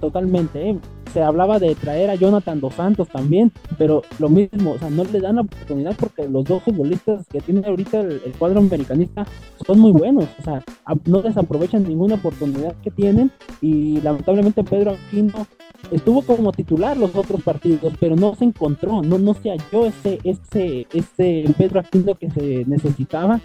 totalmente. 0.00 0.70
¿eh? 0.70 0.78
Se 1.12 1.22
hablaba 1.22 1.58
de 1.58 1.74
traer 1.74 2.10
a 2.10 2.14
Jonathan 2.14 2.60
Dos 2.60 2.74
Santos 2.74 3.08
también, 3.08 3.52
pero 3.78 4.02
lo 4.18 4.28
mismo, 4.28 4.72
o 4.72 4.78
sea, 4.78 4.90
no 4.90 5.04
le 5.04 5.20
dan 5.20 5.36
la 5.36 5.42
oportunidad 5.42 5.96
porque 5.96 6.28
los 6.28 6.44
dos 6.44 6.62
futbolistas 6.62 7.26
que 7.28 7.40
tiene 7.40 7.66
ahorita 7.66 8.00
el, 8.00 8.20
el 8.24 8.32
cuadro 8.32 8.58
americanista 8.58 9.24
son 9.64 9.78
muy 9.78 9.92
buenos, 9.92 10.26
o 10.40 10.42
sea, 10.42 10.64
no 11.04 11.22
desaprovechan 11.22 11.84
ninguna 11.84 12.16
oportunidad 12.16 12.74
que 12.82 12.90
tienen 12.90 13.30
y 13.60 14.00
lamentablemente 14.00 14.64
Pedro 14.64 14.92
Aquino 14.92 15.46
estuvo 15.90 16.22
como 16.22 16.52
titular 16.52 16.96
los 16.96 17.14
otros 17.14 17.42
partidos, 17.42 17.92
pero 18.00 18.16
no 18.16 18.34
se 18.34 18.44
encontró, 18.44 19.02
no, 19.02 19.18
no 19.18 19.34
se 19.34 19.50
halló 19.50 19.86
ese, 19.86 20.18
ese, 20.24 20.86
ese 20.92 21.44
Pedro 21.56 21.80
Aquino 21.80 22.14
que 22.14 22.30
se 22.30 22.64
necesitaba. 22.66 23.40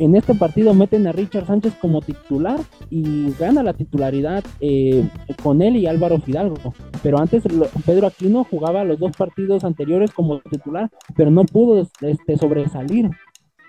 En 0.00 0.16
este 0.16 0.34
partido 0.34 0.72
meten 0.72 1.06
a 1.06 1.12
Richard 1.12 1.46
Sánchez 1.46 1.74
como 1.78 2.00
titular 2.00 2.58
y 2.88 3.32
gana 3.38 3.62
la 3.62 3.74
titularidad 3.74 4.42
eh, 4.58 5.06
con 5.42 5.60
él 5.60 5.76
y 5.76 5.86
Álvaro 5.86 6.18
Fidalgo. 6.20 6.72
Pero 7.02 7.18
antes 7.18 7.44
Pedro 7.84 8.06
Aquino 8.06 8.44
jugaba 8.44 8.82
los 8.82 8.98
dos 8.98 9.14
partidos 9.14 9.62
anteriores 9.62 10.10
como 10.10 10.40
titular, 10.40 10.88
pero 11.14 11.30
no 11.30 11.44
pudo 11.44 11.86
este, 12.00 12.38
sobresalir 12.38 13.10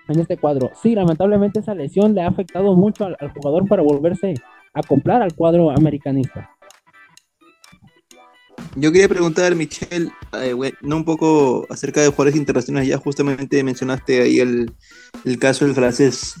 en 0.08 0.20
este 0.20 0.38
cuadro. 0.38 0.70
Sí, 0.82 0.94
lamentablemente 0.94 1.60
esa 1.60 1.74
lesión 1.74 2.14
le 2.14 2.22
ha 2.22 2.28
afectado 2.28 2.74
mucho 2.76 3.04
al, 3.04 3.16
jugador 3.34 3.68
para 3.68 3.82
volverse 3.82 4.32
a 4.72 4.80
acoplar 4.80 5.20
al 5.20 5.34
cuadro 5.34 5.70
americanista. 5.70 6.48
Yo 8.74 8.90
quería 8.90 9.08
preguntar, 9.08 9.54
Michelle, 9.54 10.10
eh, 10.32 10.54
bueno, 10.54 10.76
no 10.80 10.96
un 10.96 11.04
poco 11.04 11.66
acerca 11.68 12.00
de 12.00 12.08
jugadores 12.08 12.36
internacionales, 12.36 12.88
ya 12.88 12.96
justamente 12.96 13.62
mencionaste 13.62 14.22
ahí 14.22 14.40
el, 14.40 14.72
el 15.24 15.38
caso 15.38 15.66
del 15.66 15.74
francés 15.74 16.36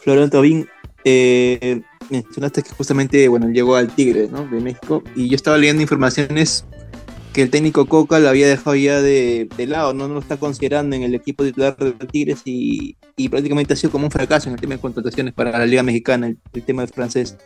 Florent 0.00 0.32
Thauvin, 0.32 0.66
eh, 1.04 1.82
mencionaste 2.08 2.62
que 2.62 2.70
justamente, 2.70 3.28
bueno, 3.28 3.50
llegó 3.50 3.76
al 3.76 3.94
Tigre, 3.94 4.28
¿no? 4.30 4.46
De 4.46 4.60
México, 4.60 5.02
y 5.14 5.28
yo 5.28 5.36
estaba 5.36 5.58
leyendo 5.58 5.82
informaciones 5.82 6.64
que 7.34 7.42
el 7.42 7.50
técnico 7.50 7.84
Coca 7.86 8.18
lo 8.20 8.28
había 8.28 8.46
dejado 8.46 8.76
ya 8.76 9.02
de, 9.02 9.48
de 9.56 9.66
lado, 9.66 9.92
no, 9.92 10.08
no 10.08 10.14
lo 10.14 10.20
está 10.20 10.38
considerando 10.38 10.96
en 10.96 11.02
el 11.02 11.14
equipo 11.14 11.44
titular 11.44 11.76
de 11.76 11.92
Tigres 12.06 12.42
y, 12.44 12.96
y 13.16 13.28
prácticamente 13.28 13.74
ha 13.74 13.76
sido 13.76 13.90
como 13.90 14.06
un 14.06 14.10
fracaso 14.10 14.48
en 14.48 14.54
el 14.54 14.60
tema 14.60 14.74
de 14.74 14.80
contrataciones 14.80 15.34
para 15.34 15.50
la 15.58 15.66
Liga 15.66 15.82
Mexicana, 15.82 16.28
el 16.28 16.62
tema 16.62 16.82
del 16.82 16.94
francés. 16.94 17.36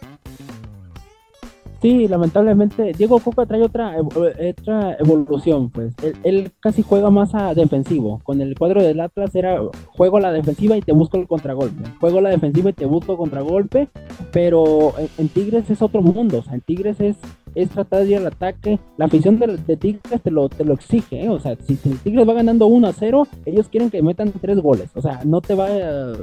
Sí, 1.81 2.09
lamentablemente 2.09 2.93
Diego 2.99 3.21
Coca 3.21 3.47
trae 3.47 3.63
otra, 3.63 3.97
ev- 3.99 4.53
otra 4.59 4.97
evolución, 4.99 5.71
pues 5.71 5.95
él, 6.03 6.17
él 6.25 6.51
casi 6.59 6.83
juega 6.83 7.09
más 7.11 7.37
a 7.37 7.55
defensivo. 7.55 8.21
Con 8.25 8.41
el 8.41 8.59
cuadro 8.59 8.83
del 8.83 9.01
Atlas 9.01 9.33
era 9.37 9.61
juego 9.93 10.17
a 10.17 10.21
la 10.21 10.33
defensiva 10.33 10.77
y 10.77 10.81
te 10.83 10.91
busco 10.93 11.19
el 11.19 11.29
contragolpe. 11.29 11.85
Juego 12.01 12.19
a 12.19 12.23
la 12.23 12.31
defensiva 12.31 12.71
y 12.71 12.73
te 12.73 12.85
busco 12.85 13.17
contragolpe, 13.17 13.89
pero 14.33 14.93
en, 15.19 15.29
Tigres 15.29 15.71
es 15.71 15.81
otro 15.81 16.03
mundo. 16.03 16.39
O 16.39 16.43
sea, 16.43 16.55
en 16.55 16.63
Tigres 16.63 17.01
es 17.01 17.17
es 17.55 17.71
tratar 17.71 18.05
de 18.05 18.11
ir 18.11 18.17
al 18.19 18.27
ataque. 18.27 18.79
La 18.99 19.07
afición 19.07 19.39
de, 19.39 19.57
de 19.57 19.77
Tigres 19.77 20.21
te 20.23 20.31
lo, 20.31 20.49
te 20.49 20.65
lo 20.65 20.75
exige, 20.75 21.25
¿eh? 21.25 21.29
o 21.29 21.41
sea, 21.41 21.57
si, 21.67 21.77
si 21.77 21.91
el 21.91 21.99
Tigres 21.99 22.29
va 22.29 22.35
ganando 22.35 22.67
1 22.67 22.87
a 22.87 22.93
0, 22.93 23.27
ellos 23.47 23.69
quieren 23.69 23.91
que 23.91 24.03
metan 24.03 24.33
tres 24.33 24.61
goles, 24.61 24.91
o 24.95 25.01
sea, 25.01 25.23
no 25.25 25.41
te 25.41 25.55
va, 25.55 25.67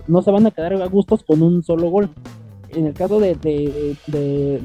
no 0.08 0.22
se 0.22 0.32
van 0.32 0.46
a 0.46 0.52
quedar 0.52 0.74
a 0.76 0.86
gustos 0.86 1.24
con 1.24 1.42
un 1.42 1.62
solo 1.64 1.90
gol 1.90 2.10
en 2.76 2.88
el 2.88 2.94
caso 2.94 3.20
de, 3.20 3.36
de, 3.36 3.96
de, 4.08 4.60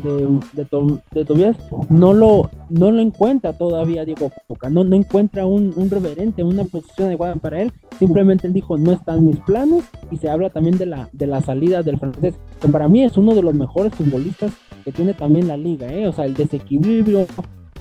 de, 1.13 1.25
Tobias, 1.25 1.57
no 1.89 2.13
lo, 2.13 2.51
no 2.69 2.91
lo 2.91 3.01
encuentra 3.01 3.53
todavía 3.53 4.05
Diego 4.05 4.33
Coca, 4.49 4.69
no, 4.69 4.83
encuentra 4.95 5.47
un, 5.47 5.73
un 5.77 5.91
reverente, 5.91 6.43
una 6.43 6.65
posición 6.65 7.09
adecuada 7.09 7.37
para 7.37 7.63
él, 7.63 7.73
simplemente 7.99 8.47
él 8.47 8.53
dijo 8.53 8.77
no 8.77 8.93
están 8.93 9.27
mis 9.27 9.39
planos 9.41 9.85
y 10.11 10.17
se 10.17 10.29
habla 10.29 10.51
también 10.51 10.77
de 10.79 10.87
la, 10.87 11.09
de 11.13 11.27
la 11.27 11.41
salida 11.41 11.83
del 11.83 11.99
francés, 11.99 12.35
que 12.61 12.69
para 12.69 12.89
mí 12.89 13.03
es 13.03 13.17
uno 13.17 13.35
de 13.35 13.43
los 13.43 13.55
mejores 13.55 13.95
futbolistas 13.95 14.53
que 14.85 14.93
tiene 14.93 15.15
también 15.15 15.49
la 15.49 15.57
liga, 15.57 15.93
¿eh? 15.93 16.09
o 16.09 16.13
sea, 16.13 16.25
el 16.25 16.35
desequilibrio, 16.35 17.27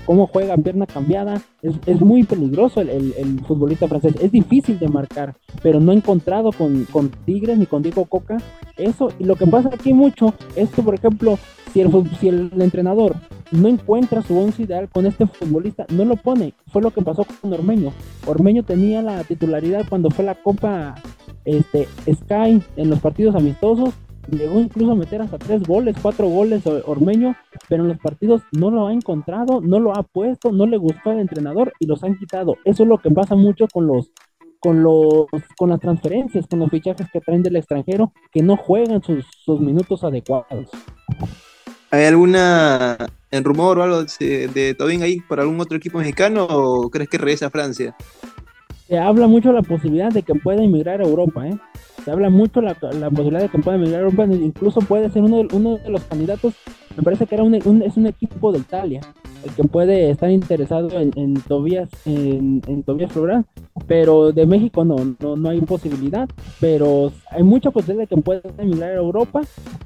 cómo 0.09 0.25
juega 0.25 0.57
pierna 0.57 0.87
cambiada. 0.87 1.39
Es, 1.61 1.75
es 1.85 2.01
muy 2.01 2.23
peligroso 2.23 2.81
el, 2.81 2.89
el, 2.89 3.41
futbolista 3.41 3.87
francés. 3.87 4.15
Es 4.19 4.31
difícil 4.31 4.79
de 4.79 4.87
marcar, 4.87 5.35
pero 5.61 5.79
no 5.79 5.91
he 5.91 5.95
encontrado 5.95 6.51
con, 6.51 6.85
con 6.85 7.11
Tigres 7.27 7.59
ni 7.59 7.67
con 7.67 7.83
Diego 7.83 8.05
Coca 8.05 8.37
eso. 8.75 9.09
Y 9.19 9.25
lo 9.25 9.35
que 9.35 9.45
pasa 9.45 9.69
aquí 9.71 9.93
mucho 9.93 10.33
es 10.55 10.71
que, 10.71 10.81
por 10.81 10.95
ejemplo, 10.95 11.37
si 11.71 11.81
el, 11.81 11.91
si 12.19 12.27
el 12.27 12.51
entrenador 12.59 13.17
no 13.51 13.67
encuentra 13.67 14.23
su 14.23 14.35
once 14.35 14.63
ideal 14.63 14.89
con 14.89 15.05
este 15.05 15.27
futbolista, 15.27 15.85
no 15.89 16.05
lo 16.05 16.15
pone. 16.15 16.55
Fue 16.71 16.81
lo 16.81 16.89
que 16.89 17.03
pasó 17.03 17.23
con 17.23 17.53
Ormeño. 17.53 17.93
Ormeño 18.25 18.63
tenía 18.63 19.03
la 19.03 19.23
titularidad 19.23 19.85
cuando 19.87 20.09
fue 20.09 20.25
la 20.25 20.33
Copa 20.33 20.95
este, 21.45 21.87
Sky 22.11 22.63
en 22.77 22.89
los 22.89 22.99
partidos 22.99 23.35
amistosos 23.35 23.93
llegó 24.37 24.59
incluso 24.59 24.91
a 24.91 24.95
meter 24.95 25.21
hasta 25.21 25.37
tres 25.37 25.63
goles, 25.63 25.95
cuatro 26.01 26.27
goles 26.27 26.63
Ormeño, 26.85 27.35
pero 27.67 27.83
en 27.83 27.89
los 27.89 27.99
partidos 27.99 28.41
no 28.51 28.71
lo 28.71 28.87
ha 28.87 28.93
encontrado, 28.93 29.61
no 29.61 29.79
lo 29.79 29.95
ha 29.95 30.03
puesto, 30.03 30.51
no 30.51 30.65
le 30.65 30.77
gustó 30.77 31.11
al 31.11 31.19
entrenador 31.19 31.73
y 31.79 31.85
los 31.85 32.03
han 32.03 32.17
quitado. 32.17 32.55
Eso 32.65 32.83
es 32.83 32.89
lo 32.89 32.97
que 32.97 33.11
pasa 33.11 33.35
mucho 33.35 33.67
con 33.71 33.87
los 33.87 34.11
con 34.59 34.83
los 34.83 35.27
con 35.57 35.69
las 35.69 35.79
transferencias, 35.79 36.45
con 36.47 36.59
los 36.59 36.69
fichajes 36.69 37.07
que 37.11 37.21
traen 37.21 37.43
del 37.43 37.55
extranjero, 37.55 38.11
que 38.31 38.41
no 38.41 38.57
juegan 38.57 39.01
sus, 39.01 39.25
sus 39.43 39.59
minutos 39.59 40.03
adecuados. 40.03 40.69
¿Hay 41.91 42.05
alguna 42.05 42.97
en 43.31 43.43
rumor 43.43 43.79
o 43.79 43.83
algo 43.83 44.03
de, 44.03 44.47
de 44.47 44.73
Tobin 44.75 45.01
ahí 45.01 45.21
por 45.21 45.39
algún 45.39 45.59
otro 45.59 45.77
equipo 45.77 45.97
mexicano 45.97 46.45
o 46.49 46.89
crees 46.89 47.09
que 47.09 47.17
regresa 47.17 47.47
a 47.47 47.49
Francia? 47.49 47.95
Se 48.87 48.97
habla 48.97 49.27
mucho 49.27 49.51
la 49.51 49.61
posibilidad 49.61 50.11
de 50.11 50.23
que 50.23 50.33
pueda 50.35 50.63
emigrar 50.63 50.99
a 51.01 51.05
Europa, 51.05 51.47
¿eh? 51.47 51.57
Se 52.09 52.13
habla 52.13 52.31
mucho 52.31 52.59
la, 52.59 52.75
la 52.93 53.11
posibilidad 53.11 53.41
de 53.41 53.49
que 53.49 53.59
pueda 53.59 53.77
emigrar 53.77 54.01
a 54.01 54.05
Europa, 54.05 54.25
incluso 54.25 54.79
puede 54.79 55.11
ser 55.11 55.21
uno 55.21 55.37
de, 55.37 55.47
uno 55.55 55.77
de 55.77 55.91
los 55.91 56.01
candidatos, 56.05 56.55
me 56.97 57.03
parece 57.03 57.27
que 57.27 57.35
era 57.35 57.43
un, 57.43 57.53
es 57.53 57.97
un 57.97 58.07
equipo 58.07 58.51
de 58.51 58.57
Italia, 58.57 59.01
el 59.45 59.51
que 59.51 59.63
puede 59.65 60.09
estar 60.09 60.31
interesado 60.31 60.89
en, 60.99 61.11
en 61.15 61.35
Tobias, 61.35 61.87
en, 62.05 62.81
Tobias 62.83 63.11
pero 63.85 64.31
de 64.31 64.47
México 64.47 64.83
no, 64.83 64.95
no, 65.19 65.35
no 65.35 65.49
hay 65.49 65.61
posibilidad, 65.61 66.27
pero 66.59 67.11
hay 67.29 67.43
mucha 67.43 67.69
posibilidad 67.69 68.09
de 68.09 68.15
que 68.15 68.21
pueda 68.23 68.41
emigrar 68.57 68.89
a 68.89 68.95
Europa, 68.95 69.41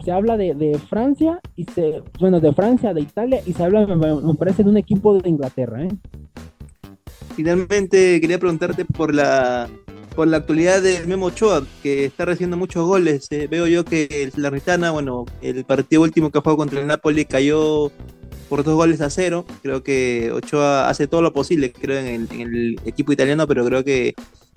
se 0.05 0.11
habla 0.13 0.37
de, 0.37 0.79
Francia, 0.89 1.41
y 1.57 1.65
se, 1.65 2.03
bueno, 2.21 2.39
de 2.39 2.53
Francia, 2.53 2.93
de 2.93 3.01
Italia, 3.01 3.41
y 3.45 3.51
se 3.51 3.65
habla, 3.65 3.85
me, 3.85 4.15
me 4.15 4.33
parece, 4.35 4.63
de 4.63 4.69
un 4.69 4.77
equipo 4.77 5.19
de 5.19 5.27
Inglaterra, 5.27 5.83
¿eh? 5.83 5.89
Finalmente 7.35 8.21
quería 8.21 8.37
preguntarte 8.37 8.85
por 8.85 9.13
la 9.13 9.67
por 10.15 10.27
la 10.27 10.37
actualidad 10.37 10.81
de 10.81 11.05
Memo 11.05 11.27
Ochoa, 11.27 11.63
que 11.81 12.05
está 12.05 12.25
recibiendo 12.25 12.57
muchos 12.57 12.85
goles. 12.85 13.27
Eh, 13.31 13.47
veo 13.49 13.67
yo 13.67 13.83
que 13.83 14.31
la 14.35 14.49
Ritana, 14.49 14.91
bueno, 14.91 15.25
el 15.41 15.63
partido 15.65 16.01
último 16.01 16.31
que 16.31 16.39
jugó 16.39 16.57
contra 16.57 16.79
el 16.79 16.87
Napoli 16.87 17.25
cayó 17.25 17.91
por 18.49 18.63
dos 18.63 18.75
goles 18.75 19.01
a 19.01 19.09
cero. 19.09 19.45
Creo 19.61 19.83
que 19.83 20.31
Ochoa 20.31 20.89
hace 20.89 21.07
todo 21.07 21.21
lo 21.21 21.33
posible, 21.33 21.71
creo, 21.71 21.99
en 21.99 22.07
el, 22.07 22.27
en 22.31 22.41
el 22.41 22.79
equipo 22.85 23.11
italiano, 23.11 23.47
pero 23.47 23.65
creo 23.65 23.83
que 23.83 24.13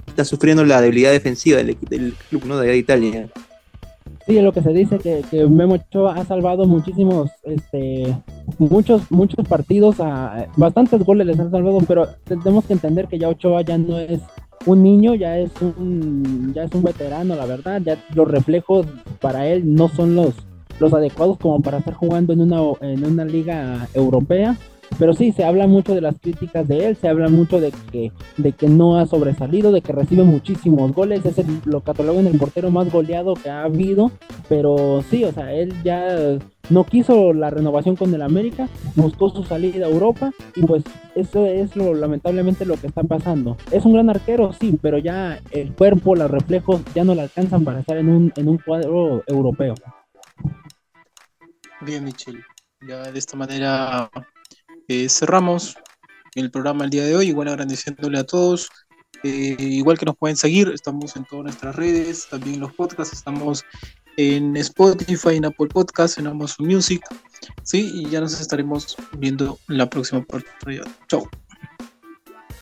está 0.06 0.24
sufriendo 0.24 0.64
la 0.64 0.80
debilidad 0.80 1.10
defensiva 1.10 1.58
del, 1.58 1.76
del 1.88 2.14
club 2.28 2.44
¿no? 2.46 2.58
de 2.58 2.76
Italia. 2.76 3.28
Sí, 4.26 4.36
es 4.36 4.42
lo 4.42 4.52
que 4.52 4.62
se 4.62 4.72
dice 4.72 4.98
que, 4.98 5.22
que 5.30 5.46
Memo 5.46 5.74
Ochoa 5.74 6.16
ha 6.16 6.24
salvado 6.24 6.66
muchísimos, 6.66 7.30
este, 7.44 8.16
muchos, 8.58 9.02
muchos 9.10 9.46
partidos, 9.46 10.00
a, 10.00 10.48
bastantes 10.56 11.04
goles 11.04 11.28
les 11.28 11.38
han 11.38 11.50
salvado, 11.50 11.78
pero 11.86 12.08
tenemos 12.24 12.64
que 12.64 12.72
entender 12.72 13.06
que 13.06 13.18
ya 13.18 13.28
Ochoa 13.28 13.62
ya 13.62 13.78
no 13.78 13.98
es 13.98 14.20
un 14.64 14.82
niño 14.82 15.14
ya 15.14 15.38
es 15.38 15.50
un 15.60 16.52
ya 16.54 16.64
es 16.64 16.72
un 16.72 16.82
veterano, 16.82 17.36
la 17.36 17.46
verdad, 17.46 17.80
ya 17.84 18.02
los 18.14 18.28
reflejos 18.28 18.86
para 19.20 19.46
él 19.46 19.74
no 19.74 19.88
son 19.88 20.16
los 20.16 20.34
los 20.78 20.92
adecuados 20.92 21.38
como 21.38 21.60
para 21.60 21.78
estar 21.78 21.94
jugando 21.94 22.32
en 22.32 22.40
una 22.40 22.60
en 22.80 23.04
una 23.04 23.24
liga 23.24 23.88
europea. 23.94 24.56
Pero 24.98 25.12
sí, 25.14 25.32
se 25.32 25.44
habla 25.44 25.66
mucho 25.66 25.94
de 25.94 26.00
las 26.00 26.18
críticas 26.18 26.66
de 26.68 26.86
él, 26.86 26.96
se 26.96 27.08
habla 27.08 27.28
mucho 27.28 27.60
de 27.60 27.72
que, 27.92 28.12
de 28.36 28.52
que 28.52 28.68
no 28.68 28.98
ha 28.98 29.06
sobresalido, 29.06 29.72
de 29.72 29.82
que 29.82 29.92
recibe 29.92 30.22
muchísimos 30.22 30.92
goles, 30.92 31.24
es 31.24 31.38
el, 31.38 31.46
lo 31.64 31.80
catalogan 31.80 32.26
el 32.26 32.38
portero 32.38 32.70
más 32.70 32.90
goleado 32.90 33.34
que 33.34 33.50
ha 33.50 33.64
habido, 33.64 34.10
pero 34.48 35.02
sí, 35.10 35.24
o 35.24 35.32
sea, 35.32 35.52
él 35.52 35.74
ya 35.84 36.38
no 36.70 36.84
quiso 36.84 37.32
la 37.32 37.50
renovación 37.50 37.96
con 37.96 38.12
el 38.14 38.22
América, 38.22 38.68
buscó 38.94 39.28
su 39.30 39.44
salida 39.44 39.86
a 39.86 39.90
Europa 39.90 40.32
y 40.54 40.62
pues 40.62 40.82
eso 41.14 41.46
es 41.46 41.76
lo 41.76 41.94
lamentablemente 41.94 42.64
lo 42.64 42.76
que 42.76 42.86
está 42.86 43.02
pasando. 43.02 43.56
Es 43.70 43.84
un 43.84 43.92
gran 43.92 44.10
arquero, 44.10 44.52
sí, 44.52 44.78
pero 44.80 44.98
ya 44.98 45.40
el 45.50 45.72
cuerpo, 45.72 46.16
los 46.16 46.30
reflejos 46.30 46.82
ya 46.94 47.04
no 47.04 47.14
le 47.14 47.22
alcanzan 47.22 47.64
para 47.64 47.80
estar 47.80 47.96
en 47.96 48.08
un, 48.08 48.32
en 48.36 48.48
un 48.48 48.58
cuadro 48.58 49.22
europeo. 49.26 49.74
Bien, 51.82 52.02
Michel. 52.04 52.42
Ya 52.86 53.10
de 53.10 53.18
esta 53.18 53.36
manera 53.36 54.10
eh, 54.88 55.08
cerramos 55.08 55.76
el 56.34 56.50
programa 56.50 56.84
el 56.84 56.90
día 56.90 57.04
de 57.04 57.16
hoy, 57.16 57.28
igual 57.28 57.48
agradeciéndole 57.48 58.18
a 58.18 58.24
todos. 58.24 58.68
Eh, 59.22 59.56
igual 59.58 59.98
que 59.98 60.06
nos 60.06 60.16
pueden 60.16 60.36
seguir, 60.36 60.68
estamos 60.68 61.16
en 61.16 61.24
todas 61.24 61.44
nuestras 61.44 61.74
redes, 61.74 62.28
también 62.28 62.54
en 62.54 62.60
los 62.60 62.74
podcasts, 62.74 63.14
estamos 63.14 63.64
en 64.16 64.56
Spotify, 64.56 65.36
en 65.36 65.46
Apple 65.46 65.68
Podcasts, 65.68 66.18
en 66.18 66.26
Amazon 66.26 66.66
Music. 66.66 67.02
Sí, 67.62 67.90
y 67.94 68.10
ya 68.10 68.20
nos 68.20 68.40
estaremos 68.40 68.96
viendo 69.18 69.58
la 69.68 69.88
próxima 69.88 70.22
parte. 70.22 70.50
Chau. 71.08 71.28